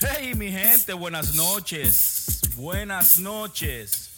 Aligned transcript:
Hey 0.00 0.34
mi 0.34 0.50
gente, 0.50 0.94
buenas 0.94 1.34
noches. 1.34 2.40
Buenas 2.56 3.18
noches. 3.18 4.10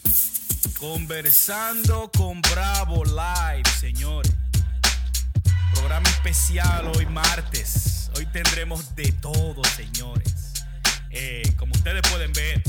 Conversando 0.78 2.10
con 2.16 2.40
Bravo 2.42 3.04
Live, 3.04 3.68
señores. 3.80 4.32
Programa 5.74 6.08
especial 6.08 6.92
hoy 6.96 7.06
martes. 7.06 8.10
Hoy 8.16 8.26
tendremos 8.26 8.94
de 8.94 9.10
todo, 9.12 9.62
señores. 9.76 10.52
Eh, 11.10 11.42
como 11.56 11.72
ustedes 11.72 12.02
pueden 12.10 12.32
ver, 12.32 12.62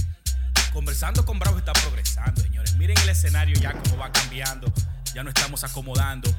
Conversando 0.73 1.23
con 1.23 1.37
Bravo 1.37 1.59
está 1.59 1.71
progresando, 1.71 2.41
señores. 2.41 2.73
Miren 2.77 2.97
el 2.97 3.09
escenario 3.09 3.55
ya 3.59 3.73
cómo 3.73 3.97
va 3.97 4.11
cambiando. 4.11 4.73
Ya 5.13 5.21
no 5.21 5.29
estamos 5.29 5.63
acomodando. 5.63 6.33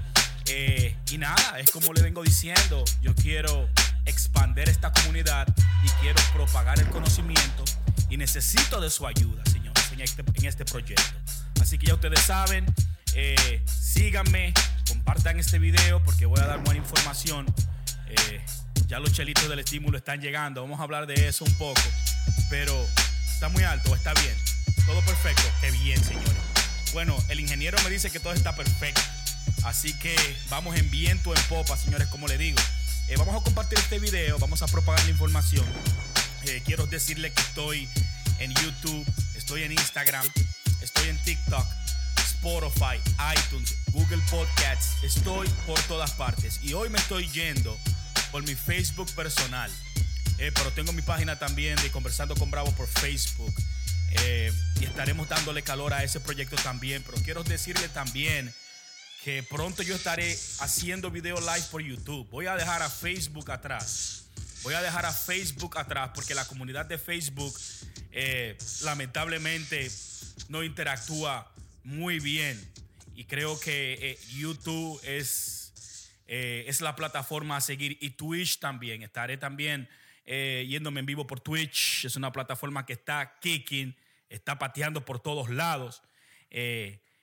Eh, 0.46 0.96
y 1.12 1.18
nada, 1.18 1.60
es 1.60 1.70
como 1.70 1.92
le 1.92 2.02
vengo 2.02 2.24
diciendo, 2.24 2.84
yo 3.00 3.14
quiero 3.14 3.68
expander 4.06 4.68
esta 4.68 4.92
comunidad 4.92 5.46
y 5.82 5.88
quiero 6.00 6.20
propagar 6.32 6.78
el 6.80 6.88
conocimiento 6.88 7.64
y 8.08 8.16
necesito 8.16 8.80
de 8.80 8.90
su 8.90 9.06
ayuda, 9.06 9.42
señores, 9.50 9.92
en 9.92 10.00
este, 10.00 10.24
en 10.34 10.44
este 10.44 10.64
proyecto. 10.64 11.02
Así 11.60 11.78
que 11.78 11.86
ya 11.86 11.94
ustedes 11.94 12.20
saben, 12.20 12.66
eh, 13.14 13.62
síganme, 13.66 14.52
compartan 14.88 15.38
este 15.38 15.58
video 15.58 16.02
porque 16.02 16.26
voy 16.26 16.40
a 16.40 16.46
dar 16.46 16.62
buena 16.62 16.80
información. 16.80 17.46
Eh, 18.08 18.44
ya 18.86 18.98
los 18.98 19.12
chelitos 19.12 19.48
del 19.48 19.60
estímulo 19.60 19.96
están 19.96 20.20
llegando, 20.20 20.60
vamos 20.60 20.80
a 20.80 20.82
hablar 20.82 21.06
de 21.06 21.28
eso 21.28 21.44
un 21.44 21.54
poco, 21.54 21.80
pero 22.50 22.86
está 23.32 23.48
muy 23.48 23.62
alto, 23.62 23.94
está 23.94 24.12
bien, 24.14 24.36
todo 24.84 25.00
perfecto, 25.00 25.42
qué 25.60 25.70
bien, 25.70 26.02
señores. 26.04 26.32
Bueno, 26.92 27.16
el 27.28 27.40
ingeniero 27.40 27.76
me 27.82 27.90
dice 27.90 28.10
que 28.10 28.20
todo 28.20 28.34
está 28.34 28.54
perfecto. 28.54 29.00
Así 29.64 29.92
que 29.94 30.14
vamos 30.50 30.76
en 30.76 30.90
viento, 30.90 31.34
en 31.34 31.42
popa, 31.44 31.76
señores, 31.76 32.06
como 32.08 32.28
le 32.28 32.38
digo. 32.38 32.58
Eh, 33.06 33.16
vamos 33.18 33.36
a 33.36 33.44
compartir 33.44 33.78
este 33.78 33.98
video, 33.98 34.38
vamos 34.38 34.62
a 34.62 34.66
propagar 34.66 35.04
la 35.04 35.10
información. 35.10 35.64
Eh, 36.46 36.62
quiero 36.64 36.86
decirle 36.86 37.30
que 37.32 37.42
estoy 37.42 37.88
en 38.38 38.54
YouTube, 38.54 39.04
estoy 39.36 39.62
en 39.62 39.72
Instagram, 39.72 40.26
estoy 40.80 41.10
en 41.10 41.18
TikTok, 41.22 41.66
Spotify, 42.16 42.98
iTunes, 43.36 43.76
Google 43.92 44.22
Podcasts, 44.30 45.02
estoy 45.02 45.48
por 45.66 45.78
todas 45.82 46.12
partes. 46.12 46.60
Y 46.62 46.72
hoy 46.72 46.88
me 46.88 46.98
estoy 46.98 47.28
yendo 47.28 47.78
por 48.32 48.42
mi 48.42 48.54
Facebook 48.54 49.10
personal. 49.12 49.70
Eh, 50.38 50.50
pero 50.54 50.72
tengo 50.72 50.92
mi 50.92 51.02
página 51.02 51.38
también 51.38 51.76
de 51.82 51.90
Conversando 51.90 52.34
con 52.34 52.50
Bravo 52.50 52.72
por 52.72 52.88
Facebook. 52.88 53.54
y 54.80 54.84
estaremos 54.84 55.28
dándole 55.28 55.62
calor 55.62 55.92
a 55.92 56.04
ese 56.04 56.20
proyecto 56.20 56.56
también. 56.56 57.02
Pero 57.04 57.22
quiero 57.22 57.44
decirle 57.44 57.88
también 57.88 58.54
que 59.24 59.42
pronto 59.42 59.82
yo 59.82 59.94
estaré 59.94 60.36
haciendo 60.60 61.10
video 61.10 61.40
live 61.40 61.64
por 61.70 61.80
YouTube. 61.80 62.28
Voy 62.28 62.44
a 62.44 62.56
dejar 62.56 62.82
a 62.82 62.90
Facebook 62.90 63.50
atrás. 63.50 64.28
Voy 64.62 64.74
a 64.74 64.82
dejar 64.82 65.06
a 65.06 65.14
Facebook 65.14 65.78
atrás 65.78 66.10
porque 66.14 66.34
la 66.34 66.46
comunidad 66.46 66.84
de 66.84 66.98
Facebook 66.98 67.58
eh, 68.12 68.58
lamentablemente 68.82 69.90
no 70.50 70.62
interactúa 70.62 71.50
muy 71.84 72.20
bien. 72.20 72.60
Y 73.14 73.24
creo 73.24 73.58
que 73.58 73.94
eh, 73.98 74.18
YouTube 74.34 75.00
es, 75.04 76.12
eh, 76.26 76.66
es 76.66 76.82
la 76.82 76.94
plataforma 76.94 77.56
a 77.56 77.62
seguir 77.62 77.96
y 78.02 78.10
Twitch 78.10 78.58
también. 78.58 79.02
Estaré 79.02 79.38
también 79.38 79.88
yéndome 80.26 81.00
en 81.00 81.06
vivo 81.06 81.26
por 81.26 81.40
Twitch. 81.40 82.04
Es 82.04 82.16
una 82.16 82.30
plataforma 82.30 82.84
que 82.84 82.92
está 82.92 83.38
kicking, 83.40 83.96
está 84.28 84.58
pateando 84.58 85.02
por 85.02 85.18
todos 85.18 85.48
lados. 85.48 86.02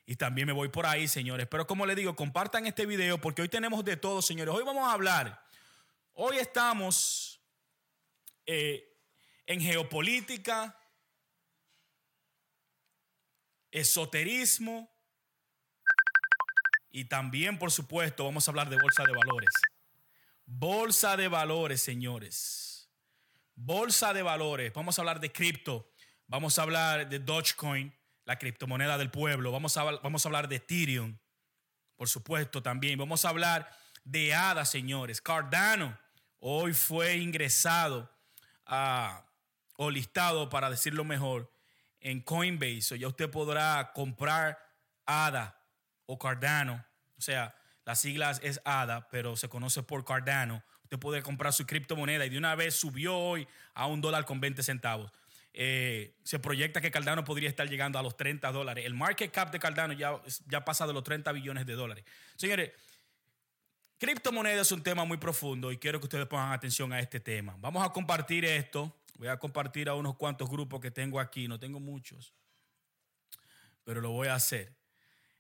Y 0.06 0.16
también 0.16 0.48
me 0.48 0.54
voy 0.54 0.70
por 0.70 0.86
ahí, 0.86 1.08
señores. 1.08 1.48
Pero 1.48 1.68
como 1.68 1.86
les 1.86 1.96
digo, 1.96 2.16
compartan 2.16 2.66
este 2.66 2.86
video 2.86 3.20
porque 3.20 3.42
hoy 3.42 3.50
tenemos 3.50 3.86
de 3.86 3.98
todo, 3.98 4.22
señores. 4.22 4.54
Hoy 4.54 4.64
vamos 4.64 4.88
a 4.88 4.94
hablar. 4.94 5.44
Hoy 6.14 6.38
estamos 6.38 7.42
eh, 8.46 8.98
en 9.46 9.62
geopolítica, 9.62 10.78
esoterismo 13.72 14.92
y 16.90 17.06
también, 17.06 17.58
por 17.58 17.72
supuesto, 17.72 18.26
vamos 18.26 18.48
a 18.48 18.52
hablar 18.52 18.70
de 18.70 18.78
bolsa 18.82 19.04
de 19.04 19.14
valores. 19.14 19.50
Bolsa 20.46 21.16
de 21.16 21.28
valores, 21.30 21.82
señores. 21.82 22.90
Bolsa 23.56 24.14
de 24.14 24.22
valores. 24.22 24.74
Vamos 24.74 24.98
a 24.98 25.02
hablar 25.02 25.22
de 25.22 25.32
cripto. 25.32 25.94
Vamos 26.28 26.60
a 26.60 26.64
hablar 26.64 27.08
de 27.08 27.20
Dogecoin 27.20 27.94
la 28.32 28.40
criptomoneda 28.40 28.98
del 28.98 29.12
pueblo. 29.12 29.52
Vamos 29.52 29.76
a, 29.76 29.84
vamos 29.84 30.26
a 30.26 30.30
hablar 30.30 30.48
de 30.48 30.56
Ethereum, 30.56 31.18
por 31.98 32.08
supuesto, 32.08 32.64
también. 32.64 32.98
Vamos 32.98 33.26
a 33.26 33.30
hablar 33.30 33.70
de 34.06 34.34
ADA, 34.34 34.64
señores. 34.64 35.20
Cardano 35.20 36.00
hoy 36.40 36.74
fue 36.74 37.18
ingresado 37.18 38.10
a, 38.66 39.26
o 39.76 39.92
listado, 39.92 40.48
para 40.48 40.70
decirlo 40.70 41.04
mejor, 41.04 41.52
en 42.00 42.22
Coinbase. 42.22 42.94
O 42.94 42.96
ya 42.96 43.10
usted 43.10 43.30
podrá 43.30 43.92
comprar 43.94 44.58
ADA 45.06 45.62
o 46.06 46.18
Cardano. 46.18 46.86
O 47.18 47.22
sea, 47.22 47.54
las 47.84 48.00
siglas 48.00 48.40
es 48.44 48.62
ADA, 48.64 49.10
pero 49.10 49.36
se 49.36 49.50
conoce 49.50 49.84
por 49.84 50.06
Cardano. 50.06 50.64
Usted 50.84 51.00
puede 51.00 51.22
comprar 51.22 51.52
su 51.52 51.66
criptomoneda 51.66 52.26
y 52.26 52.30
de 52.30 52.38
una 52.38 52.56
vez 52.56 52.76
subió 52.76 53.18
hoy 53.18 53.46
a 53.74 53.88
un 53.88 54.00
dólar 54.00 54.24
con 54.24 54.40
20 54.40 54.64
centavos. 54.64 55.12
Eh, 55.54 56.16
se 56.24 56.40
proyecta 56.40 56.80
que 56.80 56.92
Cardano 56.92 57.26
podría 57.26 57.50
estar 57.50 57.68
llegando 57.68 58.00
a 58.00 58.04
los 58.04 58.16
30 58.16 58.52
dólares. 58.52 58.86
El 58.86 58.94
market 58.94 59.32
cap 59.32 59.52
de 59.52 59.60
Cardano 59.60 59.94
ya, 59.94 60.22
ya 60.48 60.64
pasa 60.64 60.88
de 60.88 60.94
los 60.94 61.04
30 61.04 61.32
billones 61.34 61.66
de 61.66 61.74
dólares. 61.74 62.06
Señores, 62.38 62.72
criptomonedas 63.98 64.68
es 64.68 64.72
un 64.72 64.82
tema 64.82 65.04
muy 65.04 65.18
profundo 65.18 65.72
y 65.72 65.78
quiero 65.78 66.00
que 66.00 66.06
ustedes 66.06 66.28
pongan 66.28 66.54
atención 66.54 66.94
a 66.94 67.00
este 67.00 67.20
tema. 67.20 67.56
Vamos 67.60 67.86
a 67.86 67.92
compartir 67.92 68.46
esto. 68.46 68.96
Voy 69.16 69.28
a 69.28 69.38
compartir 69.38 69.90
a 69.90 69.94
unos 69.94 70.16
cuantos 70.16 70.50
grupos 70.50 70.80
que 70.80 70.90
tengo 70.90 71.20
aquí. 71.20 71.48
No 71.48 71.60
tengo 71.60 71.80
muchos, 71.80 72.34
pero 73.84 74.02
lo 74.02 74.12
voy 74.12 74.30
a 74.30 74.36
hacer. 74.36 74.74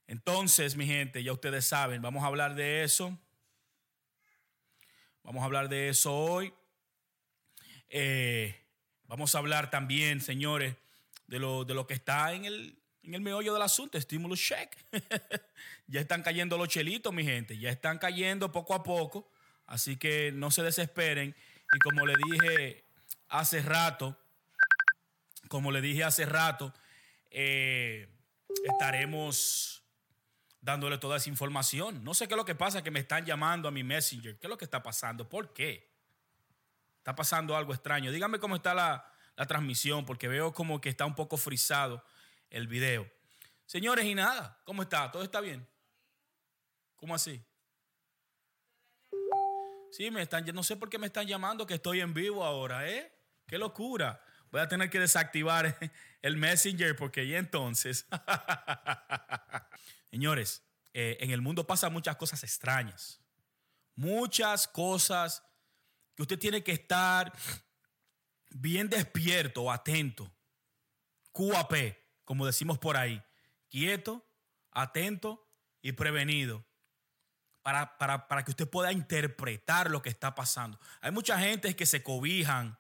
Entonces, 0.08 0.76
mi 0.76 0.86
gente, 0.86 1.24
ya 1.24 1.32
ustedes 1.32 1.66
saben, 1.66 2.02
vamos 2.02 2.24
a 2.24 2.28
hablar 2.28 2.54
de 2.54 2.84
eso. 2.84 3.18
Vamos 5.24 5.42
a 5.42 5.46
hablar 5.46 5.70
de 5.70 5.90
eso 5.90 6.14
hoy. 6.14 6.54
Eh, 7.90 8.61
Vamos 9.12 9.36
a 9.36 9.40
hablar 9.40 9.70
también, 9.70 10.22
señores, 10.22 10.74
de 11.28 11.38
lo, 11.38 11.66
de 11.66 11.74
lo 11.74 11.86
que 11.86 11.94
está 11.94 12.32
en 12.32 12.46
el, 12.46 12.80
en 13.04 13.14
el 13.14 13.20
meollo 13.20 13.52
del 13.52 13.62
asunto, 13.62 13.98
estímulo 13.98 14.38
check. 14.38 14.74
ya 15.88 16.00
están 16.00 16.24
cayendo 16.24 16.58
los 16.58 16.70
chelitos, 16.70 17.14
mi 17.14 17.26
gente, 17.26 17.58
ya 17.58 17.70
están 17.72 17.98
cayendo 17.98 18.54
poco 18.54 18.74
a 18.74 18.84
poco, 18.84 19.30
así 19.66 19.98
que 19.98 20.32
no 20.32 20.50
se 20.50 20.64
desesperen. 20.64 21.36
Y 21.76 21.80
como 21.80 22.06
le 22.06 22.14
dije 22.26 22.86
hace 23.28 23.62
rato, 23.62 24.18
como 25.50 25.74
le 25.74 25.82
dije 25.82 26.06
hace 26.06 26.26
rato, 26.26 26.74
eh, 27.32 28.08
estaremos 28.64 29.84
dándole 30.62 31.00
toda 31.00 31.18
esa 31.18 31.28
información. 31.28 32.02
No 32.06 32.14
sé 32.14 32.30
qué 32.30 32.36
es 32.36 32.38
lo 32.38 32.46
que 32.46 32.56
pasa, 32.56 32.82
que 32.82 32.92
me 32.92 33.02
están 33.02 33.26
llamando 33.26 33.68
a 33.68 33.72
mi 33.72 33.84
messenger. 33.84 34.40
¿Qué 34.40 34.48
es 34.48 34.50
lo 34.50 34.58
que 34.58 34.64
está 34.64 34.82
pasando? 34.82 35.28
¿Por 35.28 35.52
qué? 35.52 35.91
Está 37.02 37.16
pasando 37.16 37.58
algo 37.58 37.74
extraño. 37.74 38.12
Díganme 38.12 38.38
cómo 38.38 38.58
está 38.58 38.76
la, 38.76 39.08
transmisión, 39.48 40.06
porque 40.06 40.28
veo 40.28 40.54
como 40.54 40.80
que 40.80 40.90
está 40.90 41.08
un 41.08 41.16
poco 41.16 41.36
frisado 41.36 42.06
el 42.52 42.68
video. 42.68 43.10
Señores, 43.66 44.06
y 44.06 44.14
nada, 44.14 44.62
¿cómo 44.66 44.84
está? 44.84 45.10
¿Todo 45.10 45.24
está 45.24 45.42
bien? 45.42 45.68
¿Cómo 46.98 47.16
así? 47.16 47.44
Sí, 49.92 50.12
me 50.12 50.22
están, 50.22 50.46
no 50.54 50.62
sé 50.62 50.78
por 50.78 50.92
qué 50.92 51.00
me 51.00 51.08
están 51.08 51.26
llamando 51.26 51.66
que 51.66 51.74
estoy 51.74 52.02
en 52.02 52.14
vivo 52.14 52.46
ahora, 52.46 52.88
¿eh? 52.88 53.12
Qué 53.48 53.58
locura. 53.58 54.24
Voy 54.52 54.62
a 54.62 54.68
tener 54.68 54.92
que 54.92 55.00
desactivar 55.00 55.76
el 56.22 56.38
Messenger 56.38 56.96
porque 56.96 57.24
y 57.24 57.34
entonces. 57.34 58.06
Señores, 60.12 60.64
eh, 60.94 61.18
en 61.20 61.32
el 61.32 61.42
mundo 61.42 61.66
pasan 61.66 61.94
muchas 61.94 62.16
cosas 62.16 62.44
extrañas. 62.44 63.20
Muchas 63.96 64.68
cosas 64.68 65.44
que 66.16 66.22
usted 66.22 66.40
tiene 66.40 66.64
que 66.64 66.72
estar 66.72 67.34
bien 68.50 68.90
despierto, 68.90 69.72
atento. 69.72 70.32
QAP, 71.32 71.96
como 72.26 72.46
decimos 72.46 72.78
por 72.78 72.98
ahí. 72.98 73.22
Quieto, 73.70 74.28
atento 74.72 75.48
y 75.82 75.94
prevenido. 75.94 76.66
Para, 77.62 77.98
para, 77.98 78.44
que 78.44 78.52
usted 78.52 78.68
pueda 78.68 78.92
interpretar 78.92 79.92
lo 79.92 80.02
que 80.02 80.10
está 80.10 80.34
pasando. 80.34 80.80
Hay 81.00 81.12
mucha 81.12 81.40
gente 81.40 81.76
que 81.76 81.86
se 81.86 82.02
cobijan, 82.02 82.80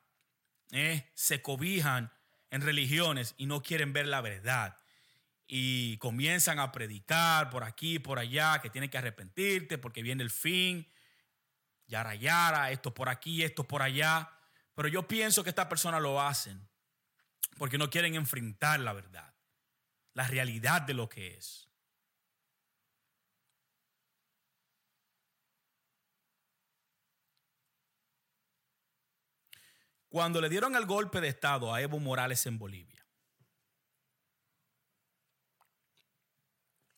eh, 0.71 1.11
se 1.13 1.41
cobijan 1.43 2.11
en 2.49 2.61
religiones 2.61 3.35
y 3.37 3.45
no 3.45 3.61
quieren 3.61 3.93
ver 3.93 4.07
la 4.07 4.21
verdad. 4.21 4.77
Y 5.47 5.97
comienzan 5.97 6.59
a 6.59 6.71
predicar 6.71 7.51
por 7.51 7.63
aquí, 7.63 7.99
por 7.99 8.17
allá, 8.17 8.59
que 8.59 8.71
tienen 8.71 8.89
que 8.89 8.97
arrepentirte 8.97 9.77
porque 9.77 10.01
viene 10.01 10.23
el 10.23 10.31
fin 10.31 10.87
yara 11.91 12.15
yara, 12.15 12.71
esto 12.71 12.93
por 12.93 13.09
aquí, 13.09 13.43
esto 13.43 13.67
por 13.67 13.83
allá. 13.83 14.31
Pero 14.73 14.87
yo 14.87 15.07
pienso 15.07 15.43
que 15.43 15.49
estas 15.49 15.67
personas 15.67 16.01
lo 16.01 16.19
hacen 16.19 16.67
porque 17.57 17.77
no 17.77 17.89
quieren 17.89 18.15
enfrentar 18.15 18.79
la 18.79 18.93
verdad, 18.93 19.35
la 20.13 20.25
realidad 20.25 20.81
de 20.81 20.95
lo 20.95 21.07
que 21.07 21.37
es. 21.37 21.71
cuando 30.11 30.41
le 30.41 30.49
dieron 30.49 30.75
el 30.75 30.85
golpe 30.85 31.21
de 31.21 31.29
Estado 31.29 31.73
a 31.73 31.81
Evo 31.81 31.97
Morales 31.97 32.45
en 32.45 32.59
Bolivia. 32.59 33.07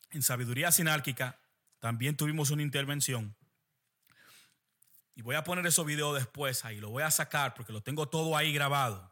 En 0.10 0.24
Sabiduría 0.24 0.72
Sinárquica 0.72 1.40
también 1.78 2.18
tuvimos 2.18 2.50
una 2.50 2.64
intervención. 2.64 3.36
Y 5.16 5.22
voy 5.22 5.36
a 5.36 5.44
poner 5.44 5.66
esos 5.66 5.86
videos 5.86 6.16
después 6.16 6.66
ahí, 6.66 6.80
lo 6.80 6.90
voy 6.90 7.04
a 7.04 7.12
sacar 7.12 7.54
porque 7.54 7.74
lo 7.74 7.82
tengo 7.82 8.08
todo 8.10 8.36
ahí 8.36 8.54
grabado. 8.54 9.12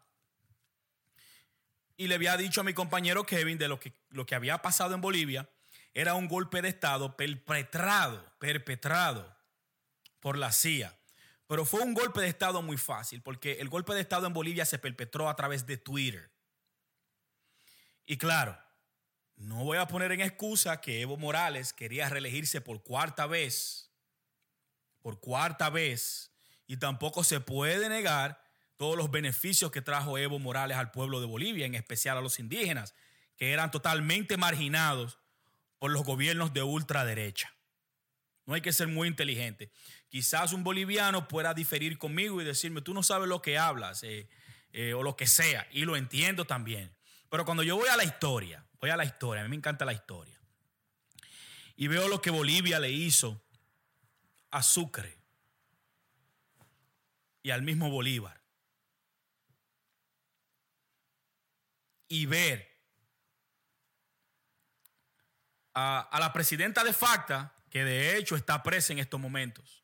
Y 1.96 2.08
le 2.08 2.16
había 2.16 2.36
dicho 2.38 2.62
a 2.62 2.64
mi 2.64 2.74
compañero 2.74 3.26
Kevin 3.26 3.58
de 3.58 3.68
lo 3.68 3.80
que, 3.80 3.94
lo 4.10 4.26
que 4.26 4.34
había 4.34 4.58
pasado 4.60 4.96
en 4.96 5.02
Bolivia 5.02 5.48
era 5.94 6.16
un 6.16 6.28
golpe 6.28 6.62
de 6.62 6.70
Estado 6.70 7.16
perpetrado, 7.16 8.34
perpetrado 8.40 9.36
por 10.20 10.38
la 10.38 10.52
CIA. 10.52 10.98
Pero 11.48 11.66
fue 11.66 11.82
un 11.82 11.94
golpe 11.94 12.22
de 12.22 12.28
Estado 12.28 12.62
muy 12.62 12.78
fácil, 12.78 13.22
porque 13.22 13.60
el 13.60 13.68
golpe 13.68 13.94
de 13.94 14.02
Estado 14.02 14.26
en 14.26 14.34
Bolivia 14.34 14.66
se 14.66 14.80
perpetró 14.80 15.28
a 15.28 15.36
través 15.36 15.66
de 15.66 15.78
Twitter. 15.78 16.32
Y 18.06 18.18
claro, 18.18 18.58
no 19.36 19.64
voy 19.64 19.78
a 19.78 19.88
poner 19.88 20.12
en 20.12 20.22
excusa 20.22 20.80
que 20.80 21.02
Evo 21.02 21.18
Morales 21.18 21.74
quería 21.74 22.08
reelegirse 22.08 22.62
por 22.62 22.82
cuarta 22.84 23.28
vez, 23.28 23.91
por 25.02 25.20
cuarta 25.20 25.70
vez, 25.70 26.32
y 26.68 26.78
tampoco 26.78 27.24
se 27.24 27.40
puede 27.40 27.90
negar 27.90 28.42
todos 28.78 28.98
los 28.98 29.12
beneficios 29.12 29.72
que 29.72 29.82
trajo 29.82 30.18
Evo 30.18 30.40
Morales 30.40 30.78
al 30.78 30.92
pueblo 30.92 31.20
de 31.20 31.28
Bolivia, 31.28 31.66
en 31.66 31.76
especial 31.76 32.18
a 32.18 32.22
los 32.22 32.40
indígenas, 32.40 32.96
que 33.36 33.52
eran 33.52 33.72
totalmente 33.72 34.38
marginados 34.38 35.20
por 35.80 35.92
los 35.92 36.04
gobiernos 36.04 36.54
de 36.54 36.64
ultraderecha. 36.64 37.54
No 38.46 38.54
hay 38.54 38.62
que 38.62 38.74
ser 38.74 38.88
muy 38.88 39.08
inteligente. 39.08 39.72
Quizás 40.10 40.54
un 40.54 40.64
boliviano 40.64 41.28
pueda 41.28 41.54
diferir 41.54 41.98
conmigo 41.98 42.42
y 42.42 42.46
decirme, 42.46 42.82
tú 42.82 42.94
no 42.94 43.04
sabes 43.04 43.28
lo 43.28 43.42
que 43.42 43.58
hablas 43.58 44.04
eh, 44.04 44.28
eh, 44.72 44.94
o 44.94 45.04
lo 45.04 45.16
que 45.16 45.28
sea. 45.28 45.68
Y 45.72 45.86
lo 45.86 45.96
entiendo 45.96 46.46
también. 46.46 46.96
Pero 47.30 47.46
cuando 47.46 47.64
yo 47.64 47.78
voy 47.78 47.90
a 47.90 47.98
la 47.98 48.04
historia, 48.04 48.66
voy 48.80 48.90
a 48.90 48.98
la 48.98 49.06
historia, 49.06 49.42
a 49.42 49.44
mí 49.46 49.50
me 49.50 49.56
encanta 49.56 49.86
la 49.86 49.94
historia. 49.94 50.40
Y 51.76 51.88
veo 51.88 52.08
lo 52.08 52.22
que 52.22 52.30
Bolivia 52.30 52.80
le 52.80 52.92
hizo 52.92 53.42
a 54.52 54.62
Sucre 54.62 55.18
y 57.42 57.52
al 57.52 57.64
mismo 57.64 57.90
Bolívar. 57.90 58.42
Y 62.08 62.26
ver 62.26 62.70
a, 65.74 66.02
a 66.02 66.20
la 66.20 66.34
presidenta 66.34 66.84
de 66.84 66.94
facta 66.94 67.56
que 67.70 67.86
de 67.86 68.18
hecho 68.18 68.36
está 68.36 68.62
presa 68.62 68.92
en 68.94 69.00
estos 69.00 69.20
momentos. 69.20 69.84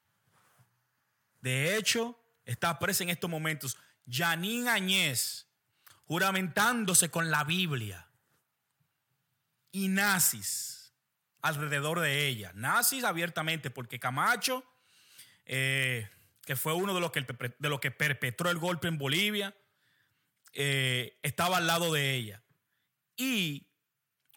De 1.40 1.78
hecho, 1.78 2.20
está 2.46 2.78
presa 2.78 3.04
en 3.04 3.10
estos 3.10 3.30
momentos. 3.30 3.78
Janine 4.10 4.70
Añez, 4.70 5.48
juramentándose 6.06 7.10
con 7.10 7.32
la 7.32 7.46
Biblia. 7.46 8.10
Y 9.72 9.88
nazis 9.88 10.77
alrededor 11.42 12.00
de 12.00 12.28
ella. 12.28 12.52
Nazis 12.56 13.04
abiertamente, 13.04 13.70
porque 13.70 14.00
Camacho, 14.00 14.64
eh, 15.46 16.10
que 16.46 16.56
fue 16.56 16.74
uno 16.74 16.94
de 16.94 17.02
los 17.02 17.12
que, 17.12 17.22
de 17.22 17.70
los 17.70 17.80
que 17.80 17.92
perpetró 17.92 18.50
el 18.50 18.58
golpe 18.58 18.88
en 18.88 18.98
Bolivia, 18.98 19.56
eh, 20.54 21.20
estaba 21.22 21.58
al 21.58 21.68
lado 21.68 21.94
de 21.94 22.16
ella. 22.16 22.44
Y 23.16 23.68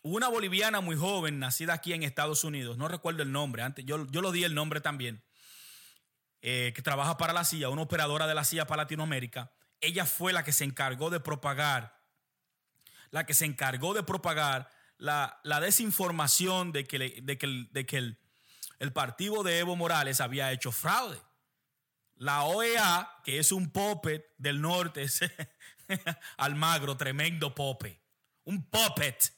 una 0.02 0.28
boliviana 0.28 0.80
muy 0.80 0.96
joven, 0.96 1.38
nacida 1.38 1.74
aquí 1.74 1.92
en 1.92 2.02
Estados 2.02 2.44
Unidos, 2.44 2.78
no 2.78 2.88
recuerdo 2.88 3.22
el 3.22 3.32
nombre, 3.32 3.62
antes 3.62 3.84
yo, 3.84 4.06
yo 4.10 4.22
lo 4.22 4.32
di 4.32 4.44
el 4.44 4.54
nombre 4.54 4.80
también, 4.80 5.22
eh, 6.42 6.72
que 6.74 6.82
trabaja 6.82 7.16
para 7.16 7.32
la 7.32 7.44
CIA, 7.44 7.68
una 7.68 7.82
operadora 7.82 8.26
de 8.26 8.34
la 8.34 8.44
CIA 8.44 8.66
para 8.66 8.84
Latinoamérica. 8.84 9.52
Ella 9.80 10.06
fue 10.06 10.32
la 10.32 10.42
que 10.42 10.52
se 10.52 10.64
encargó 10.64 11.10
de 11.10 11.20
propagar, 11.20 11.98
la 13.10 13.24
que 13.24 13.34
se 13.34 13.44
encargó 13.44 13.92
de 13.92 14.02
propagar 14.02 14.70
la, 15.00 15.60
desinformación 15.60 16.72
de 16.72 16.84
que, 16.84 17.20
de 17.22 17.38
que, 17.38 17.66
de 17.70 17.86
que 17.86 17.96
el, 17.96 18.18
el 18.78 18.92
partido 18.92 19.42
de 19.42 19.58
Evo 19.58 19.76
Morales 19.76 20.20
había 20.20 20.52
hecho 20.52 20.72
fraude. 20.72 21.20
La 22.16 22.44
OEA, 22.44 23.20
que 23.24 23.38
es 23.38 23.50
un 23.50 23.70
puppet 23.70 24.34
del 24.38 24.60
norte, 24.60 25.06
Almagro, 26.36 26.96
tremendo 26.96 27.54
pope, 27.54 28.00
un 28.44 28.62
puppet 28.62 29.32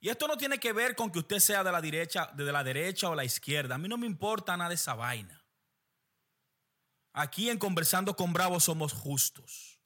y 0.00 0.08
esto 0.08 0.26
no 0.26 0.36
tiene 0.36 0.58
que 0.58 0.72
ver 0.72 0.96
con 0.96 1.12
que 1.12 1.18
usted 1.18 1.38
sea 1.38 1.62
de 1.62 1.70
la 1.70 1.80
derecha, 1.80 2.30
de 2.34 2.50
la 2.50 2.64
derecha 2.64 3.10
o 3.10 3.14
la 3.14 3.24
izquierda. 3.24 3.74
A 3.74 3.78
mí 3.78 3.86
no 3.86 3.98
me 3.98 4.06
importa 4.06 4.56
nada 4.56 4.70
de 4.70 4.76
esa 4.76 4.94
vaina. 4.94 5.44
Aquí 7.12 7.50
en 7.50 7.58
Conversando 7.58 8.16
con 8.16 8.32
Bravo 8.32 8.60
somos 8.60 8.94
justos. 8.94 9.78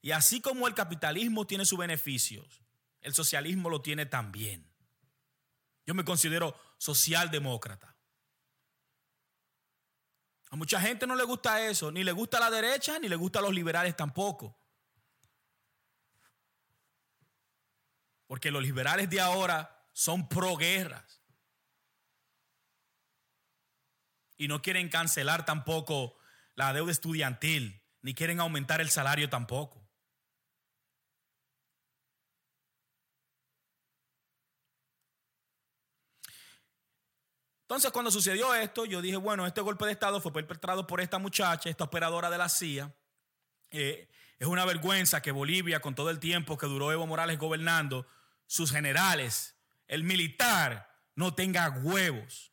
Y 0.00 0.12
así 0.12 0.40
como 0.40 0.66
el 0.66 0.74
capitalismo 0.74 1.46
tiene 1.46 1.66
sus 1.66 1.78
beneficios, 1.78 2.62
el 3.06 3.14
socialismo 3.14 3.70
lo 3.70 3.80
tiene 3.82 4.04
también. 4.04 4.68
Yo 5.86 5.94
me 5.94 6.04
considero 6.04 6.58
socialdemócrata. 6.76 7.96
A 10.50 10.56
mucha 10.56 10.80
gente 10.80 11.06
no 11.06 11.14
le 11.14 11.22
gusta 11.22 11.64
eso, 11.64 11.92
ni 11.92 12.02
le 12.02 12.10
gusta 12.10 12.40
la 12.40 12.50
derecha, 12.50 12.98
ni 12.98 13.08
le 13.08 13.14
gusta 13.14 13.38
a 13.38 13.42
los 13.42 13.54
liberales 13.54 13.96
tampoco. 13.96 14.60
Porque 18.26 18.50
los 18.50 18.60
liberales 18.60 19.08
de 19.08 19.20
ahora 19.20 19.88
son 19.92 20.28
pro 20.28 20.56
guerras. 20.56 21.22
Y 24.36 24.48
no 24.48 24.62
quieren 24.62 24.88
cancelar 24.88 25.44
tampoco 25.44 26.18
la 26.56 26.72
deuda 26.72 26.90
estudiantil, 26.90 27.84
ni 28.02 28.14
quieren 28.14 28.40
aumentar 28.40 28.80
el 28.80 28.90
salario 28.90 29.30
tampoco. 29.30 29.85
Entonces, 37.66 37.90
cuando 37.90 38.12
sucedió 38.12 38.54
esto, 38.54 38.84
yo 38.84 39.02
dije, 39.02 39.16
bueno, 39.16 39.44
este 39.44 39.60
golpe 39.60 39.86
de 39.86 39.90
Estado 39.90 40.20
fue 40.20 40.32
perpetrado 40.32 40.86
por 40.86 41.00
esta 41.00 41.18
muchacha, 41.18 41.68
esta 41.68 41.82
operadora 41.82 42.30
de 42.30 42.38
la 42.38 42.48
CIA. 42.48 42.94
Eh, 43.72 44.08
es 44.38 44.46
una 44.46 44.64
vergüenza 44.64 45.20
que 45.20 45.32
Bolivia, 45.32 45.80
con 45.80 45.96
todo 45.96 46.10
el 46.10 46.20
tiempo 46.20 46.56
que 46.56 46.66
duró 46.66 46.92
Evo 46.92 47.08
Morales 47.08 47.40
gobernando, 47.40 48.06
sus 48.46 48.70
generales, 48.70 49.56
el 49.88 50.04
militar, 50.04 50.94
no 51.16 51.34
tenga 51.34 51.68
huevos 51.70 52.52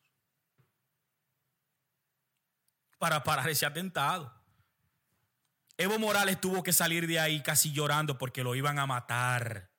para 2.98 3.24
parar 3.24 3.48
ese 3.50 3.68
atentado. 3.68 4.34
Evo 5.78 6.00
Morales 6.00 6.42
tuvo 6.42 6.64
que 6.64 6.74
salir 6.74 7.06
de 7.06 7.20
ahí 7.20 7.44
casi 7.44 7.72
llorando 7.72 8.18
porque 8.18 8.44
lo 8.44 8.56
iban 8.56 8.80
a 8.80 8.88
matar. 8.88 9.70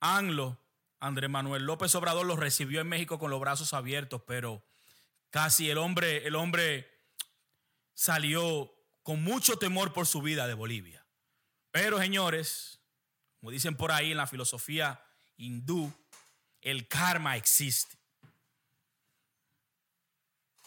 Anglo, 0.00 0.58
Andrés 1.06 1.30
Manuel 1.30 1.64
López 1.64 1.94
Obrador 1.94 2.26
lo 2.26 2.36
recibió 2.36 2.80
en 2.80 2.88
México 2.88 3.18
con 3.18 3.30
los 3.30 3.40
brazos 3.40 3.72
abiertos, 3.72 4.22
pero 4.26 4.64
casi 5.30 5.70
el 5.70 5.78
hombre, 5.78 6.26
el 6.26 6.34
hombre 6.34 6.90
salió 7.94 8.72
con 9.02 9.22
mucho 9.22 9.56
temor 9.56 9.92
por 9.92 10.06
su 10.06 10.20
vida 10.20 10.46
de 10.46 10.54
Bolivia. 10.54 11.06
Pero 11.70 11.98
señores, 11.98 12.80
como 13.38 13.50
dicen 13.50 13.76
por 13.76 13.92
ahí 13.92 14.10
en 14.10 14.16
la 14.16 14.26
filosofía 14.26 15.00
hindú, 15.36 15.92
el 16.60 16.88
karma 16.88 17.36
existe. 17.36 17.96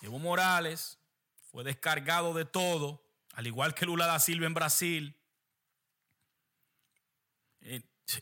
Evo 0.02 0.20
Morales 0.20 0.98
fue 1.52 1.66
descargado 1.66 2.34
de 2.34 2.46
todo, 2.46 3.04
al 3.34 3.48
igual 3.48 3.74
que 3.74 3.86
Lula 3.86 4.06
da 4.06 4.20
Silva 4.20 4.46
en 4.46 4.54
Brasil. 4.54 5.19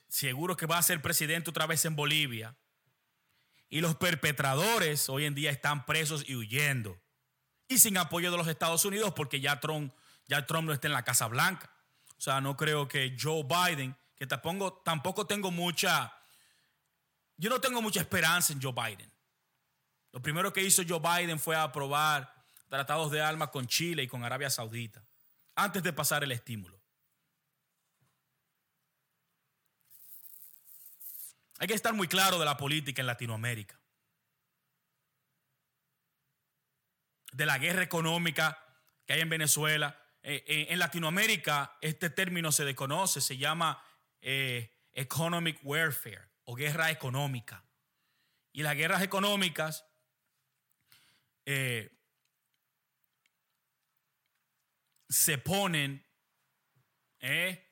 Seguro 0.07 0.57
que 0.57 0.65
va 0.65 0.77
a 0.77 0.83
ser 0.83 1.01
presidente 1.01 1.49
otra 1.49 1.65
vez 1.65 1.85
en 1.85 1.95
Bolivia. 1.95 2.55
Y 3.69 3.81
los 3.81 3.95
perpetradores 3.95 5.09
hoy 5.09 5.25
en 5.25 5.35
día 5.35 5.51
están 5.51 5.85
presos 5.85 6.23
y 6.27 6.35
huyendo. 6.35 6.99
Y 7.67 7.79
sin 7.79 7.97
apoyo 7.97 8.31
de 8.31 8.37
los 8.37 8.47
Estados 8.47 8.85
Unidos 8.85 9.13
porque 9.15 9.41
ya 9.41 9.59
Trump, 9.59 9.93
ya 10.27 10.45
Trump 10.45 10.67
no 10.67 10.73
está 10.73 10.87
en 10.87 10.93
la 10.93 11.03
Casa 11.03 11.27
Blanca. 11.27 11.69
O 12.17 12.21
sea, 12.21 12.41
no 12.41 12.55
creo 12.55 12.87
que 12.87 13.15
Joe 13.19 13.43
Biden 13.43 13.95
que 14.17 14.25
tampoco, 14.25 14.73
tampoco 14.83 15.27
tengo 15.27 15.51
mucha, 15.51 16.11
yo 17.37 17.49
no 17.49 17.61
tengo 17.61 17.81
mucha 17.81 17.99
esperanza 17.99 18.51
en 18.51 18.61
Joe 18.61 18.73
Biden. 18.73 19.11
Lo 20.11 20.21
primero 20.21 20.51
que 20.51 20.63
hizo 20.63 20.81
Joe 20.87 20.99
Biden 20.99 21.39
fue 21.39 21.55
aprobar 21.55 22.33
tratados 22.67 23.11
de 23.11 23.21
armas 23.21 23.49
con 23.49 23.67
Chile 23.67 24.03
y 24.03 24.07
con 24.07 24.23
Arabia 24.23 24.49
Saudita, 24.49 25.05
antes 25.55 25.83
de 25.83 25.93
pasar 25.93 26.23
el 26.23 26.31
estímulo. 26.31 26.76
Hay 31.59 31.67
que 31.67 31.73
estar 31.73 31.93
muy 31.93 32.07
claro 32.07 32.37
de 32.37 32.45
la 32.45 32.57
política 32.57 33.01
en 33.01 33.07
Latinoamérica. 33.07 33.79
De 37.31 37.45
la 37.45 37.57
guerra 37.57 37.83
económica 37.83 38.63
que 39.05 39.13
hay 39.13 39.21
en 39.21 39.29
Venezuela. 39.29 39.99
Eh, 40.21 40.43
eh, 40.45 40.67
en 40.69 40.79
Latinoamérica 40.79 41.77
este 41.81 42.09
término 42.09 42.51
se 42.51 42.65
desconoce, 42.65 43.21
se 43.21 43.37
llama 43.37 43.81
eh, 44.21 44.71
economic 44.93 45.59
warfare 45.63 46.29
o 46.43 46.53
guerra 46.55 46.91
económica. 46.91 47.63
Y 48.51 48.63
las 48.63 48.75
guerras 48.75 49.01
económicas 49.01 49.85
se 55.09 55.37
ponen 55.37 56.05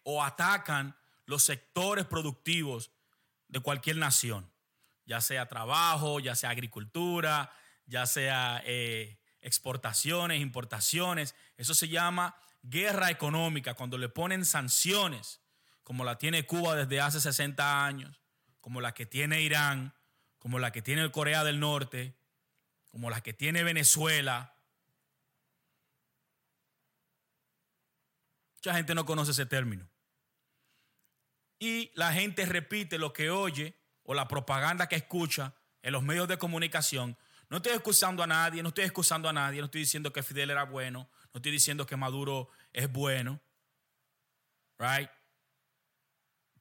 o 0.04 0.24
atacan 0.24 0.98
los 1.26 1.44
sectores 1.44 2.06
productivos 2.06 2.95
de 3.48 3.60
cualquier 3.60 3.98
nación, 3.98 4.52
ya 5.06 5.22
sea 5.22 5.48
trabajo, 5.48 6.20
ya 6.20 6.36
sea 6.36 6.50
agricultura, 6.50 7.52
ya 7.86 8.06
sea 8.06 8.62
eh, 8.66 9.20
exportaciones, 9.42 10.42
importaciones. 10.42 11.36
Eso 11.58 11.74
se 11.74 11.88
llama 11.88 12.36
guerra 12.64 13.12
económica, 13.12 13.76
cuando 13.76 13.98
le 13.98 14.10
ponen 14.10 14.46
sanciones, 14.46 15.42
como 15.84 16.04
la 16.04 16.18
tiene 16.18 16.46
Cuba 16.46 16.76
desde 16.76 17.02
hace 17.02 17.22
60 17.22 17.86
años, 17.86 18.22
como 18.60 18.82
la 18.82 18.94
que 18.94 19.06
tiene 19.06 19.42
Irán, 19.42 19.94
como 20.40 20.60
la 20.60 20.72
que 20.72 20.82
tiene 20.82 21.12
Corea 21.12 21.44
del 21.44 21.60
Norte, 21.60 22.18
como 22.90 23.10
la 23.10 23.22
que 23.22 23.34
tiene 23.34 23.64
Venezuela. 23.64 24.56
Mucha 28.56 28.74
gente 28.74 28.96
no 28.96 29.06
conoce 29.06 29.32
ese 29.32 29.46
término. 29.46 29.88
Y 31.60 31.92
la 31.96 32.12
gente 32.14 32.46
repite 32.46 32.98
lo 32.98 33.14
que 33.14 33.30
oye 33.30 33.78
o 34.04 34.14
la 34.14 34.28
propaganda 34.28 34.88
que 34.88 34.96
escucha 34.96 35.56
en 35.82 35.94
los 35.94 36.04
medios 36.04 36.28
de 36.28 36.38
comunicación 36.38 37.18
no 37.50 37.58
estoy 37.58 37.74
excusando 37.74 38.24
a 38.24 38.28
nadie, 38.28 38.64
no 38.64 38.70
estoy 38.70 38.86
excusando 38.86 39.30
a 39.30 39.34
nadie, 39.34 39.60
no 39.60 39.66
estoy 39.66 39.82
diciendo 39.82 40.12
que 40.12 40.24
Fidel 40.24 40.50
era 40.50 40.64
bueno, 40.64 41.10
no 41.34 41.38
estoy 41.38 41.52
diciendo 41.52 41.86
que 41.86 41.96
Maduro 41.96 42.50
es 42.74 42.92
bueno. 42.92 43.40
Right? 44.78 45.10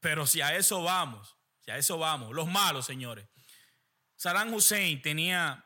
Pero 0.00 0.26
si 0.26 0.40
a 0.40 0.54
eso 0.54 0.82
vamos, 0.82 1.36
si 1.60 1.70
a 1.70 1.78
eso 1.78 1.98
vamos, 1.98 2.34
los 2.34 2.48
malos, 2.48 2.84
señores. 2.84 3.26
Saddam 4.16 4.52
Hussein 4.52 5.00
tenía 5.00 5.64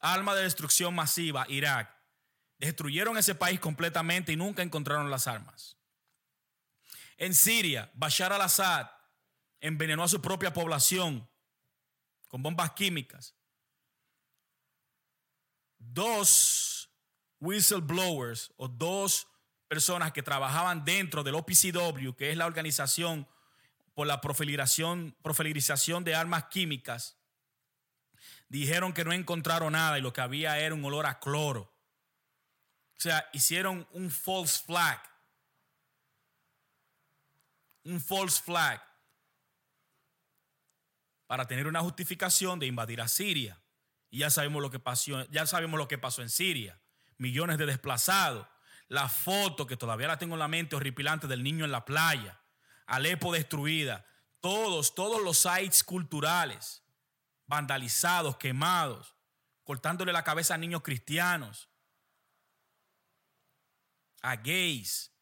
alma 0.00 0.34
de 0.34 0.44
destrucción 0.44 0.94
masiva, 0.94 1.46
Irak. 1.48 1.92
Destruyeron 2.58 3.18
ese 3.18 3.34
país 3.34 3.58
completamente 3.58 4.32
y 4.32 4.36
nunca 4.36 4.62
encontraron 4.62 5.10
las 5.10 5.26
armas. 5.26 5.76
En 7.16 7.34
Siria, 7.34 7.90
Bashar 7.94 8.32
al-Assad 8.32 8.90
envenenó 9.60 10.04
a 10.04 10.08
su 10.08 10.20
propia 10.20 10.52
población 10.52 11.28
con 12.28 12.42
bombas 12.42 12.72
químicas 12.72 13.34
dos 15.92 16.90
whistleblowers 17.40 18.52
o 18.56 18.68
dos 18.68 19.28
personas 19.68 20.12
que 20.12 20.22
trabajaban 20.22 20.84
dentro 20.84 21.22
del 21.22 21.34
OPCW, 21.34 22.12
que 22.16 22.30
es 22.30 22.36
la 22.36 22.46
organización 22.46 23.28
por 23.94 24.06
la 24.06 24.20
profilización, 24.20 25.14
de 26.04 26.14
armas 26.14 26.44
químicas, 26.44 27.16
dijeron 28.48 28.92
que 28.92 29.04
no 29.04 29.12
encontraron 29.12 29.72
nada 29.72 29.98
y 29.98 30.02
lo 30.02 30.12
que 30.12 30.20
había 30.20 30.58
era 30.58 30.74
un 30.74 30.84
olor 30.84 31.06
a 31.06 31.20
cloro. 31.20 31.72
O 32.96 33.00
sea, 33.00 33.28
hicieron 33.32 33.86
un 33.92 34.10
false 34.10 34.62
flag. 34.64 35.00
Un 37.84 38.00
false 38.00 38.42
flag 38.42 38.82
para 41.26 41.46
tener 41.46 41.66
una 41.66 41.80
justificación 41.80 42.58
de 42.58 42.66
invadir 42.66 43.00
a 43.00 43.08
Siria. 43.08 43.60
Y 44.10 44.18
ya 44.18 44.30
sabemos 44.30 44.62
lo 44.62 44.70
que 44.70 44.78
pasó, 44.78 45.24
ya 45.30 45.46
sabemos 45.46 45.78
lo 45.78 45.88
que 45.88 45.98
pasó 45.98 46.22
en 46.22 46.30
Siria. 46.30 46.80
Millones 47.18 47.58
de 47.58 47.66
desplazados. 47.66 48.46
La 48.88 49.08
foto 49.08 49.66
que 49.66 49.76
todavía 49.76 50.08
la 50.08 50.18
tengo 50.18 50.34
en 50.34 50.40
la 50.40 50.48
mente 50.48 50.76
horripilante 50.76 51.26
del 51.26 51.42
niño 51.42 51.64
en 51.64 51.72
la 51.72 51.84
playa. 51.84 52.40
Alepo 52.86 53.32
destruida. 53.32 54.06
Todos, 54.40 54.94
todos 54.94 55.22
los 55.22 55.38
sites 55.38 55.82
culturales 55.82 56.84
vandalizados, 57.46 58.36
quemados, 58.36 59.14
cortándole 59.64 60.12
la 60.12 60.24
cabeza 60.24 60.54
a 60.54 60.58
niños 60.58 60.82
cristianos, 60.82 61.70
a 64.22 64.36
gays. 64.36 65.13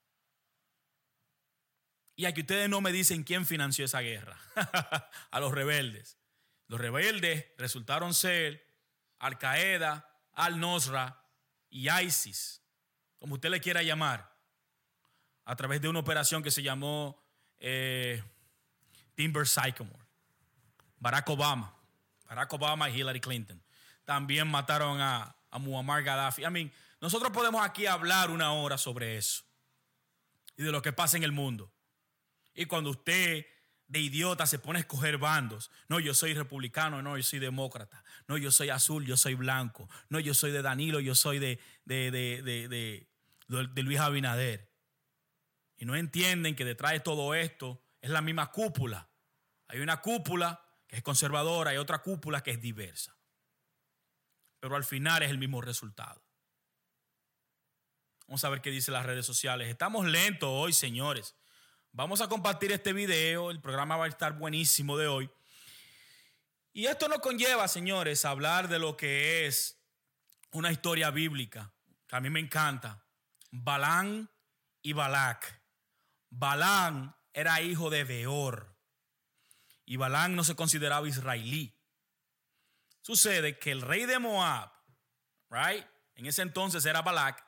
Y 2.15 2.27
aquí 2.27 2.43
ustedes 2.43 2.69
no 2.69 2.81
me 2.81 2.93
dicen 2.93 3.25
quién 3.25 3.47
financió 3.47 3.85
esa 3.85 4.01
guerra. 4.01 4.39
a 5.31 5.41
los 5.41 5.53
rebeldes. 5.53 6.19
Los 6.69 6.81
rebeldes 6.81 7.47
resultaron 7.59 8.15
ser 8.15 8.67
al 9.19 9.39
Qaeda, 9.39 10.09
Al-Nosra 10.33 11.25
y 11.71 11.89
ISIS, 11.91 12.63
como 13.19 13.35
usted 13.35 13.51
le 13.51 13.61
quiera 13.61 13.83
llamar, 13.83 14.37
a 15.45 15.57
través 15.57 15.81
de 15.81 15.89
una 15.89 16.01
operación 16.01 16.43
que 16.43 16.51
se 16.51 16.63
llamó 16.63 17.23
eh, 17.59 18.23
Timber 19.15 19.47
Sycamore. 19.47 20.05
Barack 20.99 21.29
Obama, 21.31 21.75
Barack 22.27 22.53
Obama 22.53 22.89
y 22.89 23.01
Hillary 23.01 23.21
Clinton. 23.21 23.63
También 24.05 24.49
mataron 24.49 25.01
a, 25.01 25.37
a 25.51 25.59
Muammar 25.59 26.03
Gaddafi. 26.03 26.43
I 26.45 26.51
mean, 26.51 26.73
nosotros 27.01 27.33
podemos 27.33 27.65
aquí 27.65 27.87
hablar 27.87 28.31
una 28.31 28.53
hora 28.53 28.79
sobre 28.79 29.17
eso 29.17 29.43
y 30.57 30.63
de 30.63 30.71
lo 30.71 30.83
que 30.83 30.93
pasa 30.93 31.17
en 31.17 31.25
el 31.25 31.33
mundo. 31.33 31.72
Y 32.55 32.67
cuando 32.67 32.91
usted 32.91 33.47
de 33.93 34.01
idiota 34.01 34.47
se 34.47 34.59
pone 34.59 34.79
a 34.79 34.81
escoger 34.81 35.19
bandos. 35.19 35.71
No, 35.89 36.01
yo 36.01 36.15
soy 36.15 36.33
republicano, 36.33 37.03
no, 37.03 37.17
yo 37.17 37.23
soy 37.23 37.39
demócrata. 37.41 38.03
No, 38.27 38.39
yo 38.39 38.51
soy 38.51 38.71
azul, 38.71 39.05
yo 39.05 39.19
soy 39.19 39.35
blanco. 39.35 39.89
No, 40.09 40.19
yo 40.19 40.33
soy 40.33 40.51
de 40.51 40.63
Danilo, 40.63 40.99
yo 40.99 41.15
soy 41.15 41.39
de, 41.39 41.61
de, 41.85 42.11
de, 42.11 43.07
de 43.49 43.83
Luis 43.83 43.99
Abinader. 43.99 44.73
Y 45.77 45.85
no 45.85 45.95
entienden 45.95 46.57
que 46.57 46.65
detrás 46.65 46.93
de 46.93 47.01
todo 47.01 47.35
esto 47.35 47.85
es 48.01 48.09
la 48.09 48.23
misma 48.23 48.51
cúpula. 48.51 49.11
Hay 49.69 49.81
una 49.81 50.01
cúpula 50.01 50.65
que 50.87 50.97
es 50.97 51.03
conservadora 51.03 51.75
y 51.75 51.77
otra 51.77 51.99
cúpula 51.99 52.43
que 52.43 52.53
es 52.53 52.61
diversa. 52.63 53.17
Pero 54.61 54.77
al 54.77 54.85
final 54.85 55.23
es 55.23 55.31
el 55.31 55.39
mismo 55.39 55.61
resultado. 55.61 56.25
Vamos 58.27 58.45
a 58.45 58.49
ver 58.49 58.63
qué 58.63 58.71
dicen 58.71 58.95
las 58.95 59.05
redes 59.05 59.27
sociales. 59.27 59.69
Estamos 59.69 60.07
lentos 60.07 60.49
hoy, 60.51 60.73
señores. 60.73 61.37
Vamos 61.95 62.23
a 62.23 62.29
compartir 62.29 62.73
este 62.73 62.95
video, 62.95 63.51
el 63.51 63.61
programa 63.61 63.99
va 63.99 64.07
a 64.07 64.09
estar 64.09 64.39
buenísimo 64.39 64.97
de 64.97 65.09
hoy. 65.09 65.31
Y 66.73 66.87
esto 66.87 67.07
nos 67.07 67.19
conlleva, 67.19 67.69
señores, 67.69 68.25
a 68.25 68.31
hablar 68.31 68.69
de 68.69 68.79
lo 68.79 68.97
que 68.97 69.47
es 69.47 69.79
una 70.53 70.73
historia 70.73 71.11
bíblica, 71.11 71.71
que 72.07 72.17
a 72.17 72.21
mí 72.21 72.31
me 72.31 72.41
encanta. 72.41 73.05
Balán 73.51 74.31
y 74.81 74.95
Balac. 74.95 75.61
Balán 76.31 77.15
era 77.35 77.61
hijo 77.61 77.91
de 77.91 78.05
Beor 78.05 78.75
y 79.85 79.97
Balán 79.97 80.35
no 80.35 80.45
se 80.45 80.57
consideraba 80.57 81.07
israelí. 81.07 81.79
Sucede 83.03 83.59
que 83.59 83.71
el 83.71 83.83
rey 83.83 84.07
de 84.07 84.19
Moab, 84.19 84.73
right? 85.51 85.85
En 86.15 86.25
ese 86.25 86.41
entonces 86.41 86.87
era 86.87 87.03
Balac, 87.03 87.45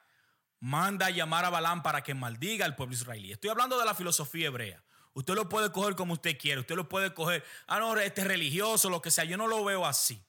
manda 0.64 1.06
a 1.06 1.10
llamar 1.10 1.44
a 1.44 1.50
Balán 1.50 1.82
para 1.82 2.02
que 2.02 2.14
maldiga 2.14 2.64
al 2.64 2.74
pueblo 2.74 2.94
israelí. 2.94 3.30
Estoy 3.32 3.50
hablando 3.50 3.78
de 3.78 3.84
la 3.84 3.94
filosofía 3.94 4.46
hebrea. 4.46 4.82
Usted 5.12 5.34
lo 5.34 5.46
puede 5.46 5.70
coger 5.70 5.94
como 5.94 6.14
usted 6.14 6.38
quiere. 6.38 6.62
Usted 6.62 6.74
lo 6.74 6.88
puede 6.88 7.12
coger, 7.12 7.44
ah, 7.66 7.78
no, 7.78 7.98
este 7.98 8.22
es 8.22 8.26
religioso, 8.26 8.88
lo 8.88 9.02
que 9.02 9.10
sea. 9.10 9.24
Yo 9.24 9.36
no 9.36 9.46
lo 9.46 9.62
veo 9.62 9.84
así. 9.84 10.24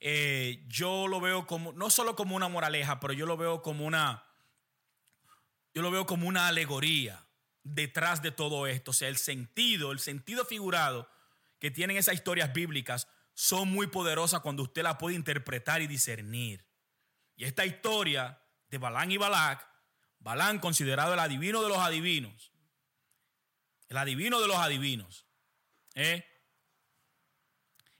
Eh, 0.00 0.62
yo 0.68 1.08
lo 1.08 1.18
veo 1.18 1.46
como, 1.46 1.72
no 1.72 1.88
solo 1.88 2.14
como 2.14 2.36
una 2.36 2.46
moraleja, 2.46 3.00
pero 3.00 3.14
yo 3.14 3.24
lo 3.24 3.38
veo 3.38 3.62
como 3.62 3.86
una, 3.86 4.26
yo 5.72 5.80
lo 5.80 5.90
veo 5.90 6.04
como 6.04 6.28
una 6.28 6.48
alegoría 6.48 7.24
detrás 7.62 8.20
de 8.20 8.32
todo 8.32 8.66
esto. 8.66 8.90
O 8.90 8.94
sea, 8.94 9.08
el 9.08 9.16
sentido, 9.16 9.92
el 9.92 9.98
sentido 9.98 10.44
figurado 10.44 11.08
que 11.58 11.70
tienen 11.70 11.96
esas 11.96 12.16
historias 12.16 12.52
bíblicas 12.52 13.08
son 13.32 13.70
muy 13.70 13.86
poderosas 13.86 14.40
cuando 14.40 14.62
usted 14.62 14.82
la 14.82 14.98
puede 14.98 15.16
interpretar 15.16 15.80
y 15.80 15.86
discernir. 15.86 16.66
Y 17.34 17.44
esta 17.44 17.64
historia 17.64 18.43
de 18.74 18.78
Balán 18.78 19.12
y 19.12 19.18
Balac, 19.18 19.64
Balán 20.18 20.58
considerado 20.58 21.14
el 21.14 21.20
adivino 21.20 21.62
de 21.62 21.68
los 21.68 21.78
adivinos, 21.78 22.52
el 23.88 23.96
adivino 23.96 24.40
de 24.40 24.48
los 24.48 24.56
adivinos, 24.56 25.26
¿eh? 25.94 26.26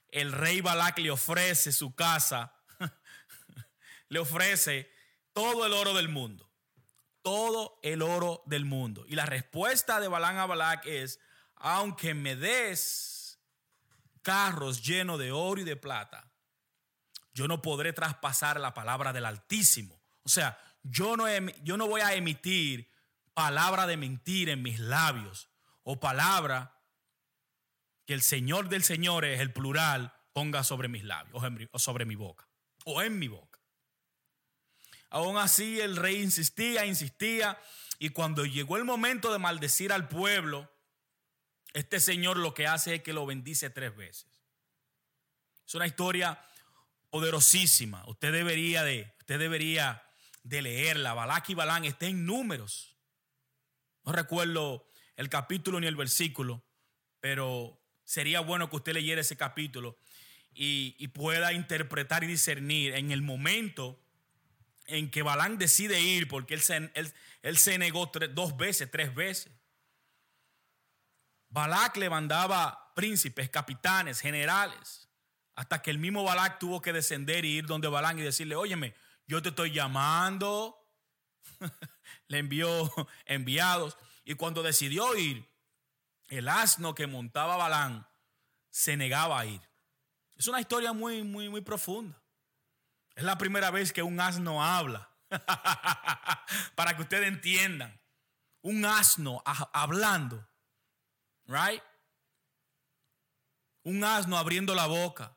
el 0.09 0.33
rey 0.33 0.61
Balac 0.61 0.99
le 0.99 1.12
ofrece 1.12 1.71
su 1.71 1.95
casa, 1.95 2.61
le 4.09 4.19
ofrece 4.19 4.90
todo 5.33 5.64
el 5.64 5.73
oro 5.73 5.95
del 5.95 6.09
mundo, 6.09 6.52
todo 7.23 7.78
el 7.85 8.02
oro 8.02 8.43
del 8.47 8.64
mundo. 8.64 9.04
Y 9.07 9.14
la 9.14 9.26
respuesta 9.26 10.00
de 10.00 10.09
Balán 10.09 10.38
a 10.38 10.47
Balac 10.47 10.87
es, 10.87 11.21
aunque 11.54 12.14
me 12.14 12.35
des 12.35 13.38
carros 14.23 14.83
llenos 14.83 15.21
de 15.21 15.31
oro 15.31 15.61
y 15.61 15.64
de 15.64 15.76
plata, 15.76 16.33
yo 17.33 17.47
no 17.47 17.62
podré 17.62 17.93
traspasar 17.93 18.59
la 18.59 18.75
palabra 18.75 19.12
del 19.12 19.25
Altísimo. 19.25 20.03
O 20.25 20.28
sea, 20.28 20.59
yo 20.83 21.16
no, 21.16 21.26
yo 21.62 21.76
no 21.76 21.87
voy 21.87 22.00
a 22.00 22.14
emitir 22.14 22.90
palabra 23.35 23.87
de 23.87 23.97
mentir 23.97 24.49
en 24.49 24.62
mis 24.62 24.78
labios 24.78 25.49
o 25.83 26.00
palabra 26.00 26.81
que 28.07 28.14
el 28.14 28.23
Señor 28.23 28.69
del 28.69 28.85
Señor 28.85 29.25
es 29.25 29.40
el 29.40 29.52
plural 29.52 30.12
ponga 30.33 30.64
sobre 30.64 30.88
mis 30.88 31.04
labios 31.04 31.43
o 31.71 31.78
sobre 31.78 32.04
mi 32.04 32.16
boca 32.16 32.47
o 32.85 33.02
en 33.02 33.19
mi 33.19 33.28
boca. 33.28 33.61
Aún 35.11 35.37
así 35.37 35.81
el 35.81 35.97
rey 35.97 36.21
insistía, 36.21 36.87
insistía 36.87 37.59
y 37.99 38.11
cuando 38.11 38.45
llegó 38.45 38.76
el 38.76 38.85
momento 38.85 39.33
de 39.33 39.38
maldecir 39.38 39.93
al 39.93 40.09
pueblo, 40.09 40.71
este 41.73 42.00
Señor 42.00 42.37
lo 42.37 42.52
que 42.52 42.66
hace 42.66 42.97
es 42.97 43.02
que 43.02 43.12
lo 43.12 43.25
bendice 43.25 43.71
tres 43.71 43.97
veces. 43.97 44.43
Es 45.66 45.75
una 45.75 45.87
historia 45.87 46.45
poderosísima. 47.11 48.04
Usted 48.09 48.33
debería 48.33 48.83
de, 48.83 49.14
usted 49.21 49.38
debería 49.38 50.03
de 50.45 50.63
leerla. 50.63 51.15
Balak 51.15 51.51
y 51.51 51.55
Balán 51.55 51.85
está 51.85 52.07
en 52.07 52.25
números. 52.25 52.97
No 54.05 54.13
recuerdo 54.13 54.89
el 55.17 55.29
capítulo 55.29 55.81
ni 55.81 55.89
el 55.89 55.97
versículo, 55.97 56.65
pero 57.21 57.81
sería 58.05 58.41
bueno 58.41 58.71
que 58.71 58.77
usted 58.77 58.93
leyera 58.93 59.23
ese 59.23 59.37
capítulo 59.37 59.99
y, 60.53 61.09
pueda 61.09 61.53
interpretar 61.53 62.23
y 62.23 62.29
discernir 62.29 62.95
en 62.95 63.11
el 63.11 63.23
momento 63.23 64.01
en 64.87 65.11
que 65.11 65.23
Balán 65.23 65.59
decide 65.59 66.01
ir, 66.01 66.29
porque 66.29 66.55
él 66.55 66.61
se, 66.61 66.93
él, 67.43 67.57
se 67.57 67.79
negó 67.79 68.13
dos 68.33 68.57
veces, 68.57 68.91
tres 68.91 69.15
veces. 69.15 69.53
Balak 71.49 71.97
le 71.97 72.11
mandaba 72.11 72.93
príncipes, 72.95 73.49
capitanes, 73.49 74.21
generales, 74.21 75.09
hasta 75.55 75.81
que 75.81 75.91
el 75.91 75.99
mismo 75.99 76.23
Balak 76.25 76.59
tuvo 76.59 76.83
que 76.83 76.93
descender 76.93 77.45
y 77.45 77.57
ir 77.57 77.67
donde 77.67 77.89
Balán 77.89 78.19
y 78.19 78.23
decirle, 78.23 78.57
óyeme, 78.57 78.95
yo 79.26 79.43
te 79.43 79.50
estoy 79.50 79.73
llamando. 79.73 80.81
le 82.28 82.38
envió 82.38 82.90
enviados. 83.26 83.97
Y 84.25 84.35
cuando 84.35 84.62
decidió 84.62 85.16
ir, 85.16 85.49
el 86.28 86.49
asno 86.49 86.95
que 86.95 87.07
montaba 87.07 87.57
Balán 87.57 88.09
se 88.71 88.97
negaba 88.97 89.40
a 89.40 89.47
ir. 89.47 89.61
Es 90.37 90.49
una 90.49 90.61
historia 90.61 90.93
muy, 90.93 91.23
muy, 91.23 91.49
muy 91.49 91.61
profunda. 91.61 92.21
Es 93.14 93.23
la 93.23 93.38
primera 93.38 93.71
vez 93.71 93.93
que 93.93 94.02
un 94.02 94.19
asno 94.19 94.64
habla. 94.64 95.11
Para 96.75 96.97
que 96.97 97.02
ustedes 97.02 97.28
entiendan. 97.28 98.00
Un 98.62 98.85
asno 98.85 99.43
hablando. 99.45 100.49
Right? 101.47 101.83
Un 103.83 104.02
asno 104.02 104.38
abriendo 104.38 104.75
la 104.75 104.87
boca 104.87 105.37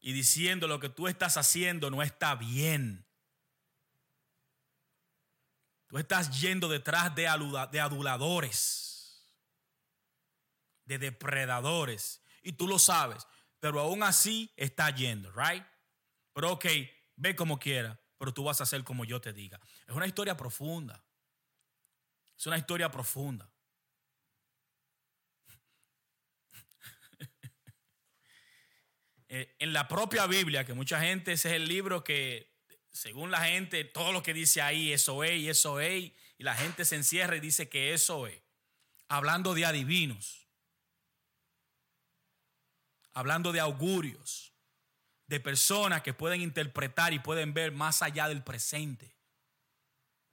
y 0.00 0.12
diciendo 0.12 0.66
lo 0.66 0.80
que 0.80 0.88
tú 0.88 1.08
estás 1.08 1.36
haciendo 1.36 1.90
no 1.90 2.02
está 2.02 2.34
bien. 2.34 3.06
Tú 5.86 5.98
estás 5.98 6.40
yendo 6.40 6.68
detrás 6.68 7.14
de, 7.14 7.28
aduladores, 7.28 9.26
de 10.84 10.98
depredadores, 10.98 12.22
y 12.42 12.52
tú 12.52 12.68
lo 12.68 12.78
sabes, 12.78 13.26
pero 13.58 13.80
aún 13.80 14.02
así 14.02 14.52
está 14.56 14.94
yendo, 14.94 15.32
right? 15.32 15.64
Pero 16.32 16.52
ok, 16.52 16.66
ve 17.16 17.34
como 17.34 17.58
quiera, 17.58 18.00
pero 18.16 18.32
tú 18.32 18.44
vas 18.44 18.60
a 18.60 18.62
hacer 18.62 18.84
como 18.84 19.04
yo 19.04 19.20
te 19.20 19.32
diga. 19.32 19.60
Es 19.86 19.94
una 19.94 20.06
historia 20.06 20.36
profunda. 20.36 21.04
Es 22.38 22.46
una 22.46 22.56
historia 22.56 22.90
profunda. 22.90 23.49
Eh, 29.32 29.54
en 29.60 29.72
la 29.72 29.86
propia 29.86 30.26
Biblia, 30.26 30.64
que 30.64 30.74
mucha 30.74 31.00
gente 31.00 31.30
ese 31.30 31.50
es 31.50 31.54
el 31.54 31.68
libro 31.68 32.02
que, 32.02 32.52
según 32.90 33.30
la 33.30 33.44
gente, 33.44 33.84
todo 33.84 34.10
lo 34.10 34.24
que 34.24 34.34
dice 34.34 34.60
ahí, 34.60 34.92
eso 34.92 35.22
es 35.22 35.38
y 35.38 35.48
eso 35.48 35.78
es, 35.78 36.12
y 36.36 36.42
la 36.42 36.56
gente 36.56 36.84
se 36.84 36.96
encierra 36.96 37.36
y 37.36 37.40
dice 37.40 37.68
que 37.68 37.94
eso 37.94 38.26
es. 38.26 38.42
Hablando 39.08 39.54
de 39.54 39.64
adivinos, 39.64 40.48
hablando 43.12 43.52
de 43.52 43.60
augurios, 43.60 44.52
de 45.28 45.38
personas 45.38 46.02
que 46.02 46.12
pueden 46.12 46.40
interpretar 46.40 47.12
y 47.12 47.20
pueden 47.20 47.54
ver 47.54 47.70
más 47.70 48.02
allá 48.02 48.26
del 48.26 48.42
presente, 48.42 49.16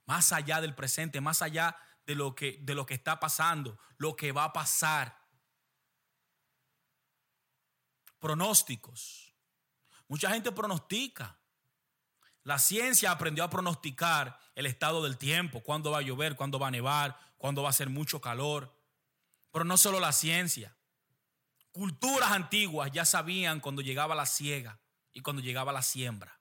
más 0.06 0.32
allá 0.32 0.60
del 0.60 0.74
presente, 0.74 1.20
más 1.20 1.40
allá 1.40 1.76
de 2.04 2.16
lo 2.16 2.34
que, 2.34 2.58
de 2.62 2.74
lo 2.74 2.84
que 2.84 2.94
está 2.94 3.20
pasando, 3.20 3.78
lo 3.96 4.16
que 4.16 4.32
va 4.32 4.42
a 4.42 4.52
pasar. 4.52 5.17
Pronósticos. 8.18 9.34
Mucha 10.08 10.30
gente 10.30 10.52
pronostica. 10.52 11.38
La 12.42 12.58
ciencia 12.58 13.10
aprendió 13.10 13.44
a 13.44 13.50
pronosticar 13.50 14.38
el 14.54 14.66
estado 14.66 15.02
del 15.02 15.18
tiempo, 15.18 15.62
cuándo 15.62 15.90
va 15.90 15.98
a 15.98 16.02
llover, 16.02 16.34
cuándo 16.34 16.58
va 16.58 16.68
a 16.68 16.70
nevar, 16.70 17.18
cuándo 17.36 17.62
va 17.62 17.68
a 17.68 17.70
hacer 17.70 17.90
mucho 17.90 18.20
calor. 18.20 18.74
Pero 19.52 19.64
no 19.64 19.76
solo 19.76 20.00
la 20.00 20.12
ciencia. 20.12 20.76
Culturas 21.72 22.32
antiguas 22.32 22.90
ya 22.90 23.04
sabían 23.04 23.60
cuando 23.60 23.82
llegaba 23.82 24.14
la 24.14 24.26
siega 24.26 24.80
y 25.12 25.20
cuando 25.20 25.42
llegaba 25.42 25.72
la 25.72 25.82
siembra. 25.82 26.40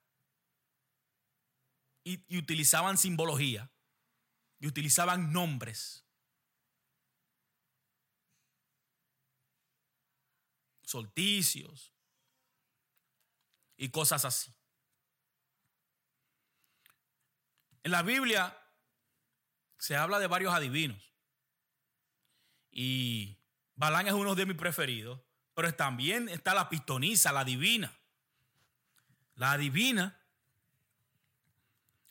Y, 2.03 2.23
y 2.29 2.37
utilizaban 2.37 2.97
simbología 2.97 3.69
y 4.59 4.67
utilizaban 4.67 5.33
nombres. 5.33 6.06
Solticios 10.87 11.91
y 13.75 13.89
cosas 13.89 14.23
así. 14.23 14.53
En 17.83 17.91
la 17.91 18.03
Biblia 18.03 18.57
se 19.77 19.97
habla 19.97 20.17
de 20.17 20.27
varios 20.27 20.53
adivinos. 20.53 21.11
Y 22.71 23.37
Balán 23.75 24.07
es 24.07 24.13
uno 24.13 24.33
de 24.33 24.45
mis 24.45 24.55
preferidos, 24.55 25.19
pero 25.53 25.73
también 25.75 26.29
está 26.29 26.53
la 26.53 26.69
pistoniza, 26.69 27.33
la 27.33 27.43
divina. 27.43 27.93
La 29.35 29.57
divina 29.57 30.17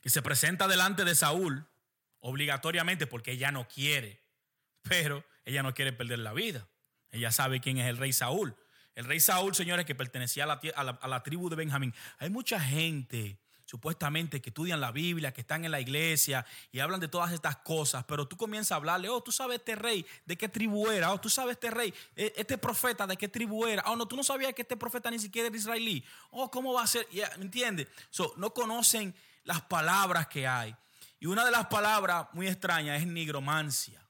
que 0.03 0.11
se 0.11 0.21
presenta 0.21 0.69
delante 0.69 1.07
de 1.07 1.15
Saúl 1.15 1.67
obligatoriamente 2.21 3.07
porque 3.07 3.33
ella 3.33 3.51
no 3.53 3.67
quiere, 3.69 4.23
pero 4.83 5.25
ella 5.47 5.63
no 5.63 5.73
quiere 5.73 5.95
perder 5.95 6.19
la 6.19 6.35
vida. 6.35 6.69
Ella 7.11 7.33
sabe 7.33 7.63
quién 7.63 7.79
es 7.79 7.89
el 7.89 7.97
rey 7.97 8.13
Saúl. 8.13 8.55
El 8.97 9.05
rey 9.05 9.21
Saúl, 9.21 9.55
señores, 9.55 9.85
que 9.85 9.95
pertenecía 9.95 10.45
a 10.45 10.47
la, 10.47 10.99
a 11.01 11.07
la, 11.07 11.23
tribu 11.23 11.51
de 11.51 11.57
Benjamín. 11.57 11.95
Hay 12.19 12.31
mucha 12.31 12.59
gente 12.59 13.39
supuestamente 13.67 14.41
que 14.41 14.49
estudian 14.49 14.81
la 14.81 14.91
Biblia, 14.91 15.35
que 15.35 15.43
están 15.43 15.67
en 15.67 15.71
la 15.71 15.81
iglesia 15.81 16.47
y 16.73 16.79
hablan 16.79 17.01
de 17.01 17.09
todas 17.09 17.33
estas 17.33 17.57
cosas, 17.57 18.05
pero 18.05 18.27
tú 18.27 18.39
comienzas 18.39 18.73
a 18.73 18.77
hablarle, 18.77 19.11
oh, 19.11 19.23
tú 19.23 19.33
sabes 19.33 19.59
este 19.59 19.75
rey 19.75 20.07
de 20.25 20.39
qué 20.39 20.49
tribu 20.49 20.89
era, 20.91 21.13
oh, 21.13 21.21
tú 21.21 21.29
sabes 21.29 21.57
este 21.57 21.71
rey, 21.71 21.93
e, 22.15 22.33
este 22.37 22.57
profeta 22.57 23.07
de 23.07 23.19
qué 23.19 23.29
tribu 23.29 23.67
era, 23.67 23.83
oh, 23.87 23.97
no, 23.97 24.07
tú 24.07 24.17
no 24.17 24.25
sabías 24.25 24.55
que 24.55 24.63
este 24.63 24.79
profeta 24.79 25.11
ni 25.11 25.19
siquiera 25.19 25.49
era 25.49 25.57
israelí, 25.57 26.03
oh, 26.31 26.51
¿cómo 26.51 26.73
va 26.73 26.85
a 26.85 26.87
ser? 26.87 27.07
¿Me 27.37 27.45
entiendes? 27.45 27.89
no 28.39 28.55
conocen 28.55 29.15
las 29.45 29.61
palabras 29.63 30.27
que 30.29 30.47
hay. 30.47 30.75
Y 31.21 31.27
una 31.27 31.45
de 31.45 31.51
las 31.51 31.67
palabras 31.67 32.29
muy 32.33 32.47
extrañas 32.47 33.01
es 33.01 33.07
nigromancia, 33.07 34.01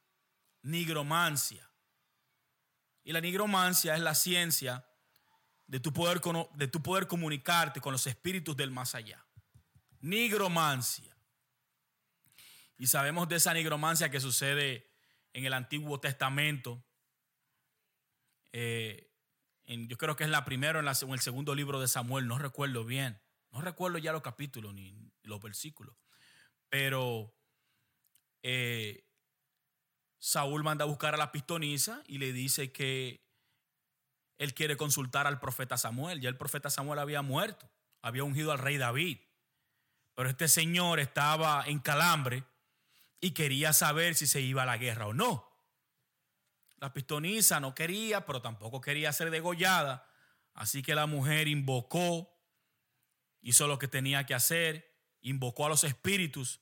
nigromancia. 0.62 1.65
Y 3.06 3.12
la 3.12 3.22
nigromancia 3.22 3.94
es 3.94 4.02
la 4.02 4.14
ciencia 4.14 4.84
de 5.66 5.80
tu 5.80 5.94
poder, 5.94 6.20
de 6.56 6.68
tu 6.68 6.82
poder 6.82 7.06
comunicarte 7.06 7.80
con 7.80 7.92
los 7.92 8.06
espíritus 8.06 8.54
del 8.54 8.70
más 8.70 8.94
allá 8.94 9.26
nigromancia. 10.00 11.16
Y 12.78 12.86
sabemos 12.86 13.28
de 13.28 13.36
esa 13.36 13.54
nigromancia 13.54 14.10
que 14.10 14.20
sucede 14.20 14.90
en 15.32 15.44
el 15.44 15.52
Antiguo 15.52 15.98
Testamento. 15.98 16.84
Eh, 18.52 19.10
yo 19.66 19.96
creo 19.98 20.16
que 20.16 20.24
es 20.24 20.30
la 20.30 20.44
primera 20.44 20.78
en, 20.78 20.86
el 20.86 21.20
segundo 21.20 21.54
libro 21.54 21.80
de 21.80 21.88
Samuel, 21.88 22.28
no 22.28 22.38
recuerdo 22.38 22.84
bien. 22.84 23.20
No 23.50 23.60
recuerdo 23.62 23.98
ya 23.98 24.12
los 24.12 24.22
capítulos 24.22 24.74
ni 24.74 24.94
los 25.22 25.40
versículos. 25.40 25.96
Pero 26.68 27.34
eh, 28.42 29.05
Saúl 30.18 30.62
manda 30.62 30.84
a 30.84 30.88
buscar 30.88 31.14
a 31.14 31.18
la 31.18 31.32
pistonisa 31.32 32.02
y 32.06 32.18
le 32.18 32.32
dice 32.32 32.72
que 32.72 33.26
él 34.38 34.54
quiere 34.54 34.76
consultar 34.76 35.26
al 35.26 35.40
profeta 35.40 35.76
Samuel. 35.76 36.20
Ya 36.20 36.28
el 36.28 36.36
profeta 36.36 36.70
Samuel 36.70 36.98
había 36.98 37.22
muerto, 37.22 37.70
había 38.02 38.24
ungido 38.24 38.52
al 38.52 38.58
rey 38.58 38.76
David. 38.76 39.18
Pero 40.14 40.28
este 40.28 40.48
señor 40.48 40.98
estaba 41.00 41.64
en 41.66 41.78
calambre 41.78 42.44
y 43.20 43.32
quería 43.32 43.72
saber 43.72 44.14
si 44.14 44.26
se 44.26 44.40
iba 44.40 44.62
a 44.62 44.66
la 44.66 44.78
guerra 44.78 45.06
o 45.06 45.14
no. 45.14 45.50
La 46.78 46.92
pistonisa 46.92 47.60
no 47.60 47.74
quería, 47.74 48.26
pero 48.26 48.42
tampoco 48.42 48.80
quería 48.80 49.12
ser 49.12 49.30
degollada. 49.30 50.10
Así 50.54 50.82
que 50.82 50.94
la 50.94 51.06
mujer 51.06 51.48
invocó, 51.48 52.34
hizo 53.40 53.66
lo 53.66 53.78
que 53.78 53.88
tenía 53.88 54.24
que 54.24 54.34
hacer, 54.34 54.94
invocó 55.20 55.66
a 55.66 55.68
los 55.68 55.84
espíritus 55.84 56.60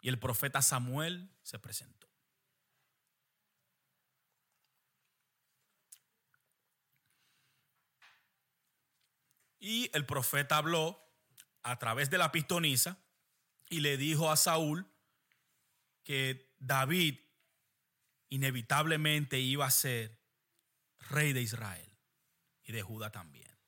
y 0.00 0.08
el 0.08 0.18
profeta 0.18 0.62
Samuel 0.62 1.30
se 1.42 1.58
presentó. 1.58 2.05
Y 9.66 9.90
el 9.94 10.06
profeta 10.06 10.58
habló 10.58 11.04
a 11.64 11.76
través 11.80 12.08
de 12.08 12.18
la 12.18 12.30
pistonisa 12.30 13.02
y 13.68 13.80
le 13.80 13.96
dijo 13.96 14.30
a 14.30 14.36
Saúl 14.36 14.86
que 16.04 16.54
David 16.60 17.18
inevitablemente 18.28 19.40
iba 19.40 19.66
a 19.66 19.72
ser 19.72 20.20
rey 21.10 21.32
de 21.32 21.42
Israel 21.42 21.90
y 22.62 22.70
de 22.70 22.82
Judá 22.82 23.10
también. 23.10 23.58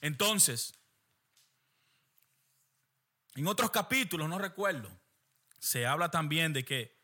Entonces, 0.00 0.74
en 3.36 3.46
otros 3.46 3.70
capítulos, 3.70 4.28
no 4.28 4.38
recuerdo, 4.40 4.90
se 5.60 5.86
habla 5.86 6.10
también 6.10 6.52
de 6.52 6.64
que 6.64 7.00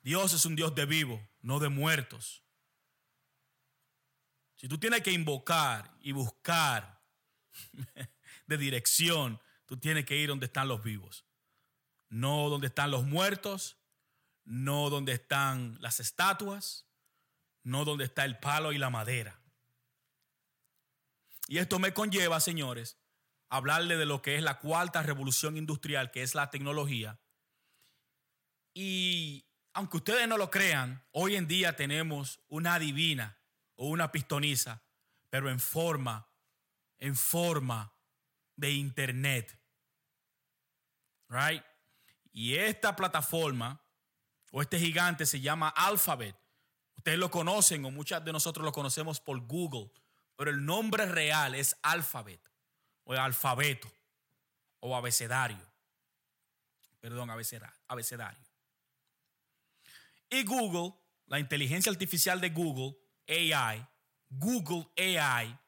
Dios 0.00 0.32
es 0.32 0.44
un 0.44 0.56
Dios 0.56 0.74
de 0.74 0.86
vivos, 0.86 1.20
no 1.40 1.60
de 1.60 1.68
muertos. 1.68 2.45
Si 4.56 4.68
tú 4.68 4.78
tienes 4.78 5.02
que 5.02 5.12
invocar 5.12 5.94
y 6.00 6.12
buscar 6.12 7.02
de 8.46 8.58
dirección, 8.58 9.40
tú 9.66 9.76
tienes 9.76 10.06
que 10.06 10.16
ir 10.16 10.28
donde 10.28 10.46
están 10.46 10.68
los 10.68 10.82
vivos. 10.82 11.24
No 12.08 12.48
donde 12.48 12.68
están 12.68 12.90
los 12.90 13.04
muertos, 13.04 13.76
no 14.44 14.90
donde 14.90 15.12
están 15.12 15.76
las 15.80 16.00
estatuas, 16.00 16.86
no 17.62 17.84
donde 17.84 18.04
está 18.04 18.24
el 18.24 18.38
palo 18.38 18.72
y 18.72 18.78
la 18.78 18.90
madera. 18.90 19.40
Y 21.48 21.58
esto 21.58 21.78
me 21.78 21.92
conlleva, 21.92 22.40
señores, 22.40 22.96
hablarle 23.48 23.96
de 23.96 24.06
lo 24.06 24.22
que 24.22 24.36
es 24.36 24.42
la 24.42 24.58
cuarta 24.58 25.02
revolución 25.02 25.56
industrial, 25.56 26.10
que 26.10 26.22
es 26.22 26.34
la 26.34 26.50
tecnología. 26.50 27.20
Y 28.72 29.46
aunque 29.72 29.98
ustedes 29.98 30.26
no 30.28 30.38
lo 30.38 30.50
crean, 30.50 31.04
hoy 31.10 31.36
en 31.36 31.46
día 31.46 31.76
tenemos 31.76 32.40
una 32.48 32.78
divina 32.78 33.38
o 33.76 33.86
una 33.86 34.10
pistoniza, 34.10 34.82
pero 35.30 35.50
en 35.50 35.60
forma, 35.60 36.28
en 36.98 37.14
forma 37.14 37.92
de 38.56 38.72
internet. 38.72 39.58
Right? 41.28 41.62
Y 42.32 42.56
esta 42.56 42.96
plataforma 42.96 43.80
o 44.50 44.62
este 44.62 44.78
gigante 44.78 45.26
se 45.26 45.40
llama 45.40 45.68
Alphabet. 45.68 46.36
Ustedes 46.96 47.18
lo 47.18 47.30
conocen 47.30 47.84
o 47.84 47.90
muchas 47.90 48.24
de 48.24 48.32
nosotros 48.32 48.64
lo 48.64 48.72
conocemos 48.72 49.20
por 49.20 49.40
Google, 49.46 49.90
pero 50.36 50.50
el 50.50 50.64
nombre 50.64 51.06
real 51.06 51.54
es 51.54 51.76
Alphabet 51.82 52.40
o 53.04 53.12
alfabeto 53.14 53.90
o 54.80 54.96
abecedario. 54.96 55.64
Perdón, 57.00 57.30
abecedario. 57.30 58.44
Y 60.28 60.42
Google, 60.44 60.92
la 61.26 61.38
inteligencia 61.38 61.92
artificial 61.92 62.40
de 62.40 62.50
Google, 62.50 62.96
AI, 63.28 63.86
Google 64.28 64.88
AI, 64.96 65.58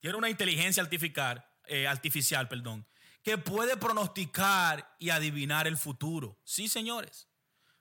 tiene 0.00 0.16
una 0.16 0.28
inteligencia 0.28 0.82
artificial, 0.82 1.44
eh, 1.66 1.86
artificial 1.86 2.48
perdón, 2.48 2.86
que 3.22 3.38
puede 3.38 3.76
pronosticar 3.76 4.94
y 4.98 5.10
adivinar 5.10 5.66
el 5.66 5.76
futuro. 5.76 6.38
Sí, 6.44 6.68
señores. 6.68 7.28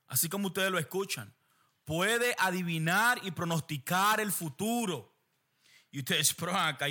Así 0.08 0.30
como 0.30 0.48
ustedes 0.48 0.72
lo 0.72 0.80
escuchan. 0.80 1.36
Puede 1.84 2.36
adivinar 2.40 3.20
y 3.24 3.32
pronosticar 3.32 4.22
el 4.22 4.32
futuro. 4.32 5.20
Y 5.92 6.00
ustedes, 6.00 6.34
pero 6.40 6.56
acá, 6.56 6.88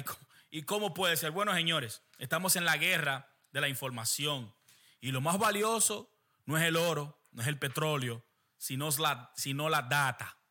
¿y 0.50 0.62
cómo 0.62 0.92
puede 0.92 1.16
ser? 1.16 1.30
Bueno, 1.30 1.54
señores, 1.54 2.02
estamos 2.18 2.56
en 2.56 2.64
la 2.64 2.76
guerra 2.76 3.34
de 3.52 3.60
la 3.60 3.68
información. 3.68 4.54
Y 5.00 5.12
lo 5.12 5.20
más 5.20 5.38
valioso 5.38 6.14
no 6.44 6.58
es 6.58 6.64
el 6.64 6.76
oro, 6.76 7.24
no 7.30 7.42
es 7.42 7.48
el 7.48 7.58
petróleo, 7.58 8.24
sino 8.58 8.90
sino 9.34 9.68
la 9.68 9.82
data 9.82 10.41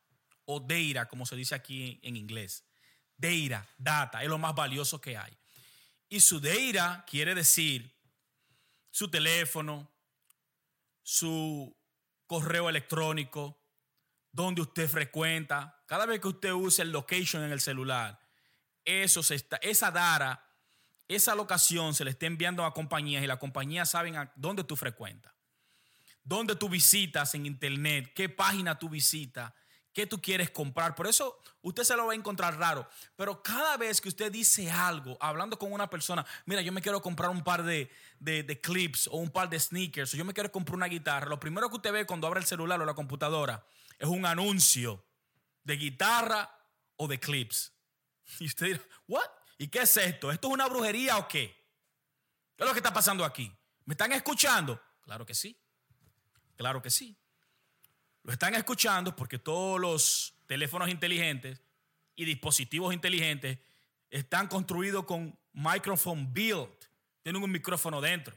o 0.55 1.07
como 1.09 1.25
se 1.25 1.35
dice 1.35 1.55
aquí 1.55 1.99
en 2.03 2.15
inglés. 2.15 2.65
Data, 3.17 3.67
data, 3.77 4.23
es 4.23 4.29
lo 4.29 4.37
más 4.37 4.55
valioso 4.55 4.99
que 4.99 5.17
hay. 5.17 5.37
Y 6.09 6.19
su 6.19 6.39
data 6.39 7.05
quiere 7.09 7.35
decir 7.35 7.95
su 8.89 9.09
teléfono, 9.09 9.89
su 11.03 11.75
correo 12.25 12.69
electrónico, 12.69 13.61
donde 14.31 14.61
usted 14.61 14.89
frecuenta. 14.89 15.83
Cada 15.85 16.05
vez 16.05 16.19
que 16.19 16.27
usted 16.27 16.51
use 16.51 16.81
el 16.81 16.91
location 16.91 17.43
en 17.43 17.51
el 17.51 17.61
celular, 17.61 18.19
eso 18.83 19.21
se 19.23 19.35
está, 19.35 19.57
esa 19.57 19.91
data, 19.91 20.45
esa 21.07 21.35
locación 21.35 21.93
se 21.93 22.03
le 22.03 22.11
está 22.11 22.25
enviando 22.25 22.65
a 22.65 22.73
compañías 22.73 23.23
y 23.23 23.27
las 23.27 23.37
compañías 23.37 23.89
saben 23.89 24.15
a 24.15 24.31
dónde 24.35 24.63
tú 24.63 24.75
frecuentas 24.75 25.31
dónde 26.23 26.55
tú 26.55 26.69
visitas 26.69 27.33
en 27.35 27.45
internet, 27.45 28.13
qué 28.13 28.29
página 28.29 28.77
tú 28.77 28.89
visitas, 28.89 29.53
qué 29.93 30.08
tú 30.08 30.21
quieres 30.21 30.49
comprar. 30.51 30.95
Por 30.95 31.08
eso 31.08 31.39
usted 31.62 31.84
se 31.84 31.95
lo 31.95 32.06
va 32.06 32.13
a 32.13 32.15
encontrar 32.15 32.58
raro. 32.58 32.88
Pero 33.15 33.41
cada 33.41 33.77
vez 33.77 34.01
que 34.01 34.10
usted 34.10 34.32
dice 34.32 34.69
algo, 34.69 35.17
hablando 35.19 35.58
con 35.58 35.71
una 35.71 35.89
persona, 35.89 36.25
mira, 36.45 36.62
yo 36.62 36.71
me 36.71 36.82
quiero 36.82 37.01
comprar 37.01 37.30
un 37.30 37.43
par 37.43 37.63
de, 37.63 37.89
clips 38.62 39.08
o 39.08 39.17
un 39.17 39.30
par 39.30 39.49
de 39.49 39.60
sneakers, 39.60 40.13
o 40.13 40.17
yo 40.17 40.25
me 40.25 40.34
quiero 40.34 40.51
comprar 40.51 40.75
una 40.75 40.88
guitarra, 40.88 41.27
lo 41.27 41.39
primero 41.39 41.69
que 41.69 41.75
usted 41.75 41.91
ve 41.91 42.06
cuando 42.06 42.27
abre 42.27 42.39
el 42.39 42.45
celular 42.45 42.82
o 42.82 42.86
la 42.86 42.93
computadora 42.93 43.65
es 43.99 44.08
un 44.08 44.25
anuncio 44.25 45.06
de 45.63 45.77
guitarra 45.77 46.49
o 46.95 47.08
de 47.08 47.19
clips. 47.19 47.73
Y 48.39 48.45
usted 48.45 48.67
dirá, 48.67 48.82
¿what? 49.08 49.30
¿Y 49.58 49.67
qué 49.67 49.82
es 49.82 49.95
esto? 49.97 50.32
¿Esto 50.32 50.47
es 50.47 50.54
una 50.54 50.67
brujería 50.67 51.17
o 51.17 51.27
qué? 51.27 51.56
¿Qué 52.56 52.63
es 52.63 52.65
lo 52.65 52.73
que 52.73 52.80
está 52.80 52.93
pasando 52.93 53.23
aquí? 53.23 53.51
¿Me 53.86 53.93
están 53.93 54.12
escuchando? 54.12 54.82
Claro 55.01 55.25
que 55.25 55.36
sí. 55.36 55.60
Claro 56.56 56.82
que 56.82 56.89
sí. 56.89 57.17
Lo 58.23 58.34
están 58.34 58.55
escuchando 58.55 59.15
porque 59.15 59.39
todos 59.39 59.79
los 59.79 60.34
teléfonos 60.47 60.89
inteligentes 60.89 61.62
y 62.15 62.25
dispositivos 62.25 62.93
inteligentes 62.93 63.57
están 64.10 64.47
construidos 64.47 65.05
con 65.05 65.38
microphone 65.53 66.31
build. 66.34 66.69
Tienen 67.23 67.41
un 67.41 67.51
micrófono 67.51 68.01
dentro. 68.01 68.36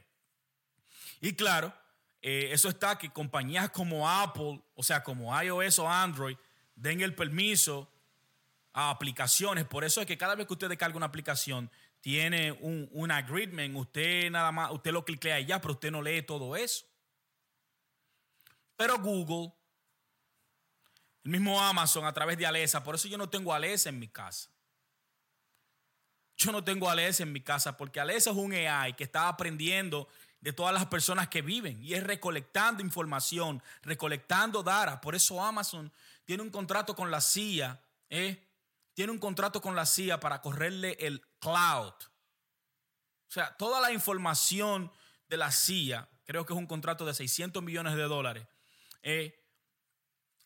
Y 1.21 1.33
claro, 1.33 1.73
eh, 2.21 2.49
eso 2.51 2.69
está 2.69 2.97
que 2.97 3.11
compañías 3.11 3.69
como 3.69 4.09
Apple, 4.09 4.61
o 4.73 4.83
sea, 4.83 5.03
como 5.03 5.39
iOS 5.41 5.79
o 5.79 5.89
Android, 5.89 6.37
den 6.75 7.01
el 7.01 7.13
permiso 7.13 7.91
a 8.73 8.89
aplicaciones. 8.89 9.65
Por 9.65 9.83
eso 9.83 10.01
es 10.01 10.07
que 10.07 10.17
cada 10.17 10.35
vez 10.35 10.47
que 10.47 10.53
usted 10.53 10.69
descarga 10.69 10.97
una 10.97 11.05
aplicación, 11.05 11.69
tiene 12.01 12.51
un, 12.51 12.87
un 12.91 13.09
agreement, 13.09 13.75
usted 13.75 14.29
nada 14.29 14.51
más, 14.51 14.71
usted 14.71 14.91
lo 14.91 15.03
cliclea 15.03 15.39
y 15.39 15.45
ya, 15.45 15.59
pero 15.59 15.73
usted 15.73 15.91
no 15.91 16.01
lee 16.01 16.21
todo 16.21 16.55
eso. 16.55 16.85
Pero 18.75 18.99
Google, 18.99 19.53
el 21.25 21.31
mismo 21.31 21.59
Amazon 21.59 22.05
a 22.05 22.13
través 22.13 22.37
de 22.37 22.45
Alexa, 22.45 22.83
por 22.83 22.93
eso 22.93 23.07
yo 23.07 23.17
no 23.17 23.27
tengo 23.27 23.51
Alexa 23.51 23.89
en 23.89 23.97
mi 23.97 24.07
casa. 24.07 24.47
Yo 26.37 26.51
no 26.51 26.63
tengo 26.63 26.87
Alexa 26.87 27.23
en 27.23 27.33
mi 27.33 27.41
casa 27.41 27.75
porque 27.75 27.99
Alexa 27.99 28.29
es 28.29 28.37
un 28.37 28.53
AI 28.53 28.93
que 28.93 29.05
está 29.05 29.27
aprendiendo 29.27 30.07
de 30.39 30.53
todas 30.53 30.71
las 30.71 30.85
personas 30.85 31.27
que 31.27 31.41
viven 31.41 31.83
y 31.83 31.95
es 31.95 32.03
recolectando 32.03 32.83
información, 32.83 33.63
recolectando 33.81 34.61
data. 34.61 35.01
Por 35.01 35.15
eso 35.15 35.43
Amazon 35.43 35.91
tiene 36.25 36.43
un 36.43 36.51
contrato 36.51 36.95
con 36.95 37.09
la 37.09 37.21
CIA, 37.21 37.81
¿eh? 38.11 38.47
tiene 38.93 39.11
un 39.11 39.17
contrato 39.17 39.61
con 39.61 39.75
la 39.75 39.87
CIA 39.87 40.19
para 40.19 40.43
correrle 40.43 40.95
el 40.99 41.25
cloud. 41.39 41.93
O 43.27 43.31
sea, 43.31 43.57
toda 43.57 43.81
la 43.81 43.91
información 43.91 44.91
de 45.27 45.37
la 45.37 45.51
CIA, 45.51 46.07
creo 46.23 46.45
que 46.45 46.53
es 46.53 46.59
un 46.59 46.67
contrato 46.67 47.03
de 47.03 47.15
600 47.15 47.63
millones 47.63 47.95
de 47.95 48.03
dólares, 48.03 48.45
eh, 49.01 49.44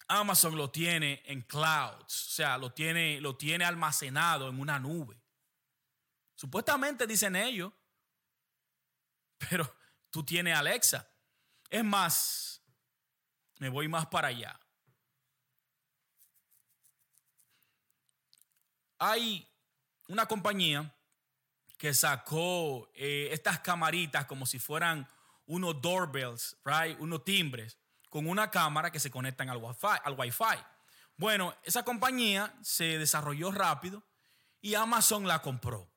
Amazon 0.09 0.57
lo 0.57 0.71
tiene 0.71 1.21
en 1.25 1.43
clouds, 1.43 2.27
o 2.29 2.31
sea, 2.31 2.57
lo 2.57 2.73
tiene, 2.73 3.21
lo 3.21 3.37
tiene 3.37 3.63
almacenado 3.63 4.49
en 4.49 4.59
una 4.59 4.79
nube. 4.79 5.21
Supuestamente 6.33 7.05
dicen 7.05 7.35
ellos, 7.35 7.71
pero 9.49 9.71
tú 10.09 10.25
tienes 10.25 10.57
Alexa. 10.57 11.07
Es 11.69 11.83
más, 11.83 12.63
me 13.59 13.69
voy 13.69 13.87
más 13.87 14.07
para 14.07 14.29
allá. 14.29 14.59
Hay 18.97 19.47
una 20.07 20.25
compañía 20.25 20.91
que 21.77 21.93
sacó 21.93 22.89
eh, 22.95 23.29
estas 23.31 23.59
camaritas 23.59 24.25
como 24.25 24.47
si 24.47 24.57
fueran 24.57 25.07
unos 25.45 25.79
doorbells, 25.79 26.57
right? 26.65 26.99
unos 26.99 27.23
timbres 27.23 27.77
con 28.09 28.27
una 28.27 28.51
cámara 28.51 28.91
que 28.91 28.99
se 28.99 29.11
conectan 29.11 29.49
al 29.49 29.57
Wi-Fi. 29.57 29.99
Al 30.03 30.17
Bueno, 31.15 31.55
esa 31.63 31.83
compañía 31.83 32.53
se 32.61 32.97
desarrolló 32.97 33.51
rápido 33.51 34.03
y 34.61 34.75
Amazon 34.75 35.27
la 35.27 35.41
compró. 35.41 35.89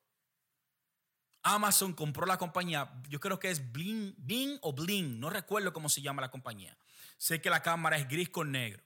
Amazon 1.43 1.93
compró 1.93 2.25
la 2.25 2.37
compañía, 2.37 2.89
yo 3.09 3.19
creo 3.19 3.37
que 3.37 3.49
es 3.49 3.73
Bling, 3.73 4.15
Bing 4.17 4.57
o 4.61 4.71
Bling, 4.71 5.19
no 5.19 5.29
recuerdo 5.29 5.73
cómo 5.73 5.89
se 5.89 6.01
llama 6.01 6.21
la 6.21 6.31
compañía. 6.31 6.77
Sé 7.17 7.41
que 7.41 7.49
la 7.49 7.61
cámara 7.61 7.97
es 7.97 8.07
gris 8.07 8.29
con 8.29 8.51
negro. 8.51 8.81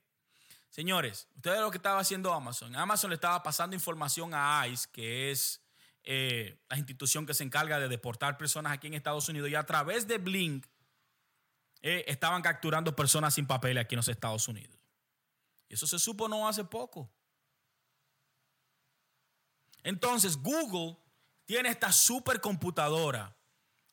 Señores, 0.70 1.28
ustedes 1.36 1.60
lo 1.60 1.72
que 1.72 1.78
estaba 1.78 2.00
haciendo 2.00 2.34
Amazon. 2.34 2.76
Amazon 2.76 3.12
le 3.12 3.16
estaba 3.16 3.42
pasando 3.44 3.76
información 3.76 4.32
a 4.34 4.68
ICE, 4.68 4.90
que 4.92 5.32
es 5.32 5.62
eh, 6.04 6.60
la 6.70 6.78
institución 6.78 7.26
que 7.26 7.34
se 7.34 7.44
encarga 7.44 7.80
de 7.80 7.88
deportar 7.88 8.38
personas 8.38 8.74
aquí 8.74 8.88
en 8.88 8.96
Estados 8.96 9.30
Unidos, 9.30 9.50
y 9.50 9.56
a 9.56 9.66
través 9.66 10.08
de 10.08 10.18
Blink 10.18 10.66
eh, 11.82 12.06
estaban 12.08 12.42
capturando 12.42 12.96
personas 12.96 13.34
sin 13.34 13.46
papeles 13.46 13.84
aquí 13.84 13.96
en 13.96 13.98
los 13.98 14.08
Estados 14.08 14.48
Unidos. 14.48 14.78
Y 15.70 15.76
eso 15.76 15.86
se 15.86 16.00
supo 16.00 16.28
no 16.28 16.48
hace 16.48 16.64
poco. 16.64 17.12
Entonces, 19.84 20.38
Google 20.38 20.98
tiene 21.46 21.70
esta 21.70 21.92
supercomputadora, 21.92 23.38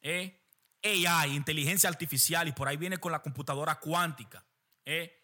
eh, 0.01 0.40
AI, 0.83 1.35
inteligencia 1.35 1.88
artificial, 1.88 2.49
y 2.49 2.53
por 2.53 2.68
ahí 2.68 2.77
viene 2.77 2.99
con 2.99 3.12
la 3.12 3.23
computadora 3.23 3.79
cuántica. 3.79 4.44
Eh. 4.85 5.20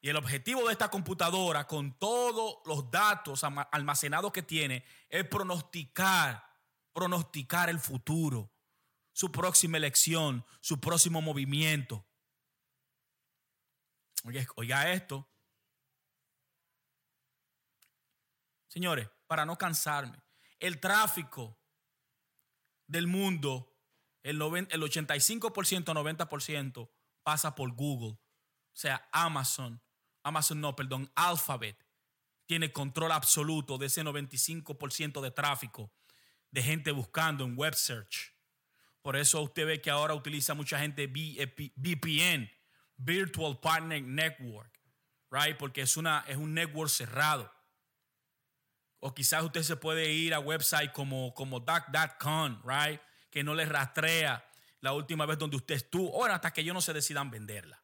Y 0.00 0.08
el 0.08 0.16
objetivo 0.16 0.66
de 0.66 0.72
esta 0.72 0.90
computadora, 0.90 1.66
con 1.66 1.96
todos 1.98 2.58
los 2.66 2.90
datos 2.90 3.44
almacenados 3.44 4.32
que 4.32 4.42
tiene, 4.42 4.84
es 5.08 5.24
pronosticar, 5.28 6.44
pronosticar 6.92 7.70
el 7.70 7.78
futuro 7.78 8.50
su 9.12 9.30
próxima 9.30 9.76
elección, 9.76 10.44
su 10.60 10.80
próximo 10.80 11.20
movimiento. 11.20 12.06
Oiga, 14.56 14.92
esto. 14.92 15.28
Señores, 18.68 19.08
para 19.26 19.44
no 19.44 19.58
cansarme, 19.58 20.22
el 20.58 20.80
tráfico 20.80 21.60
del 22.86 23.06
mundo, 23.06 23.76
el, 24.22 24.36
el 24.36 24.82
85%, 24.82 25.50
90% 25.50 26.90
pasa 27.22 27.54
por 27.54 27.72
Google. 27.74 28.12
O 28.12 28.76
sea, 28.76 29.08
Amazon, 29.12 29.82
Amazon 30.22 30.60
no, 30.60 30.74
perdón, 30.74 31.10
Alphabet 31.14 31.76
tiene 32.46 32.72
control 32.72 33.12
absoluto 33.12 33.78
de 33.78 33.86
ese 33.86 34.02
95% 34.02 35.20
de 35.20 35.30
tráfico 35.30 35.92
de 36.50 36.62
gente 36.62 36.92
buscando 36.92 37.44
en 37.44 37.56
web 37.56 37.74
search. 37.74 38.31
Por 39.02 39.16
eso 39.16 39.42
usted 39.42 39.66
ve 39.66 39.80
que 39.80 39.90
ahora 39.90 40.14
utiliza 40.14 40.54
mucha 40.54 40.78
gente 40.78 41.08
VPN, 41.08 42.50
Virtual 42.96 43.58
Partner 43.58 44.00
Network, 44.00 44.80
right? 45.30 45.56
Porque 45.56 45.82
es, 45.82 45.96
una, 45.96 46.24
es 46.28 46.36
un 46.36 46.54
network 46.54 46.88
cerrado. 46.88 47.52
O 49.00 49.12
quizás 49.12 49.42
usted 49.42 49.64
se 49.64 49.76
puede 49.76 50.12
ir 50.12 50.32
a 50.32 50.38
website 50.38 50.92
como, 50.92 51.34
como 51.34 51.58
duck.com, 51.58 52.62
right? 52.64 53.00
Que 53.30 53.42
no 53.42 53.54
le 53.54 53.64
rastrea 53.64 54.48
la 54.80 54.92
última 54.92 55.26
vez 55.26 55.38
donde 55.38 55.56
usted 55.56 55.74
estuvo, 55.74 56.10
o 56.10 56.24
hasta 56.24 56.52
que 56.52 56.60
ellos 56.60 56.74
no 56.74 56.80
se 56.80 56.92
decidan 56.92 57.30
venderla. 57.30 57.82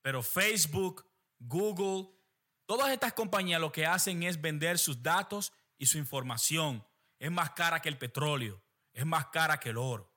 Pero 0.00 0.22
Facebook, 0.22 1.06
Google, 1.38 2.10
todas 2.64 2.90
estas 2.90 3.12
compañías 3.12 3.60
lo 3.60 3.72
que 3.72 3.84
hacen 3.84 4.22
es 4.22 4.40
vender 4.40 4.78
sus 4.78 5.02
datos 5.02 5.52
y 5.76 5.86
su 5.86 5.98
información. 5.98 6.86
Es 7.18 7.30
más 7.30 7.50
cara 7.50 7.80
que 7.80 7.88
el 7.88 7.98
petróleo, 7.98 8.62
es 8.98 9.06
más 9.06 9.28
cara 9.28 9.60
que 9.60 9.68
el 9.68 9.76
oro. 9.76 10.12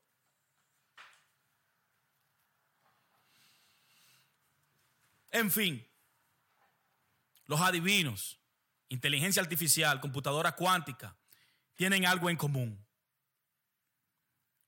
En 5.30 5.52
fin, 5.52 5.88
los 7.46 7.62
adivinos, 7.62 8.40
inteligencia 8.90 9.40
artificial, 9.40 10.02
computadora 10.02 10.56
cuántica, 10.56 11.16
tienen 11.76 12.08
algo 12.08 12.32
en 12.32 12.38
común. 12.38 12.84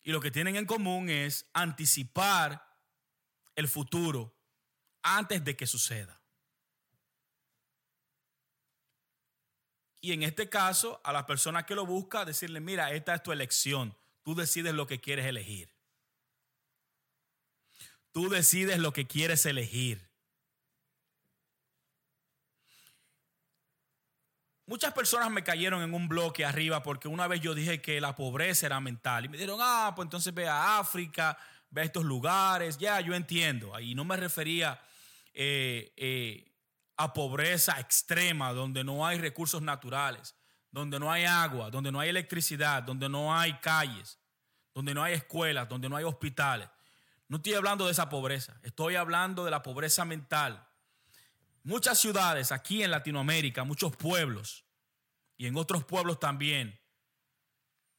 Y 0.04 0.12
lo 0.12 0.22
que 0.22 0.30
tienen 0.30 0.58
en 0.58 0.68
común 0.68 1.10
es 1.10 1.50
anticipar 1.52 2.64
el 3.56 3.68
futuro 3.68 4.38
antes 5.02 5.44
de 5.44 5.58
que 5.58 5.66
suceda. 5.66 6.22
Y 10.02 10.12
en 10.12 10.22
este 10.22 10.50
caso, 10.50 11.02
a 11.04 11.12
la 11.12 11.26
persona 11.26 11.66
que 11.66 11.74
lo 11.74 11.88
busca, 11.88 12.26
decirle, 12.26 12.60
mira, 12.60 12.92
esta 12.92 13.16
es 13.16 13.24
tu 13.24 13.32
elección. 13.32 13.98
Tú 14.24 14.36
decides 14.36 14.74
lo 14.74 14.88
que 14.88 15.00
quieres 15.00 15.26
elegir. 15.26 15.70
Tú 18.12 18.30
decides 18.30 18.80
lo 18.80 18.94
que 18.94 19.08
quieres 19.08 19.46
elegir. 19.46 20.10
Muchas 24.66 24.94
personas 24.94 25.30
me 25.30 25.44
cayeron 25.44 25.84
en 25.84 25.94
un 25.94 26.08
bloque 26.08 26.46
arriba 26.46 26.82
porque 26.84 27.08
una 27.08 27.28
vez 27.28 27.42
yo 27.42 27.54
dije 27.54 27.82
que 27.82 28.00
la 28.00 28.16
pobreza 28.16 28.66
era 28.66 28.80
mental. 28.80 29.26
Y 29.26 29.30
me 29.30 29.38
dijeron, 29.38 29.60
ah, 29.62 29.92
pues 29.96 30.06
entonces 30.06 30.34
ve 30.34 30.48
a 30.48 30.80
África, 30.80 31.38
ve 31.70 31.82
a 31.82 31.86
estos 31.86 32.06
lugares. 32.06 32.78
Ya, 32.78 33.02
yo 33.02 33.14
entiendo. 33.14 33.76
Ahí 33.76 33.94
no 33.94 34.06
me 34.06 34.16
refería 34.16 34.82
eh, 35.34 35.92
eh, 35.98 36.52
a 36.96 37.12
pobreza 37.14 37.80
extrema, 37.80 38.54
donde 38.54 38.84
no 38.84 39.06
hay 39.06 39.18
recursos 39.18 39.62
naturales, 39.62 40.36
donde 40.74 41.00
no 41.00 41.10
hay 41.10 41.24
agua, 41.24 41.70
donde 41.70 41.90
no 41.90 42.02
hay 42.02 42.10
electricidad, 42.10 42.84
donde 42.84 43.08
no 43.08 43.34
hay 43.34 43.54
calles, 43.60 44.20
donde 44.74 44.94
no 44.94 45.02
hay 45.02 45.14
escuelas, 45.14 45.70
donde 45.70 45.88
no 45.88 45.96
hay 45.96 46.04
hospitales. 46.04 46.68
No 47.30 47.38
estoy 47.38 47.54
hablando 47.54 47.86
de 47.86 47.94
esa 47.94 48.10
pobreza, 48.10 48.60
estoy 48.64 48.98
hablando 48.98 49.46
de 49.46 49.52
la 49.52 49.64
pobreza 49.64 50.04
mental 50.04 50.68
Muchas 51.64 51.98
ciudades 51.98 52.52
aquí 52.52 52.84
en 52.84 52.92
Latinoamérica, 52.92 53.64
muchos 53.64 53.96
pueblos 53.96 54.66
y 55.38 55.48
en 55.48 55.56
otros 55.56 55.86
pueblos 55.86 56.20
también, 56.20 56.78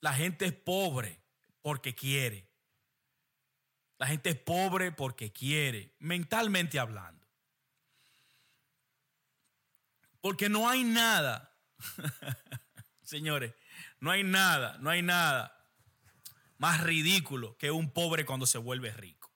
la 0.01 0.13
gente 0.13 0.45
es 0.45 0.53
pobre 0.53 1.19
porque 1.63 1.95
quiere. 1.95 2.47
La 3.97 4.07
gente 4.07 4.31
es 4.31 4.37
pobre 4.39 4.93
porque 4.93 5.33
quiere, 5.33 5.95
mentalmente 5.99 6.79
hablando. 6.79 7.27
Porque 10.21 10.51
no 10.51 10.69
hay 10.69 10.85
nada, 10.85 11.57
señores, 13.05 13.55
no 14.01 14.11
hay 14.11 14.25
nada, 14.25 14.79
no 14.81 14.91
hay 14.91 15.03
nada 15.03 15.57
más 16.59 16.83
ridículo 16.83 17.57
que 17.59 17.71
un 17.71 17.91
pobre 17.91 18.25
cuando 18.25 18.47
se 18.47 18.59
vuelve 18.59 18.93
rico. 18.93 19.31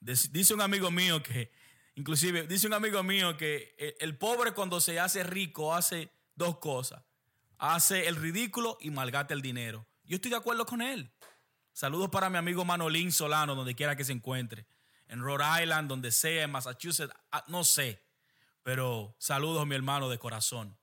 Dice 0.00 0.52
un 0.52 0.60
amigo 0.60 0.90
mío 0.90 1.22
que 1.22 1.50
Inclusive 1.96 2.46
dice 2.46 2.66
un 2.66 2.74
amigo 2.74 3.02
mío 3.02 3.36
que 3.36 3.76
el 4.00 4.18
pobre 4.18 4.52
cuando 4.52 4.80
se 4.80 4.98
hace 4.98 5.22
rico 5.22 5.74
hace 5.74 6.10
dos 6.34 6.58
cosas. 6.58 7.04
Hace 7.58 8.08
el 8.08 8.16
ridículo 8.16 8.78
y 8.80 8.90
malgata 8.90 9.32
el 9.32 9.42
dinero. 9.42 9.86
Yo 10.02 10.16
estoy 10.16 10.30
de 10.32 10.36
acuerdo 10.36 10.66
con 10.66 10.82
él. 10.82 11.12
Saludos 11.72 12.10
para 12.10 12.28
mi 12.30 12.36
amigo 12.36 12.64
Manolín 12.64 13.12
Solano, 13.12 13.54
donde 13.54 13.74
quiera 13.74 13.96
que 13.96 14.04
se 14.04 14.12
encuentre. 14.12 14.66
En 15.06 15.20
Rhode 15.20 15.62
Island, 15.62 15.88
donde 15.88 16.10
sea, 16.10 16.44
en 16.44 16.50
Massachusetts, 16.50 17.14
ah, 17.30 17.44
no 17.46 17.62
sé. 17.62 18.02
Pero 18.64 19.14
saludos 19.18 19.66
mi 19.66 19.76
hermano 19.76 20.08
de 20.08 20.18
corazón. 20.18 20.76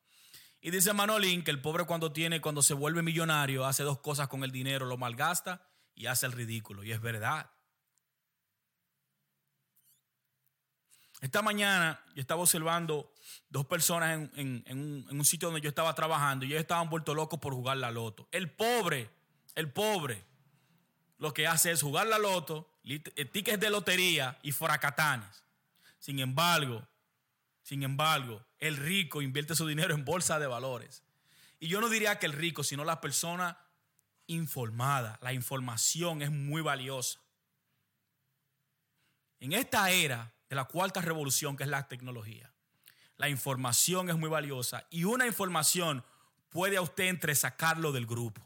Y 0.61 0.69
dice 0.69 0.93
Manolín 0.93 1.43
que 1.43 1.49
el 1.49 1.59
pobre 1.59 1.85
cuando 1.85 2.13
tiene, 2.13 2.39
cuando 2.39 2.61
se 2.61 2.75
vuelve 2.75 3.01
millonario, 3.01 3.65
hace 3.65 3.81
dos 3.81 3.99
cosas 3.99 4.27
con 4.27 4.43
el 4.43 4.51
dinero, 4.51 4.85
lo 4.85 4.95
malgasta 4.95 5.67
y 5.95 6.05
hace 6.05 6.27
el 6.27 6.31
ridículo. 6.33 6.83
Y 6.83 6.91
es 6.91 7.01
verdad. 7.01 7.49
Esta 11.19 11.41
mañana 11.41 11.99
yo 12.15 12.21
estaba 12.21 12.41
observando 12.41 13.11
dos 13.49 13.65
personas 13.65 14.29
en, 14.35 15.07
un, 15.09 15.25
sitio 15.25 15.47
donde 15.47 15.61
yo 15.61 15.69
estaba 15.69 15.93
trabajando 15.95 16.45
y 16.45 16.49
ellos 16.49 16.61
estaban 16.61 16.89
vueltos 16.89 17.15
locos 17.15 17.39
por 17.39 17.53
jugar 17.53 17.77
la 17.77 17.91
loto. 17.91 18.27
El 18.31 18.51
pobre, 18.51 19.09
el 19.55 19.71
pobre, 19.71 20.23
lo 21.17 21.33
que 21.33 21.47
hace 21.47 21.71
es 21.71 21.81
jugar 21.81 22.07
la 22.07 22.17
loto, 22.19 22.79
eh, 22.83 23.25
tickets 23.25 23.59
de 23.59 23.69
lotería 23.69 24.39
y 24.41 24.51
fracatanes. 24.51 25.43
Sin 25.99 26.19
embargo, 26.19 26.87
sin 27.71 27.83
embargo, 27.83 28.45
el 28.59 28.75
rico 28.75 29.21
invierte 29.21 29.55
su 29.55 29.65
dinero 29.65 29.95
en 29.95 30.03
bolsa 30.03 30.39
de 30.39 30.45
valores. 30.45 31.03
Y 31.57 31.69
yo 31.69 31.79
no 31.79 31.87
diría 31.87 32.19
que 32.19 32.25
el 32.25 32.33
rico, 32.33 32.65
sino 32.65 32.83
la 32.83 32.99
persona 32.99 33.57
informada. 34.27 35.17
La 35.21 35.31
información 35.31 36.21
es 36.21 36.31
muy 36.31 36.61
valiosa. 36.61 37.21
En 39.39 39.53
esta 39.53 39.89
era 39.89 40.33
de 40.49 40.57
la 40.57 40.65
cuarta 40.65 40.99
revolución, 40.99 41.55
que 41.55 41.63
es 41.63 41.69
la 41.69 41.87
tecnología. 41.87 42.51
La 43.15 43.29
información 43.29 44.09
es 44.09 44.17
muy 44.17 44.27
valiosa 44.29 44.85
y 44.89 45.05
una 45.05 45.25
información 45.25 46.03
puede 46.49 46.75
a 46.75 46.81
usted 46.81 47.05
entresacarlo 47.05 47.93
del 47.93 48.05
grupo. 48.05 48.45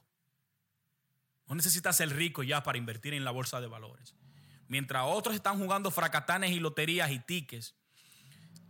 No 1.48 1.56
necesita 1.56 1.92
ser 1.94 2.16
rico 2.16 2.44
ya 2.44 2.62
para 2.62 2.78
invertir 2.78 3.16
en 3.16 3.26
la 3.26 3.32
bolsa 3.32 3.60
de 3.60 3.66
valores. 3.66 4.14
Mientras 4.68 5.04
otros 5.08 5.34
están 5.34 5.58
jugando 5.58 5.90
fracatanes 5.90 6.52
y 6.52 6.60
loterías 6.60 7.10
y 7.10 7.18
tickets, 7.18 7.74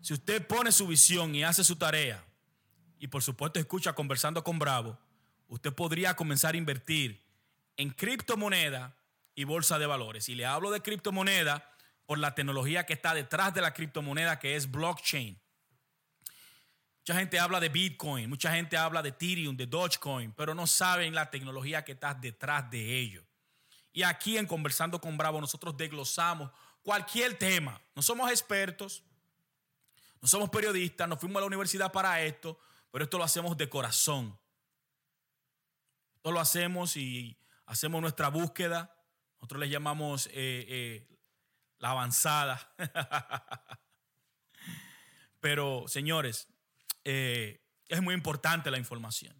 si 0.05 0.13
usted 0.13 0.45
pone 0.45 0.71
su 0.71 0.85
visión 0.85 1.33
y 1.33 1.43
hace 1.43 1.63
su 1.63 1.77
tarea, 1.77 2.23
y 2.99 3.07
por 3.07 3.23
supuesto 3.23 3.59
escucha 3.59 3.93
conversando 3.93 4.43
con 4.43 4.59
Bravo, 4.59 4.99
usted 5.47 5.73
podría 5.73 6.15
comenzar 6.15 6.53
a 6.53 6.57
invertir 6.59 7.25
en 7.75 7.89
criptomoneda 7.89 8.95
y 9.33 9.45
bolsa 9.45 9.79
de 9.79 9.87
valores. 9.87 10.29
Y 10.29 10.35
le 10.35 10.45
hablo 10.45 10.69
de 10.69 10.81
criptomoneda 10.81 11.67
por 12.05 12.19
la 12.19 12.35
tecnología 12.35 12.85
que 12.85 12.93
está 12.93 13.15
detrás 13.15 13.55
de 13.55 13.61
la 13.61 13.73
criptomoneda 13.73 14.37
que 14.37 14.55
es 14.55 14.69
blockchain. 14.69 15.41
Mucha 16.99 17.15
gente 17.15 17.39
habla 17.39 17.59
de 17.59 17.69
Bitcoin, 17.69 18.29
mucha 18.29 18.53
gente 18.53 18.77
habla 18.77 19.01
de 19.01 19.09
Ethereum, 19.09 19.57
de 19.57 19.65
Dogecoin, 19.65 20.33
pero 20.33 20.53
no 20.53 20.67
saben 20.67 21.15
la 21.15 21.31
tecnología 21.31 21.83
que 21.83 21.93
está 21.93 22.13
detrás 22.13 22.69
de 22.69 22.99
ello. 22.99 23.25
Y 23.91 24.03
aquí 24.03 24.37
en 24.37 24.45
Conversando 24.45 25.01
con 25.01 25.17
Bravo 25.17 25.41
nosotros 25.41 25.75
desglosamos 25.75 26.51
cualquier 26.83 27.39
tema. 27.39 27.81
No 27.95 28.03
somos 28.03 28.29
expertos, 28.29 29.01
no 30.25 30.29
somos 30.29 30.49
periodistas, 30.49 31.07
no 31.07 31.17
fuimos 31.17 31.37
a 31.37 31.41
la 31.41 31.45
universidad 31.45 31.91
para 31.91 32.19
esto, 32.23 32.57
pero 32.89 33.03
esto 33.03 33.19
lo 33.19 33.23
hacemos 33.23 33.55
de 33.57 33.69
corazón. 33.69 34.35
Esto 36.15 36.31
lo 36.31 36.39
hacemos 36.39 36.97
y 36.97 37.37
hacemos 37.67 38.01
nuestra 38.01 38.29
búsqueda. 38.29 38.91
Nosotros 39.35 39.59
le 39.59 39.69
llamamos 39.69 40.25
eh, 40.25 40.31
eh, 40.33 41.19
la 41.77 41.91
avanzada. 41.91 42.73
Pero, 45.41 45.87
señores, 45.87 46.47
eh, 47.03 47.63
es 47.87 48.01
muy 48.01 48.15
importante 48.15 48.71
la 48.71 48.79
información. 48.79 49.39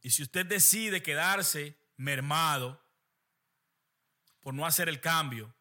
Y 0.00 0.10
si 0.10 0.22
usted 0.22 0.46
decide 0.46 1.02
quedarse 1.02 1.76
mermado 1.96 2.80
por 4.38 4.54
no 4.54 4.64
hacer 4.64 4.88
el 4.88 5.00
cambio, 5.00 5.52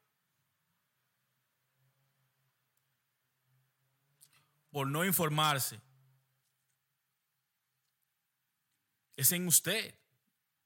por 4.72 4.88
no 4.88 5.06
informarse, 5.06 5.82
es 9.16 9.32
en 9.32 9.48
usted. 9.48 9.98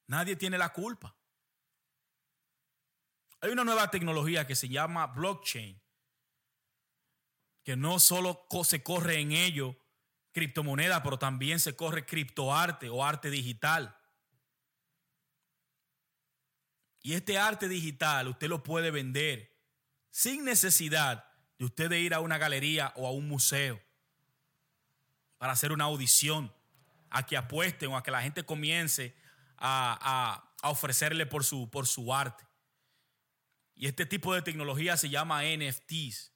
Nadie 0.07 0.35
tiene 0.35 0.57
la 0.57 0.71
culpa. 0.71 1.15
Hay 3.41 3.51
una 3.51 3.63
nueva 3.63 3.89
tecnología 3.91 4.47
que 4.47 4.55
se 4.55 4.69
llama 4.69 5.07
blockchain, 5.07 5.81
que 7.63 7.75
no 7.75 7.99
solo 7.99 8.47
se 8.63 8.83
corre 8.83 9.19
en 9.19 9.31
ello 9.31 9.75
criptomoneda, 10.31 11.01
pero 11.01 11.17
también 11.17 11.59
se 11.59 11.75
corre 11.75 12.05
criptoarte 12.05 12.89
o 12.89 13.03
arte 13.03 13.29
digital. 13.29 13.97
Y 17.01 17.13
este 17.13 17.37
arte 17.37 17.67
digital 17.67 18.27
usted 18.27 18.47
lo 18.47 18.63
puede 18.63 18.91
vender 18.91 19.55
sin 20.11 20.45
necesidad 20.45 21.27
de 21.57 21.65
usted 21.65 21.89
de 21.89 21.99
ir 21.99 22.13
a 22.13 22.19
una 22.19 22.37
galería 22.37 22.93
o 22.95 23.07
a 23.07 23.11
un 23.11 23.27
museo 23.27 23.84
para 25.37 25.53
hacer 25.53 25.71
una 25.71 25.85
audición, 25.85 26.53
a 27.09 27.25
que 27.25 27.37
apuesten 27.37 27.91
o 27.91 27.97
a 27.97 28.03
que 28.03 28.11
la 28.11 28.21
gente 28.21 28.43
comience 28.43 29.15
a, 29.57 30.51
ofrecerle 30.63 31.25
por 31.25 31.43
su, 31.43 31.69
por 31.69 31.87
su 31.87 32.13
arte. 32.13 32.45
Y 33.75 33.87
este 33.87 34.05
tipo 34.05 34.33
de 34.33 34.41
tecnología 34.41 34.97
se 34.97 35.09
llama 35.09 35.43
NFTs 35.43 36.31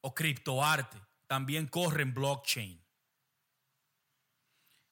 o 0.00 0.14
criptoarte. 0.14 1.00
También 1.26 1.66
corre 1.66 2.02
en 2.02 2.14
blockchain. 2.14 2.82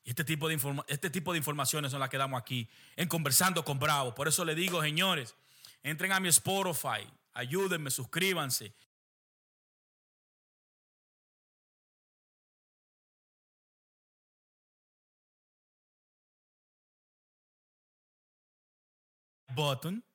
Y 0.04 0.10
este 0.10 0.24
tipo, 0.24 0.48
de 0.48 0.84
este 0.86 1.10
tipo 1.10 1.32
de 1.32 1.38
informaciones 1.38 1.90
son 1.90 1.98
las 1.98 2.08
que 2.08 2.18
damos 2.18 2.40
aquí 2.40 2.70
en 2.94 3.08
Conversando 3.08 3.64
con 3.64 3.78
Bravo. 3.80 4.14
Por 4.14 4.28
eso 4.28 4.44
le 4.44 4.54
digo, 4.54 4.80
señores, 4.80 5.34
entren 5.82 6.12
a 6.12 6.20
mi 6.20 6.28
Spotify, 6.28 7.04
ayúdenme, 7.32 7.90
suscríbanse. 7.90 8.72
Button 19.56 20.06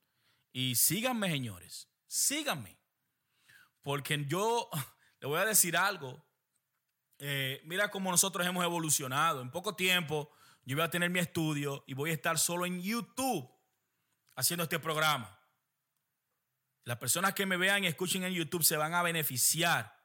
y 0.54 0.76
síganme, 0.76 1.30
señores, 1.30 1.90
síganme. 2.08 2.80
Porque 3.82 4.24
yo 4.26 4.70
le 5.20 5.28
voy 5.28 5.40
a 5.40 5.46
decir 5.46 5.76
algo. 5.76 6.26
Eh, 7.18 7.62
mira 7.66 7.92
cómo 7.92 8.10
nosotros 8.10 8.48
hemos 8.48 8.64
evolucionado. 8.64 9.42
En 9.42 9.52
poco 9.52 9.76
tiempo 9.76 10.32
yo 10.64 10.78
voy 10.78 10.86
a 10.86 10.90
tener 10.90 11.10
mi 11.10 11.20
estudio 11.20 11.84
y 11.88 11.94
voy 11.94 12.12
a 12.12 12.14
estar 12.14 12.40
solo 12.40 12.66
en 12.66 12.82
YouTube 12.82 13.50
haciendo 14.36 14.64
este 14.64 14.80
programa. 14.80 15.40
Las 16.84 16.98
personas 16.98 17.34
que 17.34 17.46
me 17.46 17.58
vean 17.58 17.84
y 17.84 17.88
escuchen 17.88 18.24
en 18.24 18.34
YouTube 18.34 18.64
se 18.64 18.78
van 18.78 18.94
a 18.94 19.04
beneficiar 19.04 20.01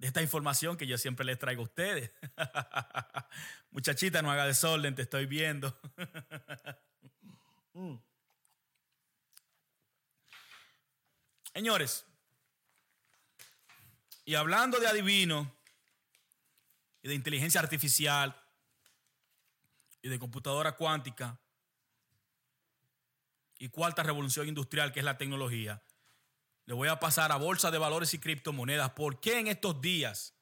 de 0.00 0.06
esta 0.06 0.22
información 0.22 0.78
que 0.78 0.86
yo 0.86 0.96
siempre 0.96 1.26
les 1.26 1.38
traigo 1.38 1.60
a 1.60 1.66
ustedes. 1.66 2.10
Muchachita, 3.70 4.22
no 4.22 4.30
haga 4.30 4.46
desorden, 4.46 4.94
te 4.94 5.02
estoy 5.02 5.26
viendo. 5.26 5.78
Mm. 7.72 7.94
Señores, 11.54 12.04
y 14.24 14.34
hablando 14.34 14.80
de 14.80 14.88
adivino 14.88 15.54
y 17.00 17.08
de 17.08 17.14
inteligencia 17.14 17.60
artificial 17.60 18.36
y 20.02 20.08
de 20.08 20.18
computadora 20.18 20.72
cuántica 20.72 21.38
y 23.56 23.68
cuarta 23.68 24.02
revolución 24.02 24.48
industrial 24.48 24.92
que 24.92 24.98
es 24.98 25.04
la 25.04 25.16
tecnología, 25.16 25.80
le 26.70 26.76
voy 26.76 26.86
a 26.86 27.00
pasar 27.00 27.32
a 27.32 27.36
bolsa 27.36 27.72
de 27.72 27.78
valores 27.78 28.14
y 28.14 28.20
criptomonedas. 28.20 28.92
¿Por 28.92 29.18
qué 29.18 29.40
en 29.40 29.48
estos 29.48 29.80
días 29.80 30.36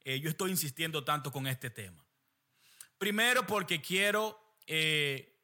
eh, 0.00 0.18
yo 0.18 0.30
estoy 0.30 0.50
insistiendo 0.50 1.04
tanto 1.04 1.30
con 1.30 1.46
este 1.46 1.68
tema? 1.68 2.08
Primero 2.96 3.46
porque 3.46 3.82
quiero 3.82 4.56
eh, 4.66 5.38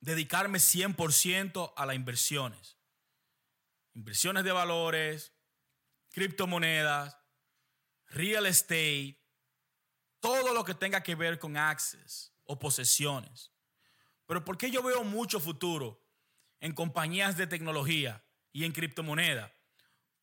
dedicarme 0.00 0.58
100% 0.58 1.72
a 1.74 1.86
las 1.86 1.96
inversiones. 1.96 2.76
Inversiones 3.94 4.44
de 4.44 4.52
valores, 4.52 5.32
criptomonedas, 6.10 7.16
real 8.08 8.44
estate, 8.44 9.24
todo 10.18 10.52
lo 10.52 10.64
que 10.64 10.74
tenga 10.74 11.02
que 11.02 11.14
ver 11.14 11.38
con 11.38 11.56
access 11.56 12.34
o 12.44 12.58
posesiones. 12.58 13.54
Pero 14.26 14.44
¿por 14.44 14.58
qué 14.58 14.70
yo 14.70 14.82
veo 14.82 15.02
mucho 15.02 15.40
futuro 15.40 16.06
en 16.60 16.74
compañías 16.74 17.38
de 17.38 17.46
tecnología 17.46 18.22
y 18.52 18.64
en 18.64 18.72
criptomoneda? 18.72 19.52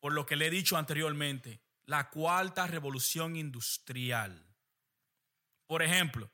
Por 0.00 0.12
lo 0.12 0.26
que 0.26 0.36
le 0.36 0.46
he 0.46 0.50
dicho 0.50 0.76
anteriormente, 0.76 1.60
la 1.86 2.10
cuarta 2.10 2.66
revolución 2.66 3.36
industrial. 3.36 4.46
Por 5.66 5.82
ejemplo, 5.82 6.30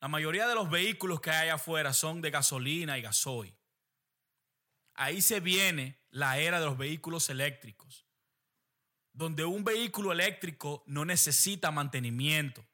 la 0.00 0.08
mayoría 0.08 0.46
de 0.46 0.54
los 0.54 0.70
vehículos 0.70 1.20
que 1.20 1.30
hay 1.30 1.48
afuera 1.48 1.92
son 1.92 2.20
de 2.20 2.30
gasolina 2.30 2.98
y 2.98 3.02
gasoil. 3.02 3.54
Ahí 4.94 5.22
se 5.22 5.40
viene 5.40 6.00
la 6.10 6.38
era 6.38 6.60
de 6.60 6.66
los 6.66 6.76
vehículos 6.76 7.28
eléctricos 7.30 8.08
donde 9.18 9.44
un 9.44 9.64
vehículo 9.64 10.12
eléctrico 10.12 10.84
no 10.86 11.04
necesita 11.04 11.72
mantenimiento, 11.72 12.64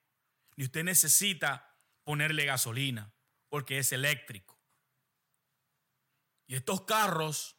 ni 0.56 0.64
usted 0.64 0.84
necesita 0.84 1.74
ponerle 2.02 2.44
gasolina, 2.44 3.14
porque 3.48 3.78
es 3.78 3.92
eléctrico. 3.92 4.60
Y 6.46 6.54
estos 6.54 6.82
carros, 6.82 7.56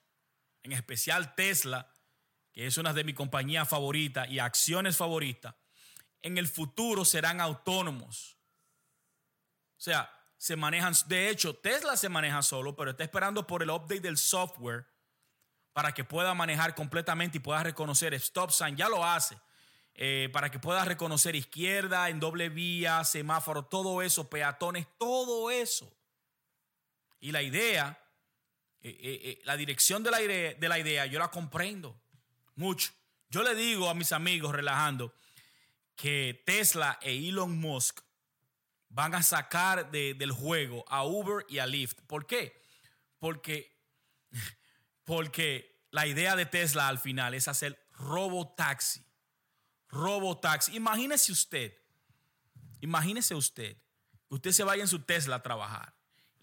en 0.65 0.73
especial 0.73 1.35
Tesla, 1.35 1.87
que 2.51 2.65
es 2.65 2.77
una 2.77 2.91
de 2.91 3.03
mis 3.03 3.13
compañías 3.13 3.69
favoritas 3.69 4.27
y 4.29 4.39
acciones 4.39 4.97
favoritas, 4.97 5.55
en 6.23 6.39
el 6.39 6.47
futuro 6.47 7.05
serán 7.05 7.39
autónomos. 7.39 8.39
O 9.77 9.81
sea, 9.81 10.11
se 10.37 10.55
manejan, 10.55 10.93
de 11.05 11.29
hecho, 11.29 11.55
Tesla 11.55 11.95
se 11.95 12.09
maneja 12.09 12.41
solo, 12.41 12.75
pero 12.75 12.91
está 12.91 13.03
esperando 13.03 13.45
por 13.45 13.61
el 13.61 13.69
update 13.69 13.99
del 13.99 14.17
software 14.17 14.87
para 15.71 15.93
que 15.93 16.03
pueda 16.03 16.33
manejar 16.33 16.73
completamente 16.73 17.37
y 17.37 17.41
pueda 17.41 17.61
reconocer 17.61 18.15
stop 18.15 18.49
sign, 18.49 18.75
ya 18.75 18.89
lo 18.89 19.05
hace, 19.05 19.37
eh, 19.93 20.29
para 20.33 20.49
que 20.49 20.57
pueda 20.57 20.83
reconocer 20.83 21.35
izquierda, 21.35 22.09
en 22.09 22.19
doble 22.19 22.49
vía, 22.49 23.03
semáforo, 23.03 23.65
todo 23.65 24.01
eso, 24.01 24.31
peatones, 24.31 24.87
todo 24.97 25.51
eso. 25.51 25.95
Y 27.19 27.31
la 27.31 27.43
idea, 27.43 27.99
eh, 28.87 29.21
eh, 29.23 29.41
la 29.45 29.57
dirección 29.57 30.03
de 30.03 30.11
la, 30.11 30.21
idea, 30.21 31.03
de 31.03 31.09
yo 31.09 31.17
la 31.17 31.31
comprendo 31.31 31.99
mucho. 32.53 32.91
Yo 33.29 33.41
le 33.41 33.55
digo 33.55 33.89
a 33.89 33.95
mis 33.95 34.11
amigos, 34.11 34.53
relajando, 34.53 35.15
que 35.95 36.43
Tesla 36.45 36.99
e 37.01 37.29
Elon 37.29 37.57
Musk 37.57 38.01
van 38.89 39.15
a 39.15 39.23
sacar 39.23 39.89
del 39.89 40.31
juego 40.31 40.85
a 40.87 41.03
Uber 41.03 41.45
y 41.49 41.57
a 41.57 41.65
Lyft. 41.65 42.01
¿Por 42.05 42.27
qué? 42.27 42.61
Porque 43.17 43.75
porque 45.03 45.83
la 45.89 46.05
idea 46.05 46.35
de 46.35 46.45
Tesla 46.45 46.87
al 46.87 46.99
final 46.99 47.33
es 47.33 47.47
hacer 47.47 47.83
robotaxi. 47.93 49.03
Robotaxi. 49.89 50.75
Imagínese 50.75 51.31
usted, 51.31 51.73
imagínese 52.81 53.33
usted, 53.33 53.77
usted 54.29 54.51
se 54.51 54.63
vaya 54.63 54.83
en 54.83 54.87
su 54.87 54.99
Tesla 54.99 55.37
a 55.37 55.41
trabajar. 55.41 55.94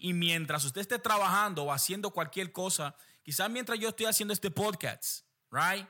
Y 0.03 0.11
mientras 0.11 0.65
usted 0.65 0.81
esté 0.81 0.99
trabajando 0.99 1.63
o 1.63 1.71
haciendo 1.71 2.11
cualquier 2.11 2.51
cosa, 2.51 2.93
quizás 3.21 3.49
mientras 3.49 3.79
yo 3.79 3.87
estoy 3.87 4.05
haciendo 4.05 4.33
este 4.33 4.51
podcast, 4.51 5.25
right? 5.49 5.87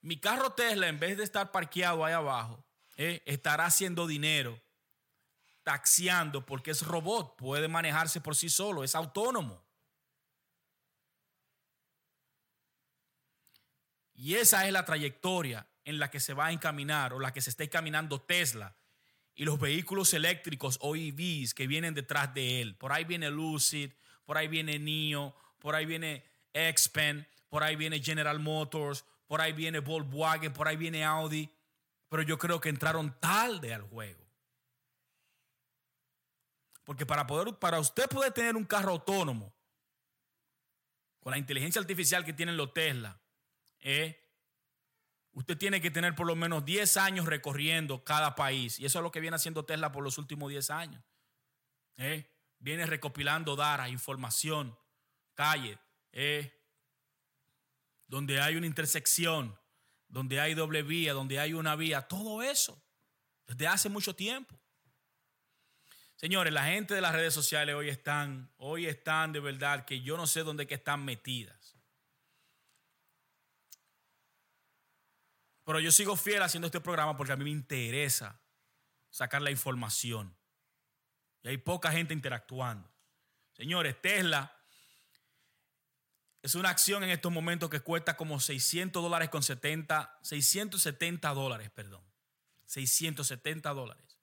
Mi 0.00 0.20
carro 0.20 0.52
Tesla, 0.52 0.86
en 0.86 1.00
vez 1.00 1.16
de 1.16 1.24
estar 1.24 1.50
parqueado 1.50 2.04
ahí 2.04 2.12
abajo, 2.12 2.64
eh, 2.96 3.24
estará 3.26 3.64
haciendo 3.64 4.06
dinero, 4.06 4.62
taxiando, 5.64 6.46
porque 6.46 6.70
es 6.70 6.86
robot, 6.86 7.36
puede 7.36 7.66
manejarse 7.66 8.20
por 8.20 8.36
sí 8.36 8.48
solo, 8.48 8.84
es 8.84 8.94
autónomo. 8.94 9.66
Y 14.14 14.36
esa 14.36 14.64
es 14.64 14.72
la 14.72 14.84
trayectoria 14.84 15.68
en 15.82 15.98
la 15.98 16.08
que 16.08 16.20
se 16.20 16.34
va 16.34 16.46
a 16.46 16.52
encaminar 16.52 17.14
o 17.14 17.18
la 17.18 17.32
que 17.32 17.40
se 17.40 17.50
está 17.50 17.64
encaminando 17.64 18.20
Tesla 18.20 18.77
y 19.38 19.44
los 19.44 19.60
vehículos 19.60 20.12
eléctricos 20.14 20.78
o 20.82 20.96
EVs 20.96 21.54
que 21.54 21.68
vienen 21.68 21.94
detrás 21.94 22.34
de 22.34 22.60
él. 22.60 22.74
Por 22.74 22.90
ahí 22.90 23.04
viene 23.04 23.30
Lucid, 23.30 23.92
por 24.24 24.36
ahí 24.36 24.48
viene 24.48 24.80
NIO, 24.80 25.32
por 25.60 25.76
ahí 25.76 25.86
viene 25.86 26.24
Xpen, 26.52 27.24
por 27.48 27.62
ahí 27.62 27.76
viene 27.76 28.02
General 28.02 28.40
Motors, 28.40 29.04
por 29.28 29.40
ahí 29.40 29.52
viene 29.52 29.78
Volkswagen, 29.78 30.52
por 30.52 30.66
ahí 30.66 30.76
viene 30.76 31.04
Audi. 31.04 31.48
Pero 32.08 32.22
yo 32.22 32.36
creo 32.36 32.60
que 32.60 32.68
entraron 32.68 33.14
tarde 33.20 33.72
al 33.72 33.82
juego. 33.82 34.26
Porque 36.82 37.06
para, 37.06 37.24
poder, 37.24 37.54
para 37.60 37.78
usted 37.78 38.08
poder 38.08 38.32
tener 38.32 38.56
un 38.56 38.64
carro 38.64 38.90
autónomo, 38.90 39.54
con 41.20 41.30
la 41.30 41.38
inteligencia 41.38 41.80
artificial 41.80 42.24
que 42.24 42.32
tienen 42.32 42.56
los 42.56 42.74
Tesla, 42.74 43.20
¿eh? 43.78 44.20
Usted 45.38 45.56
tiene 45.56 45.80
que 45.80 45.92
tener 45.92 46.16
por 46.16 46.26
lo 46.26 46.34
menos 46.34 46.64
10 46.64 46.96
años 46.96 47.26
recorriendo 47.26 48.02
cada 48.02 48.34
país. 48.34 48.80
Y 48.80 48.86
eso 48.86 48.98
es 48.98 49.02
lo 49.04 49.12
que 49.12 49.20
viene 49.20 49.36
haciendo 49.36 49.64
Tesla 49.64 49.92
por 49.92 50.02
los 50.02 50.18
últimos 50.18 50.50
10 50.50 50.70
años. 50.70 51.02
¿eh? 51.96 52.28
Viene 52.58 52.86
recopilando 52.86 53.54
data, 53.54 53.88
información, 53.88 54.76
calle, 55.34 55.78
¿eh? 56.10 56.52
donde 58.08 58.40
hay 58.40 58.56
una 58.56 58.66
intersección, 58.66 59.56
donde 60.08 60.40
hay 60.40 60.54
doble 60.54 60.82
vía, 60.82 61.12
donde 61.12 61.38
hay 61.38 61.52
una 61.52 61.76
vía, 61.76 62.02
todo 62.02 62.42
eso, 62.42 62.82
desde 63.46 63.68
hace 63.68 63.88
mucho 63.88 64.16
tiempo. 64.16 64.58
Señores, 66.16 66.52
la 66.52 66.64
gente 66.64 66.94
de 66.94 67.00
las 67.00 67.12
redes 67.12 67.32
sociales 67.32 67.76
hoy 67.76 67.90
están, 67.90 68.50
hoy 68.56 68.86
están 68.86 69.32
de 69.32 69.38
verdad 69.38 69.84
que 69.84 70.00
yo 70.00 70.16
no 70.16 70.26
sé 70.26 70.42
dónde 70.42 70.66
que 70.66 70.74
están 70.74 71.04
metidas. 71.04 71.57
Pero 75.68 75.80
yo 75.80 75.92
sigo 75.92 76.16
fiel 76.16 76.40
haciendo 76.40 76.64
este 76.64 76.80
programa 76.80 77.14
porque 77.14 77.34
a 77.34 77.36
mí 77.36 77.44
me 77.44 77.50
interesa 77.50 78.40
sacar 79.10 79.42
la 79.42 79.50
información. 79.50 80.34
Y 81.42 81.48
hay 81.48 81.58
poca 81.58 81.92
gente 81.92 82.14
interactuando. 82.14 82.90
Señores, 83.52 84.00
Tesla 84.00 84.50
es 86.40 86.54
una 86.54 86.70
acción 86.70 87.04
en 87.04 87.10
estos 87.10 87.30
momentos 87.30 87.68
que 87.68 87.80
cuesta 87.80 88.16
como 88.16 88.40
600 88.40 89.02
dólares 89.02 89.28
con 89.28 89.42
70, 89.42 90.18
670 90.22 91.34
dólares, 91.34 91.68
perdón. 91.68 92.02
670 92.64 93.68
dólares. 93.74 94.18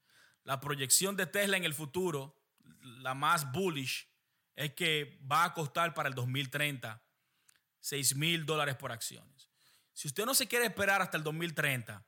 La 0.45 0.59
proyección 0.59 1.15
de 1.15 1.27
Tesla 1.27 1.57
en 1.57 1.65
el 1.65 1.75
futuro, 1.75 2.41
la 2.81 3.13
más 3.13 3.51
bullish, 3.51 4.09
es 4.55 4.73
que 4.73 5.19
va 5.31 5.43
a 5.43 5.53
costar 5.53 5.93
para 5.93 6.09
el 6.09 6.15
2030 6.15 7.03
6 7.81 8.15
mil 8.15 8.47
dólares 8.47 8.75
por 8.77 8.91
acciones. 8.91 9.34
Si 9.95 10.09
usted 10.09 10.25
no 10.25 10.35
se 10.35 10.47
quiere 10.47 10.65
esperar 10.65 11.01
hasta 11.01 11.15
el 11.15 11.23
2030, 11.23 12.05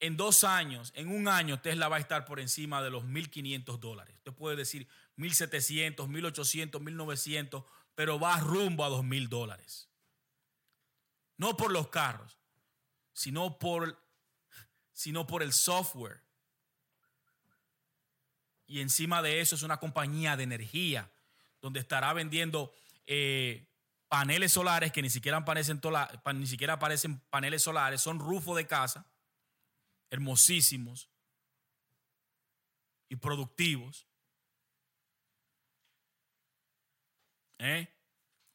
en 0.00 0.16
dos 0.16 0.42
años, 0.42 0.92
en 0.96 1.08
un 1.08 1.28
año, 1.28 1.60
Tesla 1.60 1.88
va 1.88 1.96
a 1.96 2.00
estar 2.00 2.24
por 2.24 2.40
encima 2.40 2.82
de 2.82 2.90
los 2.90 3.04
1.500 3.04 3.78
dólares. 3.78 4.16
Usted 4.16 4.32
puede 4.32 4.56
decir 4.56 4.88
1.700, 5.16 6.08
1.800, 6.08 6.70
1.900, 6.70 7.64
pero 7.94 8.18
va 8.18 8.40
rumbo 8.40 8.84
a 8.84 8.90
2.000 8.90 9.28
dólares. 9.28 9.88
No 11.36 11.56
por 11.56 11.70
los 11.70 11.88
carros, 11.88 12.40
sino 13.12 13.56
por, 13.60 14.04
sino 14.92 15.28
por 15.28 15.44
el 15.44 15.52
software. 15.52 16.24
Y 18.66 18.80
encima 18.80 19.22
de 19.22 19.40
eso 19.40 19.54
es 19.54 19.62
una 19.62 19.78
compañía 19.78 20.36
de 20.36 20.42
energía 20.42 21.08
donde 21.60 21.78
estará 21.78 22.12
vendiendo 22.12 22.74
eh, 23.06 23.68
paneles 24.08 24.52
solares 24.52 24.92
que 24.92 25.02
ni 25.02 25.10
siquiera, 25.10 25.38
aparecen 25.38 25.80
paneles 27.30 27.62
solares, 27.62 28.00
son 28.00 28.18
rufos 28.18 28.56
de 28.56 28.66
casa, 28.66 29.10
hermosísimos 30.10 31.10
y 33.08 33.16
productivos. 33.16 34.06
¿Eh? 37.58 37.92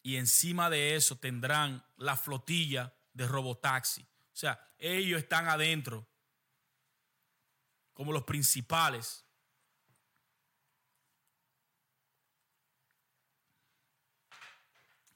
Y 0.02 0.18
encima 0.18 0.70
de 0.70 0.96
eso 0.96 1.18
tendrán 1.18 1.86
la 1.98 2.16
flotilla 2.18 2.96
de 3.14 3.28
robotaxi. 3.28 4.02
O 4.02 4.36
sea, 4.36 4.74
ellos 4.78 5.22
están 5.22 5.48
adentro 5.48 6.10
como 7.94 8.12
los 8.12 8.24
principales 8.24 9.26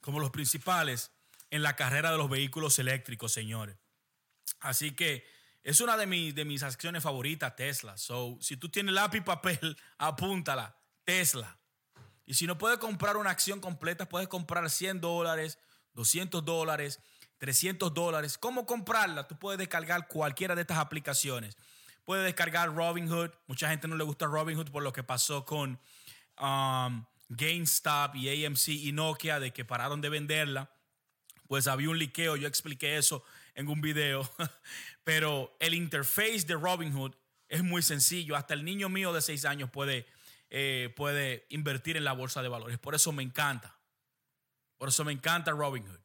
como 0.08 0.20
los 0.20 0.30
principales 0.30 1.12
en 1.50 1.62
la 1.62 1.76
carrera 1.76 2.10
de 2.10 2.16
los 2.16 2.30
vehículos 2.30 2.78
eléctricos, 2.78 3.30
señores. 3.30 3.76
Así 4.58 4.92
que 4.92 5.26
es 5.62 5.82
una 5.82 5.98
de, 5.98 6.32
de 6.32 6.44
mis 6.46 6.62
acciones 6.62 7.02
favoritas, 7.02 7.54
Tesla. 7.56 7.98
So, 7.98 8.38
si 8.40 8.56
tú 8.56 8.70
tienes 8.70 8.94
lápiz 8.94 9.18
y 9.18 9.20
papel, 9.20 9.76
apúntala, 9.98 10.78
Tesla. 11.04 11.58
Y 12.24 12.32
si 12.32 12.46
no 12.46 12.56
puedes 12.56 12.78
comprar 12.78 13.18
una 13.18 13.28
acción 13.28 13.60
completa, 13.60 14.08
puedes 14.08 14.28
comprar 14.28 14.70
100 14.70 15.02
dólares, 15.02 15.58
200 15.92 16.42
dólares, 16.42 17.00
300 17.36 17.92
dólares. 17.92 18.38
¿Cómo 18.38 18.64
comprarla? 18.64 19.28
Tú 19.28 19.38
puedes 19.38 19.58
descargar 19.58 20.08
cualquiera 20.08 20.54
de 20.54 20.62
estas 20.62 20.78
aplicaciones. 20.78 21.54
Puedes 22.06 22.24
descargar 22.24 22.74
Robinhood. 22.74 23.32
Mucha 23.46 23.68
gente 23.68 23.86
no 23.88 23.96
le 23.96 24.04
gusta 24.04 24.24
Robinhood 24.24 24.70
por 24.70 24.82
lo 24.82 24.90
que 24.90 25.02
pasó 25.02 25.44
con 25.44 25.78
um, 26.40 27.04
GameStop 27.28 28.16
y 28.16 28.44
AMC 28.44 28.68
y 28.68 28.92
Nokia 28.92 29.40
de 29.40 29.52
que 29.52 29.64
pararon 29.64 30.00
de 30.00 30.08
venderla. 30.08 30.70
Pues 31.46 31.66
había 31.66 31.90
un 31.90 31.98
liqueo, 31.98 32.36
yo 32.36 32.46
expliqué 32.46 32.98
eso 32.98 33.24
en 33.54 33.68
un 33.68 33.80
video. 33.80 34.30
Pero 35.04 35.56
el 35.60 35.74
interface 35.74 36.42
de 36.46 36.54
Robinhood 36.54 37.14
es 37.48 37.62
muy 37.62 37.82
sencillo. 37.82 38.36
Hasta 38.36 38.54
el 38.54 38.64
niño 38.64 38.88
mío 38.88 39.12
de 39.12 39.22
6 39.22 39.44
años 39.46 39.70
puede, 39.70 40.06
eh, 40.50 40.92
puede 40.96 41.46
invertir 41.50 41.96
en 41.96 42.04
la 42.04 42.12
bolsa 42.12 42.42
de 42.42 42.48
valores. 42.48 42.78
Por 42.78 42.94
eso 42.94 43.12
me 43.12 43.22
encanta. 43.22 43.78
Por 44.76 44.90
eso 44.90 45.04
me 45.04 45.12
encanta 45.12 45.52
Robinhood. 45.52 46.00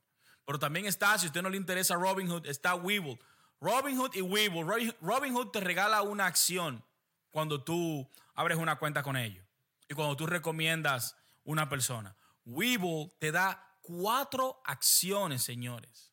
Pero 0.46 0.60
también 0.60 0.86
está, 0.86 1.18
si 1.18 1.26
a 1.26 1.30
usted 1.30 1.42
no 1.42 1.50
le 1.50 1.58
interesa 1.58 1.96
Robinhood, 1.96 2.46
está 2.48 2.76
Webull. 2.76 3.20
Robinhood 3.60 4.16
y 4.16 4.22
Webull. 4.22 4.96
Robinhood 5.02 5.52
te 5.52 5.60
regala 5.60 6.02
una 6.02 6.26
acción 6.26 6.84
cuando 7.32 7.64
tú 7.64 8.10
abres 8.36 8.58
una 8.58 8.78
cuenta 8.78 9.04
con 9.04 9.16
ellos 9.16 9.44
y 9.88 9.94
cuando 9.94 10.16
tú 10.16 10.26
recomiendas 10.26 11.16
una 11.44 11.70
persona. 11.70 12.16
Webull 12.46 13.12
te 13.20 13.32
da 13.32 13.78
cuatro 13.82 14.62
acciones, 14.66 15.44
señores. 15.44 16.12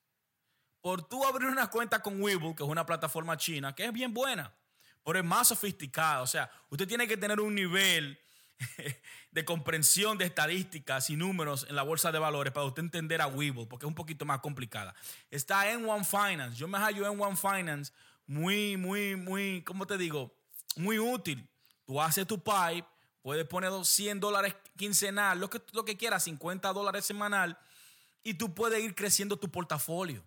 Por 0.81 1.07
tú 1.09 1.25
abrir 1.25 1.49
una 1.49 1.68
cuenta 1.68 2.01
con 2.01 2.21
Webull, 2.23 2.55
que 2.55 2.62
es 2.62 2.68
una 2.68 2.87
plataforma 2.87 3.37
china, 3.37 3.75
que 3.75 3.85
es 3.85 3.93
bien 3.93 4.14
buena, 4.14 4.55
pero 5.05 5.18
es 5.18 5.25
más 5.25 5.49
sofisticada. 5.49 6.23
O 6.23 6.27
sea, 6.27 6.51
usted 6.71 6.89
tiene 6.89 7.07
que 7.07 7.16
tener 7.16 7.41
un 7.41 7.55
nivel 7.55 8.18
de 9.31 9.45
comprensión 9.45 10.18
de 10.18 10.27
estadísticas 10.27 11.11
y 11.11 11.16
números 11.16 11.66
en 11.68 11.77
la 11.77 11.83
bolsa 11.83 12.12
de 12.12 12.18
valores 12.18 12.53
para 12.53 12.66
usted 12.66 12.83
entender 12.83 13.21
a 13.21 13.27
Webull, 13.27 13.68
porque 13.68 13.87
es 13.87 13.89
un 13.89 13.95
poquito 13.95 14.25
más 14.25 14.41
complicada. 14.41 14.95
Está 15.31 15.71
en 15.71 15.89
One 15.89 16.05
Finance. 16.05 16.57
Yo 16.57 16.66
me 16.68 16.79
hallo 16.79 17.11
en 17.11 17.21
One 17.21 17.37
Finance 17.37 17.93
muy, 18.27 18.77
muy, 18.77 19.16
muy, 19.16 19.62
¿cómo 19.62 19.87
te 19.87 19.99
digo? 19.99 20.35
Muy 20.77 20.99
útil. 20.99 21.47
Tú 21.85 22.01
haces 22.01 22.27
tu 22.27 22.41
pipe 22.43 22.87
Puedes 23.23 23.47
poner 23.47 23.71
100 23.85 24.21
dólares 24.21 24.55
quincenal, 24.77 25.39
lo 25.39 25.51
que, 25.51 25.61
lo 25.73 25.85
que 25.85 25.97
quieras, 25.97 26.25
50 26.25 26.73
dólares 26.73 27.05
semanal, 27.05 27.59
y 28.23 28.35
tú 28.35 28.55
puedes 28.55 28.83
ir 28.83 28.95
creciendo 28.95 29.37
tu 29.37 29.51
portafolio. 29.51 30.25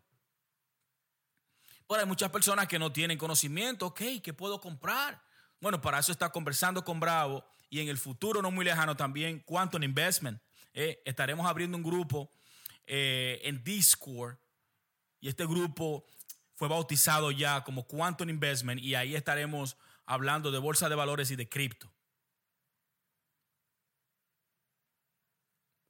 Pero 1.88 2.02
hay 2.02 2.08
muchas 2.08 2.32
personas 2.32 2.68
que 2.68 2.80
no 2.80 2.92
tienen 2.92 3.18
conocimiento. 3.18 3.88
Ok, 3.88 4.02
¿qué 4.24 4.34
puedo 4.34 4.60
comprar? 4.60 5.22
Bueno, 5.60 5.80
para 5.80 6.00
eso 6.00 6.12
está 6.12 6.30
conversando 6.32 6.84
con 6.84 7.00
Bravo 7.00 7.46
y 7.70 7.80
en 7.80 7.88
el 7.88 7.98
futuro 7.98 8.42
no 8.42 8.52
muy 8.52 8.66
lejano 8.66 8.98
también 8.98 9.40
Quantum 9.40 9.84
Investment. 9.84 10.42
Eh, 10.74 11.02
estaremos 11.06 11.46
abriendo 11.46 11.78
un 11.78 11.84
grupo 11.84 12.32
eh, 12.86 13.40
en 13.44 13.64
Discord 13.64 14.38
y 15.20 15.30
este 15.30 15.46
grupo 15.46 16.04
fue 16.56 16.68
bautizado 16.68 17.32
ya 17.32 17.64
como 17.64 17.88
Quantum 17.88 18.30
Investment 18.30 18.82
y 18.82 18.96
ahí 18.96 19.16
estaremos 19.16 19.78
hablando 20.06 20.52
de 20.52 20.58
bolsa 20.58 20.90
de 20.90 20.96
valores 20.96 21.32
y 21.32 21.36
de 21.36 21.48
cripto. 21.48 21.93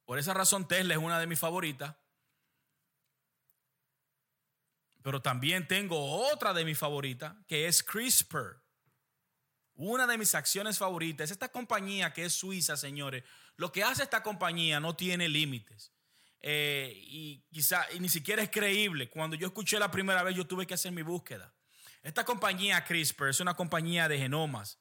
Por 0.06 0.20
esa 0.20 0.34
razón 0.34 0.68
Tesla 0.68 0.93
es 0.93 0.99
una 0.99 1.20
de 1.20 1.28
mis 1.28 1.39
favoritas. 1.39 1.95
Pero 5.01 5.22
también 5.22 5.68
tengo 5.68 6.32
otra 6.32 6.54
de 6.54 6.64
mis 6.66 6.78
favoritas, 6.78 7.36
que 7.47 7.68
es 7.68 7.84
CRISPR. 7.84 8.62
Una 9.76 10.08
de 10.08 10.18
mis 10.18 10.36
acciones 10.36 10.78
favoritas. 10.78 11.32
Esta 11.32 11.49
compañía 11.49 12.14
que 12.14 12.26
es 12.26 12.34
suiza, 12.34 12.78
señores. 12.78 13.24
Lo 13.58 13.72
que 13.72 13.84
hace 13.84 14.04
esta 14.04 14.24
compañía 14.24 14.80
no 14.80 14.95
tiene 14.95 15.28
límites. 15.28 15.91
Eh, 16.39 16.93
y 16.95 17.41
quizá 17.51 17.86
ni 17.99 18.10
siquiera 18.10 18.43
es 18.43 18.49
creíble. 18.49 19.10
Cuando 19.10 19.36
yo 19.36 19.47
escuché 19.47 19.80
la 19.80 19.91
primera 19.91 20.24
vez, 20.24 20.36
yo 20.36 20.45
tuve 20.45 20.68
que 20.68 20.74
hacer 20.74 20.91
mi 20.91 21.01
búsqueda. 21.01 21.54
Esta 22.01 22.26
compañía 22.26 22.84
CRISPR 22.84 23.30
es 23.30 23.39
una 23.39 23.54
compañía 23.54 24.10
de 24.10 24.20
genomas 24.20 24.78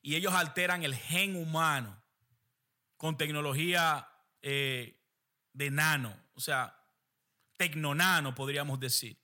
y 0.00 0.16
ellos 0.16 0.32
alteran 0.32 0.82
el 0.82 0.94
gen 0.94 1.36
humano 1.36 2.02
con 2.96 3.18
tecnología 3.18 4.08
eh, 4.46 5.00
de 5.54 5.70
nano, 5.70 6.14
o 6.34 6.40
sea, 6.40 6.78
tecnonano, 7.56 8.34
podríamos 8.34 8.78
decir. 8.78 9.18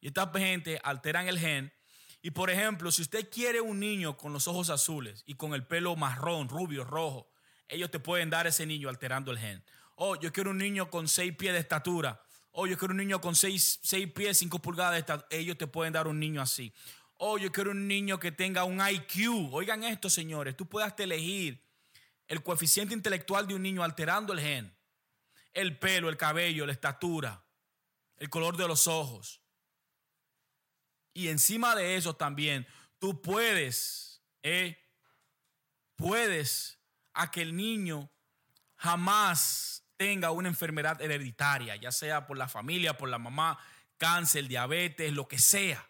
Y 0.00 0.06
esta 0.06 0.30
gente 0.32 0.80
alteran 0.82 1.28
el 1.28 1.38
gen. 1.38 1.70
Y 2.22 2.30
por 2.30 2.48
ejemplo, 2.48 2.90
si 2.90 3.02
usted 3.02 3.28
quiere 3.28 3.60
un 3.60 3.78
niño 3.78 4.16
con 4.16 4.32
los 4.32 4.48
ojos 4.48 4.70
azules 4.70 5.22
y 5.26 5.34
con 5.34 5.52
el 5.52 5.66
pelo 5.66 5.96
marrón, 5.96 6.48
rubio, 6.48 6.82
rojo, 6.82 7.30
ellos 7.68 7.90
te 7.90 7.98
pueden 7.98 8.30
dar 8.30 8.46
ese 8.46 8.64
niño 8.64 8.88
alterando 8.88 9.32
el 9.32 9.38
gen. 9.38 9.62
Oh, 9.96 10.16
yo 10.16 10.32
quiero 10.32 10.52
un 10.52 10.58
niño 10.58 10.88
con 10.88 11.08
seis 11.08 11.36
pies 11.36 11.52
de 11.52 11.58
estatura. 11.58 12.22
Oh, 12.52 12.66
yo 12.66 12.78
quiero 12.78 12.92
un 12.92 12.98
niño 12.98 13.20
con 13.20 13.34
seis, 13.34 13.80
pies, 14.14 14.38
cinco 14.38 14.60
pulgadas 14.60 14.94
de 14.94 15.00
estatura. 15.00 15.28
Ellos 15.28 15.58
te 15.58 15.66
pueden 15.66 15.92
dar 15.92 16.06
un 16.06 16.18
niño 16.18 16.40
así. 16.40 16.72
Oh, 17.18 17.36
yo 17.36 17.52
quiero 17.52 17.72
un 17.72 17.86
niño 17.86 18.18
que 18.18 18.32
tenga 18.32 18.64
un 18.64 18.80
IQ. 18.80 19.52
Oigan 19.52 19.84
esto, 19.84 20.08
señores. 20.08 20.56
Tú 20.56 20.66
puedes 20.66 20.94
elegir 20.96 21.63
el 22.28 22.42
coeficiente 22.42 22.94
intelectual 22.94 23.46
de 23.46 23.54
un 23.54 23.62
niño 23.62 23.82
alterando 23.82 24.32
el 24.32 24.40
gen, 24.40 24.76
el 25.52 25.78
pelo, 25.78 26.08
el 26.08 26.16
cabello, 26.16 26.66
la 26.66 26.72
estatura, 26.72 27.44
el 28.16 28.30
color 28.30 28.56
de 28.56 28.68
los 28.68 28.86
ojos. 28.86 29.42
Y 31.12 31.28
encima 31.28 31.76
de 31.76 31.96
eso 31.96 32.16
también, 32.16 32.66
tú 32.98 33.22
puedes, 33.22 34.22
eh, 34.42 34.78
puedes 35.96 36.80
a 37.12 37.30
que 37.30 37.42
el 37.42 37.54
niño 37.54 38.10
jamás 38.76 39.86
tenga 39.96 40.32
una 40.32 40.48
enfermedad 40.48 41.00
hereditaria, 41.00 41.76
ya 41.76 41.92
sea 41.92 42.26
por 42.26 42.36
la 42.36 42.48
familia, 42.48 42.98
por 42.98 43.08
la 43.08 43.18
mamá, 43.18 43.58
cáncer, 43.96 44.48
diabetes, 44.48 45.12
lo 45.12 45.28
que 45.28 45.38
sea, 45.38 45.88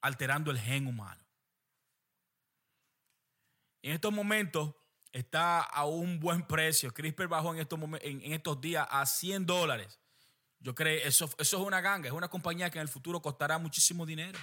alterando 0.00 0.50
el 0.50 0.60
gen 0.60 0.86
humano. 0.86 1.24
En 3.82 3.92
estos 3.92 4.12
momentos, 4.12 4.74
está 5.14 5.60
a 5.60 5.86
un 5.86 6.18
buen 6.18 6.42
precio. 6.42 6.92
CRISPR 6.92 7.28
bajó 7.28 7.54
en 7.54 7.60
estos, 7.60 7.78
en, 8.02 8.32
estos 8.32 8.60
días 8.60 8.86
a 8.90 9.06
100 9.06 9.46
dólares. 9.46 10.00
Yo 10.58 10.74
creo 10.74 11.06
eso, 11.06 11.30
eso 11.38 11.56
es 11.60 11.66
una 11.66 11.80
ganga, 11.80 12.08
es 12.08 12.12
una 12.12 12.28
compañía 12.28 12.68
que 12.68 12.78
en 12.78 12.82
el 12.82 12.88
futuro 12.88 13.22
costará 13.22 13.58
muchísimo 13.58 14.04
dinero. 14.04 14.38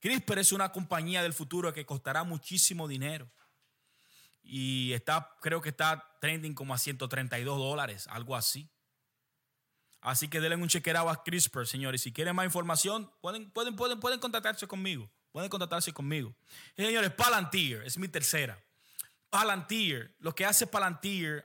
CRISPR 0.00 0.38
es 0.38 0.52
una 0.52 0.72
compañía 0.72 1.22
del 1.22 1.34
futuro 1.34 1.72
que 1.74 1.84
costará 1.84 2.24
muchísimo 2.24 2.88
dinero. 2.88 3.30
Y 4.42 4.94
está, 4.94 5.36
creo 5.42 5.60
que 5.60 5.68
está 5.68 6.16
trending 6.18 6.54
como 6.54 6.72
a 6.72 6.78
132 6.78 7.58
dólares, 7.58 8.08
algo 8.08 8.34
así. 8.34 8.70
Así 10.00 10.28
que 10.28 10.40
denle 10.40 10.56
un 10.56 10.68
chequeado 10.68 11.10
a 11.10 11.22
CRISPR, 11.22 11.66
señores. 11.66 12.00
Si 12.00 12.14
quieren 12.14 12.34
más 12.34 12.46
información, 12.46 13.12
pueden, 13.20 13.50
pueden, 13.50 13.76
pueden, 13.76 14.00
pueden 14.00 14.20
contactarse 14.20 14.66
conmigo. 14.66 15.10
Pueden 15.32 15.50
contactarse 15.50 15.92
conmigo. 15.92 16.34
señores, 16.74 17.12
Palantir 17.12 17.82
es 17.84 17.98
mi 17.98 18.08
tercera. 18.08 18.58
Palantir, 19.30 20.16
lo 20.18 20.34
que 20.34 20.44
hace 20.44 20.66
Palantir, 20.66 21.44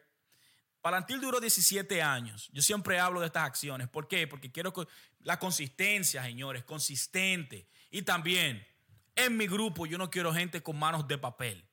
Palantir 0.86 1.20
duró 1.20 1.40
17 1.40 2.00
años. 2.04 2.48
Yo 2.54 2.62
siempre 2.62 3.00
hablo 3.00 3.20
de 3.20 3.26
estas 3.26 3.44
acciones. 3.44 3.88
¿Por 3.88 4.08
qué? 4.08 4.28
Porque 4.28 4.52
quiero 4.52 4.72
la 5.22 5.40
consistencia, 5.40 6.22
señores, 6.24 6.64
consistente. 6.64 7.68
Y 7.90 8.04
también, 8.04 8.64
en 9.16 9.36
mi 9.36 9.48
grupo 9.48 9.88
yo 9.88 9.98
no 9.98 10.12
quiero 10.12 10.32
gente 10.32 10.62
con 10.62 10.78
manos 10.78 11.08
de 11.08 11.18
papel. 11.18 11.68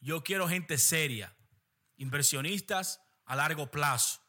Yo 0.00 0.24
quiero 0.24 0.48
gente 0.48 0.76
seria, 0.76 1.36
inversionistas 1.98 3.00
a 3.24 3.36
largo 3.36 3.70
plazo, 3.70 4.20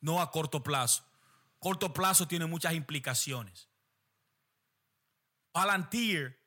no 0.00 0.20
a 0.20 0.32
corto 0.32 0.64
plazo. 0.64 1.04
Corto 1.60 1.92
plazo 1.92 2.26
tiene 2.26 2.46
muchas 2.46 2.74
implicaciones. 2.74 3.68
Palantir 5.52 6.39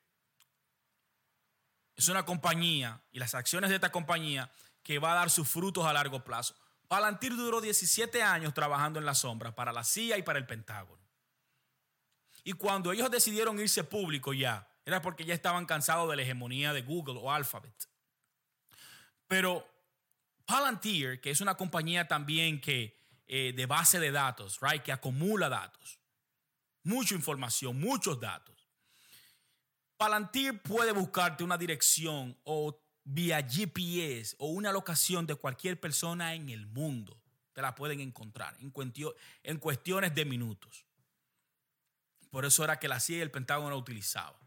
es 1.96 2.08
una 2.08 2.24
compañía 2.24 3.00
y 3.12 3.18
las 3.18 3.34
acciones 3.34 3.70
de 3.70 3.76
esta 3.76 3.92
compañía 3.92 4.50
que 4.82 4.98
va 4.98 5.12
a 5.12 5.16
dar 5.16 5.30
sus 5.30 5.48
frutos 5.48 5.84
a 5.86 5.92
largo 5.92 6.24
plazo. 6.24 6.54
Palantir 6.88 7.34
duró 7.34 7.60
17 7.60 8.22
años 8.22 8.52
trabajando 8.52 8.98
en 8.98 9.06
la 9.06 9.14
sombra 9.14 9.54
para 9.54 9.72
la 9.72 9.84
CIA 9.84 10.18
y 10.18 10.22
para 10.22 10.38
el 10.38 10.46
Pentágono. 10.46 11.02
Y 12.44 12.52
cuando 12.52 12.92
ellos 12.92 13.10
decidieron 13.10 13.58
irse 13.58 13.84
público 13.84 14.34
ya, 14.34 14.68
era 14.84 15.00
porque 15.00 15.24
ya 15.24 15.32
estaban 15.32 15.64
cansados 15.64 16.10
de 16.10 16.16
la 16.16 16.22
hegemonía 16.22 16.74
de 16.74 16.82
Google 16.82 17.18
o 17.20 17.32
Alphabet. 17.32 17.88
Pero 19.26 19.66
Palantir, 20.44 21.20
que 21.20 21.30
es 21.30 21.40
una 21.40 21.56
compañía 21.56 22.06
también 22.06 22.60
que, 22.60 22.98
eh, 23.26 23.54
de 23.56 23.66
base 23.66 23.98
de 23.98 24.10
datos, 24.10 24.58
right, 24.60 24.82
que 24.82 24.92
acumula 24.92 25.48
datos, 25.48 25.98
mucha 26.82 27.14
información, 27.14 27.80
muchos 27.80 28.20
datos. 28.20 28.53
Palantir 29.96 30.60
puede 30.60 30.92
buscarte 30.92 31.44
una 31.44 31.56
dirección 31.56 32.36
o 32.44 32.80
vía 33.04 33.46
GPS 33.46 34.34
o 34.38 34.48
una 34.48 34.72
locación 34.72 35.26
de 35.26 35.36
cualquier 35.36 35.78
persona 35.78 36.34
en 36.34 36.48
el 36.48 36.66
mundo. 36.66 37.20
Te 37.52 37.62
la 37.62 37.74
pueden 37.74 38.00
encontrar 38.00 38.56
en, 38.58 39.58
cuestiones 39.58 40.14
de 40.14 40.24
minutos. 40.24 40.84
Por 42.30 42.44
eso 42.44 42.64
era 42.64 42.80
que 42.80 42.88
la 42.88 42.98
CIA 42.98 43.18
y 43.18 43.20
el 43.20 43.30
Pentágono 43.30 43.70
la 43.70 43.76
utilizaban. 43.76 44.40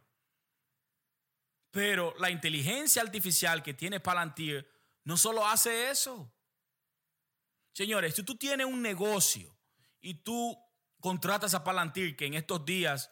Pero 1.71 2.13
la 2.19 2.29
inteligencia 2.29 3.01
artificial 3.01 3.63
que 3.63 3.73
tiene 3.73 4.01
Palantir 4.01 4.69
no 5.05 5.15
solo 5.15 5.47
hace 5.47 5.89
eso. 5.89 6.29
Señores, 7.71 8.15
si 8.15 8.23
tú 8.23 8.35
tienes 8.35 8.65
un 8.65 8.81
negocio 8.81 9.55
y 10.01 10.15
tú 10.15 10.57
contratas 10.99 11.53
a 11.53 11.63
Palantir, 11.63 12.17
que 12.17 12.25
en 12.25 12.33
estos 12.33 12.65
días 12.65 13.09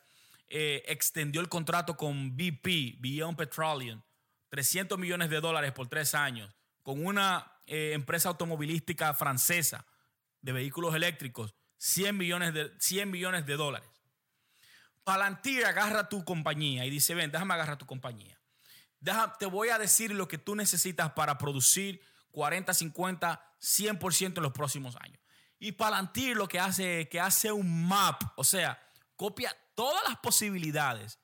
eh, 0.49 0.83
extendió 0.87 1.41
el 1.41 1.49
contrato 1.49 1.97
con 1.97 2.35
BP, 2.35 2.99
Beyond 2.99 3.37
Petroleum, 3.37 4.01
300 4.49 4.97
millones 4.97 5.29
de 5.29 5.41
dólares 5.41 5.71
por 5.71 5.87
tres 5.87 6.15
años, 6.15 6.55
con 6.83 7.05
una 7.05 7.59
eh, 7.65 7.91
empresa 7.93 8.29
automovilística 8.29 9.13
francesa 9.13 9.85
de 10.41 10.51
vehículos 10.51 10.95
eléctricos, 10.95 11.55
100 11.77 12.17
millones 12.17 12.53
de, 12.53 12.71
100 12.79 13.09
millones 13.09 13.45
de 13.45 13.55
dólares. 13.55 13.89
Palantir 15.03 15.65
agarra 15.65 16.09
tu 16.09 16.23
compañía 16.23 16.85
y 16.85 16.89
dice, 16.89 17.13
ven, 17.15 17.31
déjame 17.31 17.53
agarrar 17.53 17.77
tu 17.77 17.85
compañía 17.85 18.39
te 19.39 19.45
voy 19.45 19.69
a 19.69 19.77
decir 19.77 20.11
lo 20.11 20.27
que 20.27 20.37
tú 20.37 20.55
necesitas 20.55 21.11
para 21.11 21.37
producir 21.37 22.01
40, 22.31 22.73
50, 22.73 23.55
100% 23.61 24.37
en 24.37 24.43
los 24.43 24.51
próximos 24.51 24.95
años. 24.97 25.19
Y 25.59 25.73
Palantir 25.73 26.35
lo 26.35 26.47
que 26.47 26.59
hace 26.59 27.01
es 27.01 27.09
que 27.09 27.19
hace 27.19 27.51
un 27.51 27.87
map, 27.87 28.21
o 28.35 28.43
sea, 28.43 28.79
copia 29.15 29.55
todas 29.75 30.03
las 30.07 30.17
posibilidades 30.17 31.19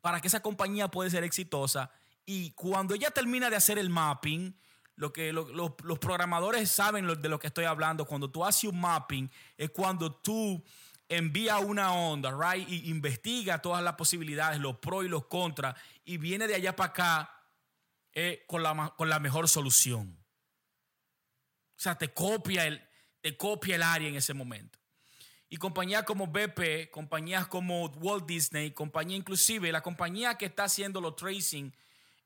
para 0.00 0.20
que 0.20 0.28
esa 0.28 0.40
compañía 0.40 0.88
pueda 0.88 1.10
ser 1.10 1.24
exitosa. 1.24 1.90
Y 2.24 2.52
cuando 2.52 2.94
ella 2.94 3.10
termina 3.10 3.50
de 3.50 3.56
hacer 3.56 3.78
el 3.78 3.90
mapping, 3.90 4.58
lo 4.96 5.12
que 5.12 5.32
los 5.32 5.98
programadores 5.98 6.70
saben 6.70 7.06
de 7.20 7.28
lo 7.28 7.38
que 7.38 7.46
estoy 7.48 7.64
hablando, 7.64 8.04
cuando 8.04 8.30
tú 8.30 8.44
haces 8.44 8.64
un 8.64 8.80
mapping, 8.80 9.30
es 9.56 9.70
cuando 9.70 10.14
tú 10.14 10.62
envía 11.08 11.58
una 11.58 11.92
onda, 11.92 12.30
right? 12.30 12.68
Y 12.68 12.90
investiga 12.90 13.60
todas 13.60 13.82
las 13.82 13.94
posibilidades, 13.94 14.60
los 14.60 14.78
pros 14.78 15.04
y 15.04 15.08
los 15.08 15.26
contras, 15.26 15.74
y 16.04 16.16
viene 16.16 16.46
de 16.46 16.54
allá 16.54 16.76
para 16.76 16.90
acá 16.90 17.36
eh, 18.12 18.44
con, 18.46 18.62
la, 18.62 18.94
con 18.96 19.08
la 19.08 19.18
mejor 19.18 19.48
solución. 19.48 20.18
O 21.76 21.80
sea, 21.82 21.96
te 21.96 22.12
copia, 22.12 22.66
el, 22.66 22.86
te 23.20 23.36
copia 23.36 23.76
el 23.76 23.82
área 23.82 24.08
en 24.08 24.16
ese 24.16 24.34
momento. 24.34 24.78
Y 25.52 25.58
compañías 25.58 26.04
como 26.04 26.28
BP, 26.28 26.90
compañías 26.90 27.46
como 27.46 27.84
Walt 27.84 28.24
Disney, 28.24 28.70
compañía 28.70 29.18
inclusive, 29.18 29.70
la 29.70 29.82
compañía 29.82 30.38
que 30.38 30.46
está 30.46 30.64
haciendo 30.64 30.98
los 30.98 31.14
tracing 31.14 31.70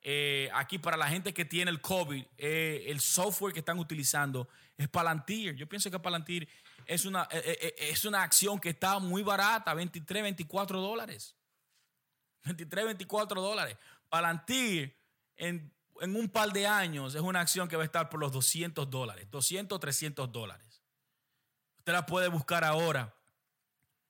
eh, 0.00 0.48
aquí 0.54 0.78
para 0.78 0.96
la 0.96 1.08
gente 1.08 1.34
que 1.34 1.44
tiene 1.44 1.72
el 1.72 1.80
COVID, 1.80 2.24
eh, 2.38 2.84
el 2.86 3.00
software 3.00 3.52
que 3.52 3.58
están 3.58 3.80
utilizando 3.80 4.48
es 4.78 4.88
Palantir. 4.88 5.56
Yo 5.56 5.68
pienso 5.68 5.90
que 5.90 5.98
Palantir 5.98 6.48
es 6.86 7.04
una, 7.04 7.26
eh, 7.32 7.74
es 7.76 8.04
una 8.04 8.22
acción 8.22 8.60
que 8.60 8.68
está 8.68 9.00
muy 9.00 9.24
barata, 9.24 9.74
23, 9.74 10.22
24 10.22 10.80
dólares. 10.80 11.34
23, 12.44 12.84
24 12.84 13.42
dólares. 13.42 13.76
Palantir 14.08 14.96
en, 15.34 15.74
en 16.00 16.14
un 16.14 16.28
par 16.28 16.52
de 16.52 16.68
años 16.68 17.16
es 17.16 17.22
una 17.22 17.40
acción 17.40 17.66
que 17.66 17.74
va 17.74 17.82
a 17.82 17.86
estar 17.86 18.08
por 18.08 18.20
los 18.20 18.30
200 18.30 18.88
dólares, 18.88 19.26
200, 19.32 19.80
300 19.80 20.30
dólares. 20.30 20.84
Usted 21.78 21.92
la 21.92 22.06
puede 22.06 22.28
buscar 22.28 22.62
ahora. 22.62 23.15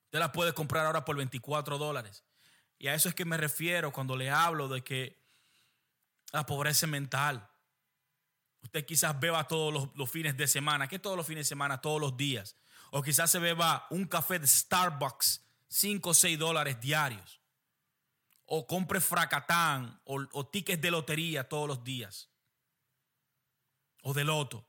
Usted 0.07 0.19
la 0.19 0.31
puede 0.31 0.53
comprar 0.53 0.85
ahora 0.85 1.03
por 1.03 1.17
24 1.17 1.77
dólares. 1.77 2.23
Y 2.79 2.87
a 2.87 2.93
eso 2.93 3.09
es 3.09 3.15
que 3.15 3.25
me 3.25 3.35
refiero 3.35 3.91
cuando 3.91 4.15
le 4.15 4.29
hablo 4.29 4.69
de 4.69 4.81
que 4.81 5.21
la 6.31 6.45
pobreza 6.45 6.87
mental. 6.87 7.45
Usted 8.61 8.85
quizás 8.85 9.19
beba 9.19 9.45
todos 9.49 9.73
los, 9.73 9.89
los, 9.95 10.09
fines 10.09 10.37
de 10.37 10.47
semana. 10.47 10.87
¿Qué 10.87 10.97
todos 10.97 11.17
los 11.17 11.27
fines 11.27 11.45
de 11.45 11.49
semana? 11.49 11.81
Todos 11.81 11.99
los 11.99 12.15
días. 12.15 12.55
O 12.91 13.01
quizás 13.01 13.29
se 13.29 13.39
beba 13.39 13.85
un 13.89 14.05
café 14.05 14.39
de 14.39 14.47
Starbucks, 14.47 15.43
5 15.67 16.09
o 16.09 16.13
6 16.13 16.39
dólares 16.39 16.79
diarios. 16.79 17.41
O 18.45 18.65
compre 18.65 19.01
fracatán 19.01 19.99
o, 20.05 20.25
o 20.31 20.47
tickets 20.47 20.81
de 20.81 20.89
lotería 20.89 21.49
todos 21.49 21.67
los 21.67 21.83
días. 21.83 22.29
O 24.03 24.13
de 24.13 24.23
loto. 24.23 24.65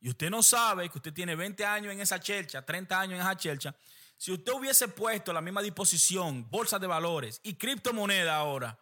Y 0.00 0.10
usted 0.10 0.28
no 0.28 0.42
sabe 0.42 0.90
que 0.90 0.98
usted 0.98 1.14
tiene 1.14 1.34
20 1.34 1.64
años 1.64 1.94
en 1.94 2.00
esa 2.00 2.20
chelcha, 2.20 2.66
30 2.66 3.00
años 3.00 3.14
en 3.14 3.20
esa 3.20 3.36
chelcha. 3.36 3.74
Si 4.22 4.30
usted 4.30 4.52
hubiese 4.52 4.86
puesto 4.86 5.32
la 5.32 5.40
misma 5.40 5.62
disposición, 5.62 6.48
bolsa 6.48 6.78
de 6.78 6.86
valores 6.86 7.40
y 7.42 7.54
criptomoneda 7.54 8.36
ahora, 8.36 8.78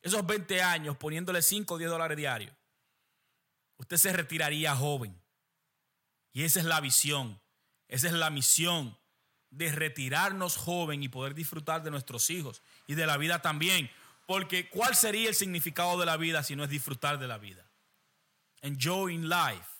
esos 0.00 0.24
20 0.24 0.62
años 0.62 0.96
poniéndole 0.96 1.42
5 1.42 1.74
o 1.74 1.76
10 1.76 1.90
dólares 1.90 2.16
diarios, 2.16 2.54
usted 3.78 3.96
se 3.96 4.12
retiraría 4.12 4.76
joven. 4.76 5.20
Y 6.32 6.44
esa 6.44 6.60
es 6.60 6.66
la 6.66 6.80
visión. 6.80 7.42
Esa 7.88 8.06
es 8.06 8.12
la 8.12 8.30
misión 8.30 8.96
de 9.50 9.72
retirarnos 9.72 10.56
joven 10.56 11.02
y 11.02 11.08
poder 11.08 11.34
disfrutar 11.34 11.82
de 11.82 11.90
nuestros 11.90 12.30
hijos 12.30 12.62
y 12.86 12.94
de 12.94 13.08
la 13.08 13.16
vida 13.16 13.42
también. 13.42 13.90
Porque 14.28 14.70
¿cuál 14.70 14.94
sería 14.94 15.28
el 15.28 15.34
significado 15.34 15.98
de 15.98 16.06
la 16.06 16.16
vida 16.16 16.44
si 16.44 16.54
no 16.54 16.62
es 16.62 16.70
disfrutar 16.70 17.18
de 17.18 17.26
la 17.26 17.38
vida? 17.38 17.68
Enjoying 18.60 19.28
life. 19.28 19.75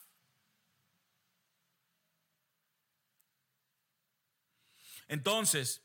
Entonces, 5.09 5.83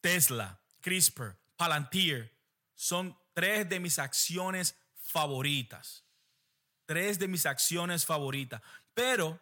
Tesla, 0.00 0.60
CRISPR, 0.80 1.36
Palantir 1.56 2.36
son 2.74 3.18
tres 3.32 3.68
de 3.68 3.80
mis 3.80 3.98
acciones 3.98 4.76
favoritas. 4.94 6.04
Tres 6.86 7.18
de 7.18 7.28
mis 7.28 7.46
acciones 7.46 8.06
favoritas. 8.06 8.62
Pero 8.94 9.40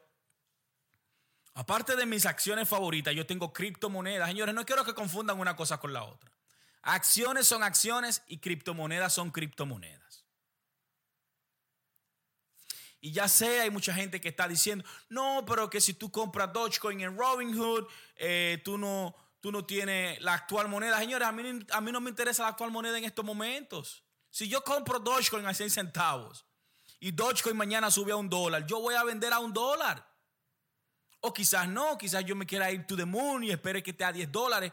Aparte 1.56 1.96
de 1.96 2.04
mis 2.04 2.26
acciones 2.26 2.68
favoritas, 2.68 3.14
yo 3.14 3.24
tengo 3.24 3.54
criptomonedas. 3.54 4.28
Señores, 4.28 4.54
no 4.54 4.66
quiero 4.66 4.84
que 4.84 4.92
confundan 4.92 5.40
una 5.40 5.56
cosa 5.56 5.78
con 5.78 5.94
la 5.94 6.04
otra. 6.04 6.30
Acciones 6.82 7.46
son 7.46 7.62
acciones 7.62 8.22
y 8.26 8.40
criptomonedas 8.40 9.14
son 9.14 9.30
criptomonedas. 9.30 10.25
Y 13.06 13.12
ya 13.12 13.28
sé, 13.28 13.60
hay 13.60 13.70
mucha 13.70 13.94
gente 13.94 14.20
que 14.20 14.28
está 14.28 14.48
diciendo, 14.48 14.84
no, 15.10 15.44
pero 15.46 15.70
que 15.70 15.80
si 15.80 15.94
tú 15.94 16.10
compras 16.10 16.52
Dogecoin 16.52 17.00
en 17.02 17.16
Robinhood, 17.16 17.86
eh, 18.16 18.60
tú, 18.64 18.76
no, 18.76 19.14
tú 19.38 19.52
no 19.52 19.64
tienes 19.64 20.20
la 20.20 20.34
actual 20.34 20.66
moneda. 20.66 20.98
Señores, 20.98 21.28
a 21.28 21.30
mí, 21.30 21.64
a 21.70 21.80
mí 21.80 21.92
no 21.92 22.00
me 22.00 22.10
interesa 22.10 22.42
la 22.42 22.48
actual 22.48 22.72
moneda 22.72 22.98
en 22.98 23.04
estos 23.04 23.24
momentos. 23.24 24.02
Si 24.28 24.48
yo 24.48 24.64
compro 24.64 24.98
Dogecoin 24.98 25.46
a 25.46 25.54
100 25.54 25.70
centavos 25.70 26.46
y 26.98 27.12
Dogecoin 27.12 27.56
mañana 27.56 27.92
sube 27.92 28.10
a 28.10 28.16
un 28.16 28.28
dólar, 28.28 28.66
yo 28.66 28.80
voy 28.80 28.96
a 28.96 29.04
vender 29.04 29.32
a 29.32 29.38
un 29.38 29.52
dólar. 29.52 30.04
O 31.20 31.32
quizás 31.32 31.68
no, 31.68 31.96
quizás 31.96 32.24
yo 32.24 32.34
me 32.34 32.44
quiera 32.44 32.72
ir 32.72 32.88
to 32.88 32.96
the 32.96 33.04
moon 33.04 33.44
y 33.44 33.52
espere 33.52 33.84
que 33.84 33.92
esté 33.92 34.02
a 34.02 34.10
10 34.10 34.32
dólares. 34.32 34.72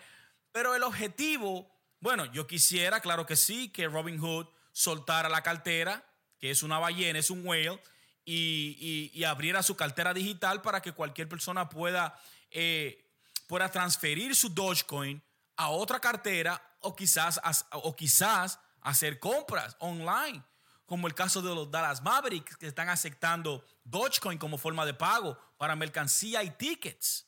Pero 0.52 0.74
el 0.74 0.82
objetivo, 0.82 1.72
bueno, 2.00 2.26
yo 2.26 2.48
quisiera, 2.48 3.00
claro 3.00 3.28
que 3.28 3.36
sí, 3.36 3.70
que 3.70 3.88
Robin 3.88 4.18
Hood 4.18 4.48
soltara 4.72 5.30
la 5.30 5.44
cartera, 5.44 6.04
que 6.40 6.50
es 6.50 6.64
una 6.64 6.80
ballena, 6.80 7.20
es 7.20 7.30
un 7.30 7.46
whale, 7.46 7.80
y, 8.26 9.24
abriera 9.24 9.64
su 9.64 9.76
cartera 9.76 10.14
digital 10.14 10.62
para 10.62 10.82
que 10.82 10.94
cualquier 10.94 11.28
persona 11.28 11.70
pueda, 11.70 12.20
eh, 12.52 13.06
pueda 13.48 13.70
transferir 13.70 14.36
su 14.36 14.50
Dogecoin 14.50 15.22
a 15.56 15.70
otra 15.70 16.00
cartera 16.00 16.62
o 16.80 16.96
quizás, 16.96 17.40
o 17.72 17.96
quizás 17.96 18.60
hacer 18.82 19.20
compras 19.20 19.76
online, 19.80 20.44
como 20.86 21.08
el 21.08 21.14
caso 21.14 21.42
de 21.42 21.54
los 21.54 21.72
Dallas 21.72 22.02
Mavericks 22.02 22.58
que 22.58 22.68
están 22.68 22.90
aceptando 22.90 23.66
Dogecoin 23.84 24.38
como 24.38 24.58
forma 24.58 24.86
de 24.86 24.94
pago 24.94 25.38
para 25.58 25.76
mercancía 25.76 26.44
y 26.44 26.52
tickets. 26.52 27.28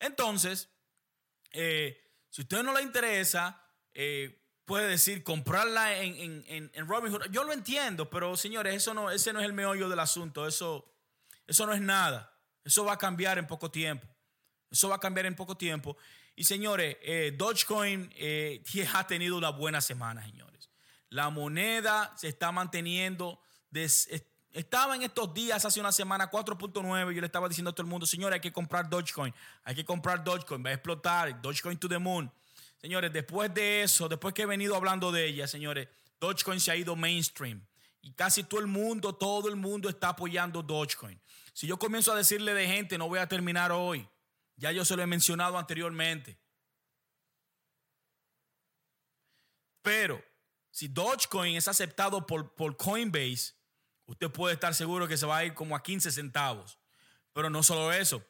Entonces, 0.00 0.68
eh, 1.50 2.07
si 2.30 2.42
a 2.42 2.44
usted 2.44 2.62
no 2.62 2.72
le 2.72 2.82
interesa, 2.82 3.62
eh, 3.92 4.44
puede 4.64 4.86
decir 4.86 5.22
comprarla 5.24 5.98
en, 5.98 6.44
en, 6.46 6.70
en, 6.74 6.86
Robinhood. 6.86 7.30
Yo 7.30 7.42
lo 7.44 7.52
entiendo, 7.52 8.10
pero 8.10 8.36
señores, 8.36 8.74
eso 8.74 8.92
no, 8.92 9.10
ese 9.10 9.32
no 9.32 9.40
es 9.40 9.46
el 9.46 9.54
meollo 9.54 9.88
del 9.88 9.98
asunto. 9.98 10.46
Eso, 10.46 10.94
eso 11.46 11.66
no 11.66 11.72
es 11.72 11.80
nada. 11.80 12.38
Eso 12.64 12.84
va 12.84 12.92
a 12.92 12.98
cambiar 12.98 13.38
en 13.38 13.46
poco 13.46 13.70
tiempo. 13.70 14.06
Eso 14.70 14.90
va 14.90 14.96
a 14.96 15.00
cambiar 15.00 15.26
en 15.26 15.34
poco 15.34 15.56
tiempo. 15.56 15.96
Y 16.36 16.44
señores, 16.44 16.98
eh, 17.00 17.34
Dogecoin 17.36 18.12
eh, 18.14 18.62
ha 18.94 19.06
tenido 19.06 19.38
una 19.38 19.50
buena 19.50 19.80
semana, 19.80 20.22
señores. 20.24 20.70
La 21.08 21.30
moneda 21.30 22.14
se 22.16 22.28
está 22.28 22.52
manteniendo. 22.52 23.40
Estaba 24.60 24.96
en 24.96 25.02
estos 25.02 25.32
días, 25.32 25.64
hace 25.64 25.78
una 25.78 25.92
semana, 25.92 26.30
4.9. 26.30 27.12
Yo 27.14 27.20
le 27.20 27.26
estaba 27.26 27.48
diciendo 27.48 27.70
a 27.70 27.72
todo 27.72 27.82
el 27.82 27.88
mundo, 27.88 28.06
señores, 28.06 28.34
hay 28.34 28.40
que 28.40 28.52
comprar 28.52 28.90
Dogecoin. 28.90 29.32
Hay 29.62 29.74
que 29.74 29.84
comprar 29.84 30.24
Dogecoin. 30.24 30.64
Va 30.64 30.70
a 30.70 30.72
explotar. 30.72 31.40
Dogecoin 31.40 31.78
to 31.78 31.88
the 31.88 31.98
moon. 31.98 32.30
Señores, 32.80 33.12
después 33.12 33.52
de 33.54 33.82
eso, 33.82 34.08
después 34.08 34.34
que 34.34 34.42
he 34.42 34.46
venido 34.46 34.74
hablando 34.74 35.12
de 35.12 35.26
ella, 35.26 35.46
señores, 35.46 35.88
Dogecoin 36.20 36.60
se 36.60 36.72
ha 36.72 36.76
ido 36.76 36.96
mainstream. 36.96 37.64
Y 38.00 38.12
casi 38.12 38.44
todo 38.44 38.60
el 38.60 38.66
mundo, 38.66 39.14
todo 39.14 39.48
el 39.48 39.56
mundo 39.56 39.88
está 39.88 40.10
apoyando 40.10 40.62
Dogecoin. 40.62 41.20
Si 41.52 41.66
yo 41.66 41.78
comienzo 41.78 42.12
a 42.12 42.16
decirle 42.16 42.52
de 42.54 42.66
gente, 42.66 42.98
no 42.98 43.08
voy 43.08 43.20
a 43.20 43.28
terminar 43.28 43.70
hoy. 43.70 44.08
Ya 44.56 44.72
yo 44.72 44.84
se 44.84 44.96
lo 44.96 45.02
he 45.02 45.06
mencionado 45.06 45.56
anteriormente. 45.56 46.36
Pero 49.82 50.20
si 50.70 50.88
Dogecoin 50.88 51.56
es 51.56 51.68
aceptado 51.68 52.26
por, 52.26 52.54
por 52.54 52.76
Coinbase, 52.76 53.57
usted 54.08 54.30
puede 54.30 54.54
estar 54.54 54.74
seguro 54.74 55.06
que 55.06 55.16
se 55.16 55.26
va 55.26 55.36
a 55.36 55.44
ir 55.44 55.54
como 55.54 55.76
a 55.76 55.82
15 55.82 56.10
centavos. 56.10 56.78
Pero 57.32 57.50
no 57.50 57.62
solo 57.62 57.92
eso. 57.92 58.24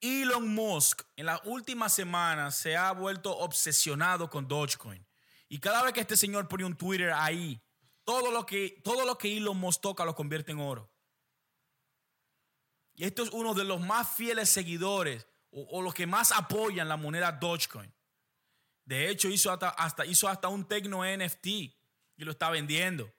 Elon 0.00 0.48
Musk 0.54 1.02
en 1.16 1.26
las 1.26 1.40
últimas 1.44 1.92
semanas 1.92 2.56
se 2.56 2.76
ha 2.76 2.90
vuelto 2.92 3.36
obsesionado 3.36 4.30
con 4.30 4.48
Dogecoin. 4.48 5.06
Y 5.48 5.58
cada 5.58 5.82
vez 5.82 5.92
que 5.92 6.00
este 6.00 6.16
señor 6.16 6.48
pone 6.48 6.64
un 6.64 6.76
Twitter 6.76 7.12
ahí, 7.12 7.60
todo 8.04 8.30
lo 8.30 8.46
que, 8.46 8.80
todo 8.82 9.04
lo 9.04 9.18
que 9.18 9.36
Elon 9.36 9.58
Musk 9.58 9.82
toca 9.82 10.04
lo 10.04 10.14
convierte 10.14 10.52
en 10.52 10.60
oro. 10.60 10.90
Y 12.94 13.04
esto 13.04 13.22
es 13.22 13.30
uno 13.30 13.54
de 13.54 13.64
los 13.64 13.80
más 13.80 14.16
fieles 14.16 14.48
seguidores 14.48 15.26
o, 15.50 15.82
los 15.82 15.94
que 15.94 16.06
más 16.06 16.32
apoyan 16.32 16.88
la 16.88 16.96
moneda 16.96 17.32
Dogecoin. 17.32 17.92
De 18.84 19.10
hecho, 19.10 19.28
hizo 19.28 19.52
hasta, 19.52 20.06
hizo 20.06 20.28
hasta 20.28 20.48
un 20.48 20.66
Tecno 20.66 21.04
NFT 21.04 21.46
y 21.46 21.74
lo 22.16 22.30
está 22.30 22.48
vendiendo. 22.50 23.12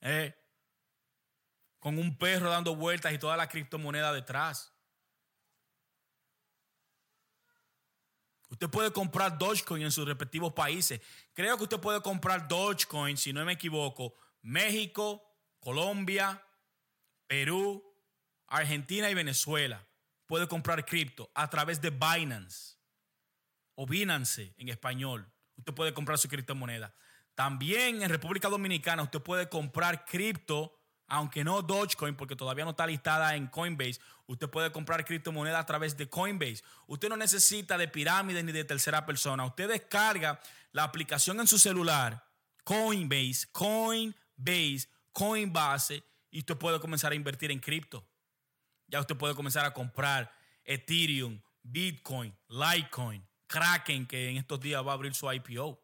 Eh, 0.00 0.34
con 1.86 1.98
un 1.98 2.18
perro 2.18 2.50
dando 2.50 2.74
vueltas 2.74 3.12
y 3.12 3.18
toda 3.18 3.36
la 3.36 3.48
criptomoneda 3.48 4.12
detrás. 4.12 4.74
Usted 8.48 8.68
puede 8.68 8.90
comprar 8.90 9.38
Dogecoin 9.38 9.82
en 9.82 9.92
sus 9.92 10.04
respectivos 10.04 10.52
países. 10.52 11.00
Creo 11.32 11.56
que 11.56 11.62
usted 11.62 11.78
puede 11.78 12.02
comprar 12.02 12.48
Dogecoin, 12.48 13.16
si 13.16 13.32
no 13.32 13.44
me 13.44 13.52
equivoco, 13.52 14.16
México, 14.42 15.22
Colombia, 15.60 16.44
Perú, 17.28 17.84
Argentina 18.48 19.08
y 19.08 19.14
Venezuela. 19.14 19.86
Puede 20.26 20.48
comprar 20.48 20.84
cripto 20.84 21.30
a 21.34 21.48
través 21.48 21.80
de 21.80 21.90
Binance 21.90 22.78
o 23.76 23.86
Binance 23.86 24.56
en 24.58 24.70
español. 24.70 25.32
Usted 25.54 25.72
puede 25.72 25.94
comprar 25.94 26.18
su 26.18 26.28
criptomoneda. 26.28 26.96
También 27.36 28.02
en 28.02 28.10
República 28.10 28.48
Dominicana 28.48 29.04
usted 29.04 29.22
puede 29.22 29.48
comprar 29.48 30.04
cripto 30.04 30.75
aunque 31.08 31.44
no 31.44 31.62
Dogecoin, 31.62 32.16
porque 32.16 32.36
todavía 32.36 32.64
no 32.64 32.70
está 32.70 32.86
listada 32.86 33.36
en 33.36 33.46
Coinbase, 33.46 34.00
usted 34.26 34.48
puede 34.48 34.72
comprar 34.72 35.04
criptomonedas 35.04 35.60
a 35.60 35.66
través 35.66 35.96
de 35.96 36.08
Coinbase. 36.08 36.62
Usted 36.86 37.08
no 37.08 37.16
necesita 37.16 37.78
de 37.78 37.88
pirámides 37.88 38.44
ni 38.44 38.52
de 38.52 38.64
tercera 38.64 39.06
persona. 39.06 39.44
Usted 39.44 39.68
descarga 39.68 40.40
la 40.72 40.84
aplicación 40.84 41.40
en 41.40 41.46
su 41.46 41.58
celular, 41.58 42.24
Coinbase, 42.64 43.46
Coinbase, 43.52 44.88
Coinbase, 45.12 46.02
y 46.30 46.40
usted 46.40 46.56
puede 46.56 46.80
comenzar 46.80 47.12
a 47.12 47.14
invertir 47.14 47.50
en 47.50 47.60
cripto. 47.60 48.06
Ya 48.88 49.00
usted 49.00 49.16
puede 49.16 49.34
comenzar 49.34 49.64
a 49.64 49.72
comprar 49.72 50.32
Ethereum, 50.64 51.40
Bitcoin, 51.62 52.36
Litecoin, 52.48 53.26
Kraken, 53.46 54.06
que 54.06 54.30
en 54.30 54.36
estos 54.36 54.60
días 54.60 54.84
va 54.84 54.90
a 54.90 54.94
abrir 54.94 55.14
su 55.14 55.32
IPO. 55.32 55.80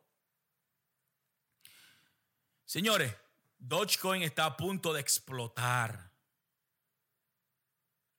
Señores, 2.64 3.14
Dogecoin 3.62 4.22
está 4.22 4.44
a 4.44 4.56
punto 4.56 4.92
de 4.92 5.00
explotar. 5.00 6.10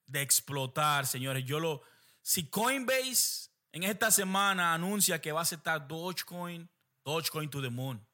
De 0.06 0.22
explotar, 0.22 1.06
señores. 1.06 1.44
Yo 1.46 1.60
lo. 1.60 1.82
Si 2.22 2.50
Coinbase 2.50 3.50
en 3.74 3.84
esta 3.84 4.10
semana 4.10 4.74
anuncia 4.74 5.20
que 5.20 5.34
va 5.34 5.42
a 5.42 5.44
aceptar 5.44 5.86
Dogecoin, 5.86 6.70
Dogecoin 7.04 7.50
to 7.50 7.62
the 7.62 7.70
moon. 7.70 8.06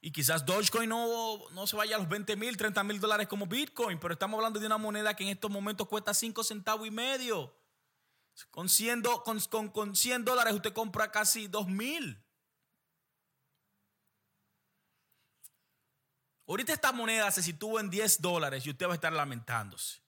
Y 0.00 0.12
quizás 0.12 0.46
Dogecoin 0.46 0.88
no, 0.88 1.50
no 1.50 1.66
se 1.66 1.74
vaya 1.74 1.96
a 1.96 1.98
los 1.98 2.08
20 2.08 2.36
mil, 2.36 2.56
30 2.56 2.84
mil 2.84 3.00
dólares 3.00 3.26
como 3.26 3.46
Bitcoin, 3.46 3.98
pero 3.98 4.12
estamos 4.12 4.38
hablando 4.38 4.60
de 4.60 4.66
una 4.66 4.78
moneda 4.78 5.16
que 5.16 5.24
en 5.24 5.30
estos 5.30 5.50
momentos 5.50 5.88
cuesta 5.88 6.14
5 6.14 6.44
centavos 6.44 6.86
y 6.86 6.92
medio. 6.92 7.56
Con 8.52 8.68
100, 8.68 9.02
con, 9.24 9.40
con, 9.40 9.68
con 9.70 9.96
100 9.96 10.24
dólares 10.24 10.54
usted 10.54 10.72
compra 10.72 11.10
casi 11.10 11.48
2 11.48 11.66
mil. 11.66 12.22
Ahorita 16.48 16.72
esta 16.72 16.92
moneda 16.92 17.30
se 17.30 17.42
sitúa 17.42 17.80
en 17.80 17.90
10 17.90 18.20
dólares 18.20 18.64
y 18.66 18.70
usted 18.70 18.86
va 18.86 18.92
a 18.92 18.94
estar 18.94 19.12
lamentándose. 19.12 20.00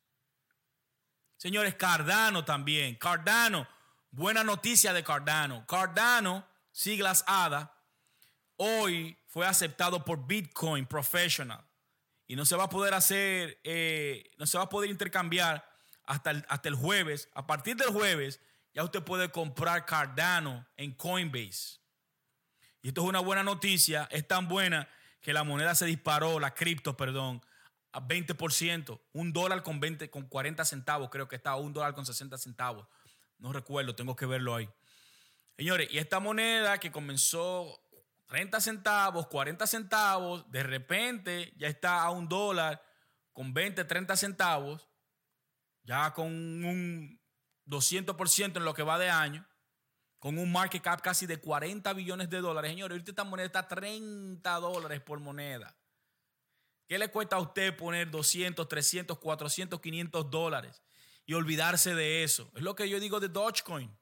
Señores, 1.37 1.75
Cardano 1.75 2.45
también. 2.45 2.95
Cardano, 2.97 3.67
buena 4.11 4.45
noticia 4.45 4.93
de 4.93 5.03
Cardano. 5.03 5.67
Cardano, 5.67 6.47
siglas 6.71 7.25
ADA, 7.27 7.75
hoy 8.57 9.17
fue 9.27 9.47
aceptado 9.47 10.05
por 10.05 10.27
Bitcoin 10.27 10.87
Professional 10.87 11.65
y 12.27 12.37
no 12.37 12.45
se 12.45 12.57
va 12.57 12.65
a 12.65 12.69
poder 12.69 12.95
hacer, 12.95 13.59
eh, 13.65 14.31
no 14.37 14.47
se 14.47 14.59
va 14.59 14.65
a 14.65 14.69
poder 14.69 14.91
intercambiar 14.91 15.69
hasta 16.05 16.31
el, 16.31 16.45
hasta 16.49 16.69
el 16.69 16.75
jueves. 16.75 17.29
A 17.35 17.47
partir 17.47 17.77
del 17.77 17.91
jueves, 17.91 18.41
ya 18.75 18.85
usted 18.85 19.03
puede 19.03 19.31
comprar 19.31 19.87
Cardano 19.87 20.67
en 20.77 20.93
Coinbase. 20.93 21.79
Y 22.83 22.89
esto 22.89 23.03
es 23.03 23.09
una 23.09 23.21
buena 23.21 23.43
noticia, 23.43 24.09
es 24.11 24.27
tan 24.29 24.47
buena 24.47 24.89
que 25.21 25.33
la 25.33 25.45
moneda 25.45 25.75
se 25.75 25.87
disparó, 25.87 26.39
la 26.41 26.55
cripto, 26.55 26.97
perdón, 26.97 27.43
a 27.93 28.01
20%, 28.01 29.01
un 29.13 29.33
dólar 29.33 29.63
con 29.63 29.81
20, 29.81 30.11
con 30.11 30.29
40 30.29 30.65
centavos, 30.65 31.11
creo 31.11 31.29
que 31.29 31.37
estaba 31.37 31.57
un 31.57 31.73
dólar 31.73 31.95
con 31.95 32.07
60 32.07 32.39
centavos. 32.39 32.87
No 33.39 33.53
recuerdo, 33.53 33.95
tengo 33.95 34.17
que 34.17 34.27
verlo 34.27 34.55
ahí. 34.55 34.69
Señores, 35.57 35.89
y 35.91 35.99
esta 35.99 36.21
moneda 36.21 36.79
que 36.79 36.93
comenzó 36.93 37.81
30 38.27 38.61
centavos, 38.61 39.27
40 39.27 39.67
centavos, 39.67 40.51
de 40.51 40.63
repente 40.63 41.53
ya 41.57 41.69
está 41.69 42.03
a 42.03 42.11
un 42.11 42.29
dólar 42.29 42.83
con 43.33 43.55
20, 43.55 43.85
30 43.85 44.17
centavos, 44.17 44.89
ya 45.83 46.13
con 46.13 46.27
un 46.27 47.21
200% 47.67 48.57
en 48.57 48.65
lo 48.65 48.75
que 48.75 48.83
va 48.83 48.99
de 48.99 49.11
año 49.11 49.47
con 50.19 50.39
un 50.39 50.51
market 50.51 50.83
cap 50.83 51.01
casi 51.01 51.27
de 51.27 51.39
40 51.39 51.93
billones 51.93 52.29
de 52.29 52.41
dólares. 52.41 52.71
Señores, 52.71 52.95
ahorita 52.95 53.13
esta 53.13 53.25
moneda 53.25 53.47
está 53.47 53.59
a 53.61 53.69
30 53.69 54.51
dólares 54.57 55.01
por 55.01 55.21
moneda. 55.21 55.77
¿Qué 56.89 56.99
le 56.99 57.09
cuesta 57.09 57.37
a 57.37 57.41
usted 57.41 57.77
poner 57.77 58.11
200, 58.11 58.67
300, 58.67 59.19
400, 59.19 59.81
500 59.81 60.31
dólares 60.31 60.83
y 61.27 61.35
olvidarse 61.35 61.95
de 61.95 62.25
eso? 62.25 62.51
Es 62.55 62.63
lo 62.63 62.75
que 62.75 62.89
yo 62.89 62.99
digo 62.99 63.21
de 63.21 63.29
Dogecoin. 63.29 63.95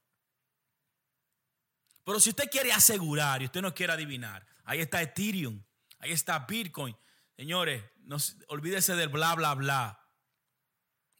Pero 2.05 2.21
si 2.21 2.31
usted 2.31 2.49
quiere 2.49 2.73
asegurar 2.73 3.43
y 3.43 3.47
usted 3.47 3.61
no 3.61 3.75
quiere 3.75 3.93
adivinar, 3.93 4.47
ahí 4.65 4.79
está 4.79 5.03
Ethereum, 5.03 5.61
ahí 5.99 6.13
está 6.13 6.39
Bitcoin. 6.39 6.97
Señores, 7.37 7.83
no, 7.97 8.17
olvídese 8.47 8.95
del 8.95 9.09
bla, 9.09 9.35
bla, 9.35 9.55
bla. 9.55 10.01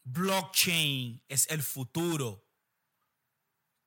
Blockchain 0.05 1.21
es 1.27 1.49
el 1.49 1.61
futuro 1.61 2.46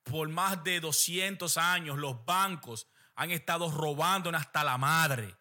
por 0.03 0.27
más 0.29 0.63
de 0.63 0.79
200 0.79 1.57
años 1.57 1.97
los 1.97 2.25
bancos 2.25 2.87
han 3.15 3.31
estado 3.31 3.69
robando 3.69 4.29
hasta 4.29 4.63
la 4.63 4.77
madre. 4.77 5.37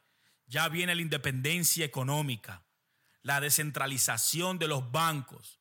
Ya 0.47 0.69
viene 0.69 0.95
la 0.95 1.03
independencia 1.03 1.85
económica, 1.85 2.67
la 3.23 3.41
descentralización 3.41 4.59
de 4.59 4.69
los 4.69 4.91
bancos. 4.91 5.61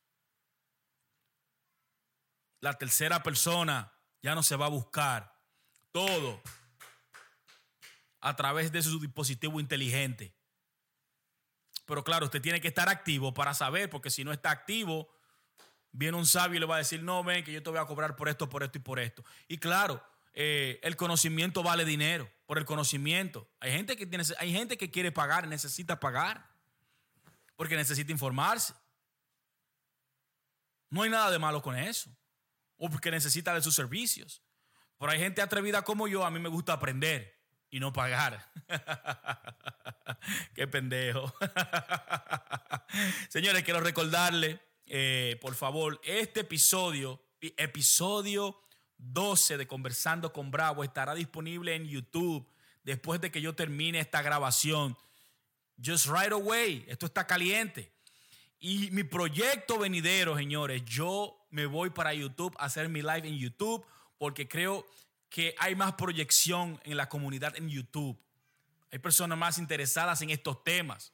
La 2.60 2.74
tercera 2.74 3.22
persona 3.22 3.92
ya 4.22 4.34
no 4.34 4.42
se 4.42 4.56
va 4.56 4.66
a 4.66 4.70
buscar. 4.70 5.38
Todo 5.92 6.42
a 8.20 8.36
través 8.36 8.70
de 8.70 8.82
su 8.82 9.00
dispositivo 9.00 9.60
inteligente. 9.60 10.34
Pero 11.86 12.04
claro, 12.04 12.26
usted 12.26 12.42
tiene 12.42 12.60
que 12.60 12.68
estar 12.68 12.88
activo 12.88 13.34
para 13.34 13.54
saber, 13.54 13.90
porque 13.90 14.10
si 14.10 14.24
no 14.24 14.32
está 14.32 14.50
activo, 14.50 15.08
viene 15.92 16.16
un 16.16 16.26
sabio 16.26 16.56
y 16.56 16.60
le 16.60 16.66
va 16.66 16.76
a 16.76 16.78
decir, 16.78 17.02
no, 17.02 17.22
ven, 17.24 17.44
que 17.44 17.52
yo 17.52 17.62
te 17.62 17.70
voy 17.70 17.78
a 17.78 17.86
cobrar 17.86 18.16
por 18.16 18.28
esto, 18.28 18.48
por 18.48 18.62
esto 18.62 18.78
y 18.78 18.80
por 18.80 18.98
esto. 18.98 19.24
Y 19.48 19.58
claro, 19.58 20.02
eh, 20.32 20.78
el 20.82 20.96
conocimiento 20.96 21.62
vale 21.62 21.84
dinero, 21.84 22.30
por 22.46 22.58
el 22.58 22.64
conocimiento. 22.64 23.48
Hay 23.60 23.72
gente, 23.72 23.96
que 23.96 24.06
tiene, 24.06 24.24
hay 24.38 24.52
gente 24.52 24.76
que 24.76 24.90
quiere 24.90 25.12
pagar, 25.12 25.48
necesita 25.48 25.98
pagar, 25.98 26.48
porque 27.56 27.76
necesita 27.76 28.12
informarse. 28.12 28.74
No 30.88 31.02
hay 31.02 31.10
nada 31.10 31.30
de 31.30 31.38
malo 31.38 31.62
con 31.62 31.76
eso, 31.76 32.10
o 32.76 32.88
porque 32.90 33.10
necesita 33.10 33.54
de 33.54 33.62
sus 33.62 33.74
servicios. 33.74 34.42
Pero 34.98 35.12
hay 35.12 35.18
gente 35.18 35.42
atrevida 35.42 35.82
como 35.82 36.08
yo, 36.08 36.24
a 36.24 36.30
mí 36.30 36.40
me 36.40 36.48
gusta 36.48 36.74
aprender 36.74 37.40
y 37.70 37.80
no 37.80 37.92
pagar. 37.92 38.50
Qué 40.54 40.66
pendejo. 40.66 41.32
Señores, 43.28 43.62
quiero 43.62 43.80
recordarle, 43.80 44.60
eh, 44.92 45.38
por 45.40 45.54
favor, 45.54 46.00
este 46.02 46.40
episodio, 46.40 47.22
episodio 47.40 48.60
12 48.98 49.56
de 49.56 49.68
Conversando 49.68 50.32
con 50.32 50.50
Bravo 50.50 50.82
estará 50.82 51.14
disponible 51.14 51.76
en 51.76 51.86
YouTube 51.86 52.44
después 52.82 53.20
de 53.20 53.30
que 53.30 53.40
yo 53.40 53.54
termine 53.54 54.00
esta 54.00 54.20
grabación. 54.20 54.98
Just 55.82 56.06
right 56.06 56.32
away. 56.32 56.84
Esto 56.88 57.06
está 57.06 57.24
caliente. 57.24 57.92
Y 58.58 58.90
mi 58.90 59.04
proyecto 59.04 59.78
venidero, 59.78 60.36
señores, 60.36 60.84
yo 60.84 61.46
me 61.50 61.66
voy 61.66 61.90
para 61.90 62.12
YouTube 62.12 62.56
a 62.58 62.64
hacer 62.64 62.88
mi 62.88 63.00
live 63.00 63.28
en 63.28 63.38
YouTube 63.38 63.86
porque 64.18 64.48
creo 64.48 64.84
que 65.28 65.54
hay 65.58 65.76
más 65.76 65.94
proyección 65.94 66.80
en 66.82 66.96
la 66.96 67.08
comunidad 67.08 67.56
en 67.56 67.68
YouTube. 67.68 68.20
Hay 68.90 68.98
personas 68.98 69.38
más 69.38 69.58
interesadas 69.58 70.20
en 70.22 70.30
estos 70.30 70.64
temas. 70.64 71.12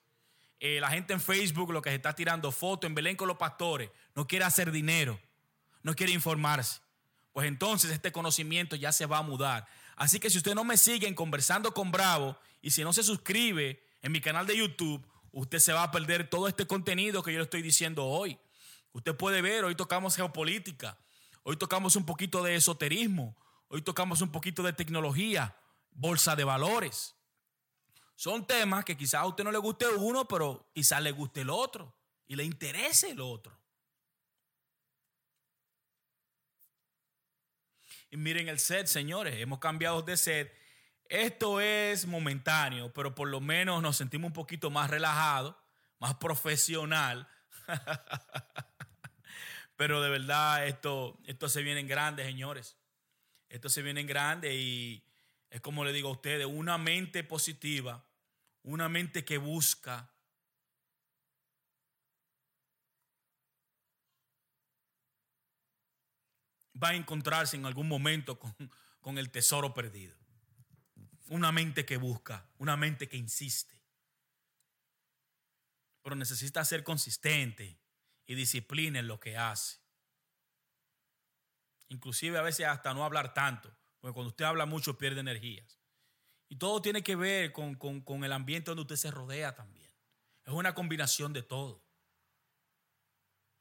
Eh, 0.60 0.80
la 0.80 0.90
gente 0.90 1.12
en 1.12 1.20
Facebook 1.20 1.72
lo 1.72 1.82
que 1.82 1.90
se 1.90 1.96
está 1.96 2.14
tirando 2.14 2.50
fotos 2.50 2.88
en 2.88 2.94
Belén 2.94 3.16
con 3.16 3.28
los 3.28 3.36
pastores 3.36 3.90
no 4.14 4.26
quiere 4.26 4.44
hacer 4.44 4.70
dinero, 4.72 5.20
no 5.82 5.94
quiere 5.94 6.12
informarse 6.12 6.80
pues 7.36 7.48
entonces 7.48 7.90
este 7.90 8.12
conocimiento 8.12 8.76
ya 8.76 8.92
se 8.92 9.04
va 9.04 9.18
a 9.18 9.22
mudar. 9.22 9.68
Así 9.94 10.18
que 10.18 10.30
si 10.30 10.38
usted 10.38 10.54
no 10.54 10.64
me 10.64 10.78
sigue 10.78 11.06
en 11.06 11.14
Conversando 11.14 11.74
con 11.74 11.92
Bravo 11.92 12.34
y 12.62 12.70
si 12.70 12.82
no 12.82 12.94
se 12.94 13.02
suscribe 13.02 13.84
en 14.00 14.10
mi 14.10 14.22
canal 14.22 14.46
de 14.46 14.56
YouTube, 14.56 15.06
usted 15.32 15.58
se 15.58 15.74
va 15.74 15.82
a 15.82 15.90
perder 15.90 16.30
todo 16.30 16.48
este 16.48 16.66
contenido 16.66 17.22
que 17.22 17.34
yo 17.34 17.38
le 17.38 17.44
estoy 17.44 17.60
diciendo 17.60 18.06
hoy. 18.06 18.38
Usted 18.92 19.14
puede 19.14 19.42
ver, 19.42 19.66
hoy 19.66 19.74
tocamos 19.74 20.16
geopolítica, 20.16 20.96
hoy 21.42 21.58
tocamos 21.58 21.94
un 21.94 22.06
poquito 22.06 22.42
de 22.42 22.54
esoterismo, 22.54 23.36
hoy 23.68 23.82
tocamos 23.82 24.22
un 24.22 24.32
poquito 24.32 24.62
de 24.62 24.72
tecnología, 24.72 25.56
bolsa 25.92 26.36
de 26.36 26.44
valores. 26.44 27.15
Son 28.16 28.46
temas 28.46 28.84
que 28.84 28.96
quizás 28.96 29.20
a 29.20 29.26
usted 29.26 29.44
no 29.44 29.52
le 29.52 29.58
guste 29.58 29.86
uno, 29.86 30.26
pero 30.26 30.70
quizás 30.74 31.02
le 31.02 31.12
guste 31.12 31.42
el 31.42 31.50
otro 31.50 31.94
y 32.26 32.34
le 32.34 32.44
interese 32.44 33.10
el 33.10 33.20
otro. 33.20 33.56
Y 38.10 38.16
miren 38.16 38.48
el 38.48 38.58
set, 38.58 38.86
señores, 38.86 39.38
hemos 39.38 39.58
cambiado 39.58 40.00
de 40.00 40.16
set. 40.16 40.56
Esto 41.10 41.60
es 41.60 42.06
momentáneo, 42.06 42.90
pero 42.92 43.14
por 43.14 43.28
lo 43.28 43.40
menos 43.40 43.82
nos 43.82 43.98
sentimos 43.98 44.28
un 44.28 44.32
poquito 44.32 44.70
más 44.70 44.88
relajados, 44.88 45.54
más 45.98 46.14
profesional. 46.14 47.28
pero 49.76 50.00
de 50.00 50.08
verdad, 50.08 50.66
esto, 50.66 51.20
esto 51.26 51.50
se 51.50 51.60
viene 51.60 51.80
en 51.80 51.88
grande, 51.88 52.24
señores. 52.24 52.78
Esto 53.50 53.68
se 53.68 53.82
viene 53.82 54.00
en 54.00 54.06
grande 54.06 54.54
y 54.54 55.05
es 55.56 55.62
como 55.62 55.86
le 55.86 55.92
digo 55.94 56.10
a 56.10 56.12
ustedes, 56.12 56.44
una 56.44 56.76
mente 56.76 57.24
positiva, 57.24 58.06
una 58.62 58.90
mente 58.90 59.24
que 59.24 59.38
busca 59.38 60.12
va 66.80 66.90
a 66.90 66.94
encontrarse 66.94 67.56
en 67.56 67.64
algún 67.64 67.88
momento 67.88 68.38
con, 68.38 69.16
el 69.16 69.30
tesoro 69.30 69.72
perdido. 69.72 70.14
Una 71.28 71.52
mente 71.52 71.86
que 71.86 71.96
busca, 71.96 72.46
una 72.58 72.76
mente 72.76 73.08
que 73.08 73.16
insiste. 73.16 73.82
Pero 76.02 76.16
necesita 76.16 76.62
ser 76.66 76.84
consistente 76.84 77.80
y 78.26 78.34
disciplina 78.34 78.98
en 78.98 79.06
lo 79.06 79.18
que 79.18 79.38
hace. 79.38 79.78
Inclusive 81.88 82.36
a 82.36 82.42
veces 82.42 82.66
hasta 82.66 82.92
no 82.92 83.06
hablar 83.06 83.32
tanto, 83.32 83.74
porque 84.06 84.14
cuando 84.14 84.28
usted 84.28 84.44
habla 84.44 84.66
mucho 84.66 84.96
pierde 84.96 85.18
energías. 85.18 85.80
Y 86.48 86.58
todo 86.58 86.80
tiene 86.80 87.02
que 87.02 87.16
ver 87.16 87.50
con, 87.50 87.74
con 87.74 88.22
el 88.22 88.32
ambiente 88.32 88.70
donde 88.70 88.82
usted 88.82 88.94
se 88.94 89.10
rodea 89.10 89.56
también. 89.56 89.92
Es 90.44 90.52
una 90.52 90.76
combinación 90.76 91.32
de 91.32 91.42
todo. 91.42 91.84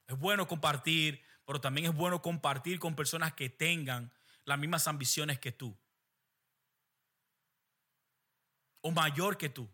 Es 0.06 0.16
bueno 0.16 0.46
compartir, 0.46 1.20
pero 1.44 1.60
también 1.60 1.88
es 1.88 1.96
bueno 1.96 2.22
compartir 2.22 2.78
con 2.78 2.94
personas 2.94 3.34
que 3.34 3.50
tengan 3.50 4.12
las 4.44 4.56
mismas 4.56 4.86
ambiciones 4.86 5.40
que 5.40 5.50
tú. 5.50 5.76
O 8.82 8.92
mayor 8.92 9.36
que 9.38 9.48
tú. 9.48 9.68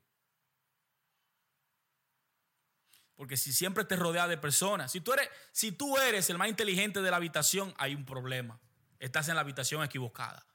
Porque 3.14 3.36
si 3.36 3.52
siempre 3.52 3.84
te 3.84 3.96
rodea 3.96 4.26
de 4.26 4.38
personas, 4.38 4.90
si 4.90 5.02
tú 5.02 5.12
eres, 5.12 5.28
si 5.52 5.70
tú 5.70 5.98
eres 5.98 6.30
el 6.30 6.38
más 6.38 6.48
inteligente 6.48 7.02
de 7.02 7.10
la 7.10 7.18
habitación, 7.18 7.74
hay 7.76 7.94
un 7.94 8.06
problema. 8.06 8.58
Estás 8.98 9.28
en 9.28 9.34
la 9.34 9.42
habitación 9.42 9.84
equivocada. 9.84 10.46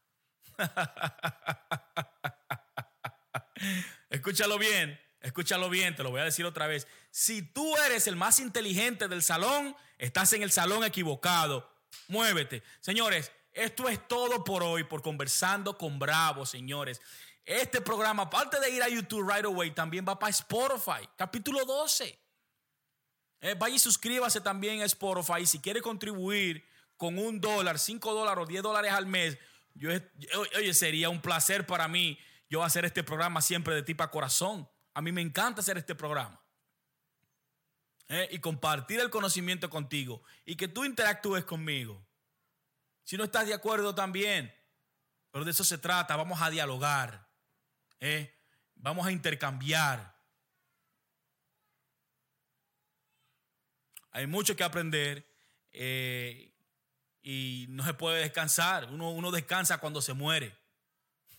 Escúchalo 4.09 4.57
bien, 4.57 4.99
escúchalo 5.21 5.69
bien, 5.69 5.95
te 5.95 6.03
lo 6.03 6.11
voy 6.11 6.21
a 6.21 6.25
decir 6.25 6.45
otra 6.45 6.67
vez. 6.67 6.87
Si 7.11 7.41
tú 7.41 7.75
eres 7.77 8.07
el 8.07 8.15
más 8.15 8.39
inteligente 8.39 9.07
del 9.07 9.23
salón, 9.23 9.75
Estás 9.97 10.31
en 10.33 10.43
el 10.43 10.51
salón 10.51 10.83
equivocado. 10.83 11.69
Muévete. 12.07 12.63
Señores, 12.79 13.31
esto 13.51 13.89
es 13.89 14.07
todo 14.07 14.43
por 14.43 14.61
hoy, 14.61 14.83
por 14.83 15.01
conversando 15.01 15.77
con 15.77 15.97
Bravo, 15.97 16.45
señores. 16.45 17.01
Este 17.45 17.81
programa, 17.81 18.23
aparte 18.23 18.59
de 18.59 18.69
ir 18.69 18.83
a 18.83 18.89
YouTube 18.89 19.27
right 19.27 19.45
away, 19.45 19.71
también 19.71 20.05
va 20.07 20.19
para 20.19 20.29
Spotify, 20.29 21.07
capítulo 21.15 21.65
12. 21.65 22.19
Eh, 23.39 23.55
vaya 23.57 23.75
y 23.75 23.79
suscríbase 23.79 24.41
también 24.41 24.81
a 24.81 24.85
Spotify. 24.85 25.45
Si 25.45 25.59
quiere 25.59 25.81
contribuir 25.81 26.67
con 26.95 27.17
un 27.17 27.39
dólar, 27.39 27.79
cinco 27.79 28.13
dólares 28.13 28.43
o 28.43 28.47
diez 28.47 28.61
dólares 28.61 28.91
al 28.91 29.07
mes, 29.07 29.37
yo, 29.77 29.89
oye, 30.57 30.73
sería 30.73 31.09
un 31.09 31.21
placer 31.21 31.65
para 31.65 31.87
mí 31.87 32.19
yo 32.49 32.63
hacer 32.63 32.85
este 32.85 33.03
programa 33.03 33.41
siempre 33.41 33.75
de 33.75 33.83
tipo 33.83 34.03
a 34.03 34.11
corazón. 34.11 34.69
A 34.93 35.01
mí 35.01 35.11
me 35.11 35.21
encanta 35.21 35.61
hacer 35.61 35.77
este 35.77 35.95
programa. 35.95 36.41
¿eh? 38.09 38.27
y 38.31 38.39
compartir 38.39 38.99
el 38.99 39.09
conocimiento 39.09 39.69
contigo 39.69 40.23
y 40.45 40.55
que 40.55 40.67
tú 40.67 40.85
interactúes 40.85 41.43
conmigo. 41.45 42.05
Si 43.03 43.17
no 43.17 43.23
estás 43.23 43.47
de 43.47 43.53
acuerdo 43.53 43.95
también, 43.95 44.53
pero 45.31 45.45
de 45.45 45.51
eso 45.51 45.63
se 45.63 45.77
trata, 45.77 46.15
vamos 46.15 46.41
a 46.41 46.49
dialogar, 46.49 47.29
¿eh? 47.99 48.35
vamos 48.75 49.05
a 49.05 49.11
intercambiar. 49.11 50.15
Hay 54.11 54.27
mucho 54.27 54.55
que 54.55 54.63
aprender 54.63 55.29
eh, 55.71 56.46
y 57.29 57.65
no 57.69 57.83
se 57.83 57.93
puede 57.93 58.21
descansar. 58.21 58.87
Uno, 58.91 59.11
uno 59.11 59.31
descansa 59.31 59.79
cuando 59.79 60.01
se 60.01 60.13
muere. 60.13 60.55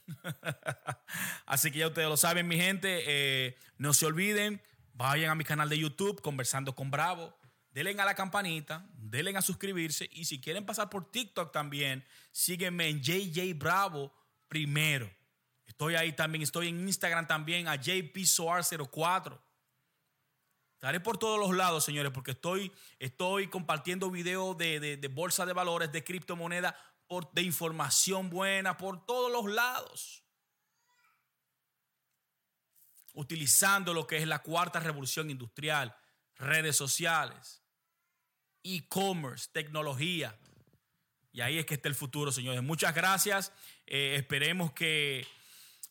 Así 1.47 1.71
que 1.71 1.79
ya 1.79 1.89
ustedes 1.89 2.09
lo 2.09 2.17
saben, 2.17 2.47
mi 2.47 2.57
gente. 2.57 3.57
no 3.79 3.95
se 3.95 4.07
olviden 4.07 4.63
Vayan 4.99 5.31
a 5.31 5.37
mi 5.37 5.45
canal 5.45 5.69
de 5.69 5.79
YouTube, 5.79 6.21
Conversando 6.21 6.75
con 6.75 6.91
Bravo. 6.91 7.33
Denle 7.71 7.93
a 8.03 8.05
la 8.05 8.17
campanita, 8.17 8.85
denle 8.95 9.31
a 9.37 9.43
suscribirse. 9.43 10.11
Y 10.13 10.25
si 10.25 10.41
quieren 10.41 10.67
pasar 10.67 10.91
por 10.91 11.09
TikTok 11.13 11.53
también, 11.53 12.05
sígueme 12.33 12.89
en 12.89 13.01
JJ 13.01 13.55
Bravo 13.57 14.13
primero. 14.49 15.09
Estoy 15.67 15.95
ahí 15.95 16.13
también, 16.15 16.43
estoy 16.43 16.67
en 16.67 16.81
Instagram 16.81 17.29
también, 17.29 17.69
a 17.69 17.77
JPSoar04. 17.77 19.41
Estaré 20.79 21.01
por 21.01 21.19
todos 21.19 21.41
los 21.41 21.57
lados, 21.57 21.85
señores, 21.85 22.13
porque 22.13 22.31
estoy, 22.31 22.71
estoy 23.01 23.49
compartiendo 23.49 24.13
videos 24.13 24.57
de, 24.57 24.79
de, 24.79 25.09
bolsa 25.09 25.45
de 25.45 25.53
valores, 25.53 25.91
de 25.91 26.05
criptomonedas, 26.05 26.73
de 27.33 27.43
información 27.43 28.31
buena, 28.31 28.77
por 28.77 29.05
todos 29.05 29.33
los 29.33 29.53
lados 29.53 30.23
utilizando 33.15 33.93
lo 33.93 34.07
que 34.07 34.19
es 34.19 34.29
la 34.29 34.39
cuarta 34.39 34.79
revolución 34.79 35.29
industrial, 35.29 35.97
redes 36.37 36.77
sociales, 36.77 37.65
e-commerce, 38.63 39.49
tecnología. 39.53 40.39
Y 41.33 41.41
ahí 41.41 41.59
es 41.59 41.67
que 41.67 41.75
está 41.75 41.89
el 41.89 41.97
futuro, 41.97 42.31
señores. 42.31 42.63
Muchas 42.63 42.95
gracias. 42.95 43.53
Eh, 43.87 44.15
esperemos 44.17 44.71
que 44.71 45.27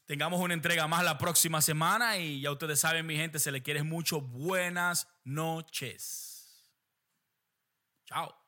tengamos 0.08 0.40
una 0.40 0.54
entrega 0.54 0.88
más 0.88 1.04
la 1.04 1.18
próxima 1.18 1.62
semana 1.62 2.18
y 2.18 2.42
ya 2.42 2.52
ustedes 2.52 2.80
saben, 2.80 3.06
mi 3.06 3.16
gente, 3.16 3.38
se 3.40 3.52
les 3.52 3.62
quiere 3.62 3.84
mucho. 3.84 4.22
Buenas 4.22 5.08
noches. 5.24 6.66
Chao. 8.06 8.47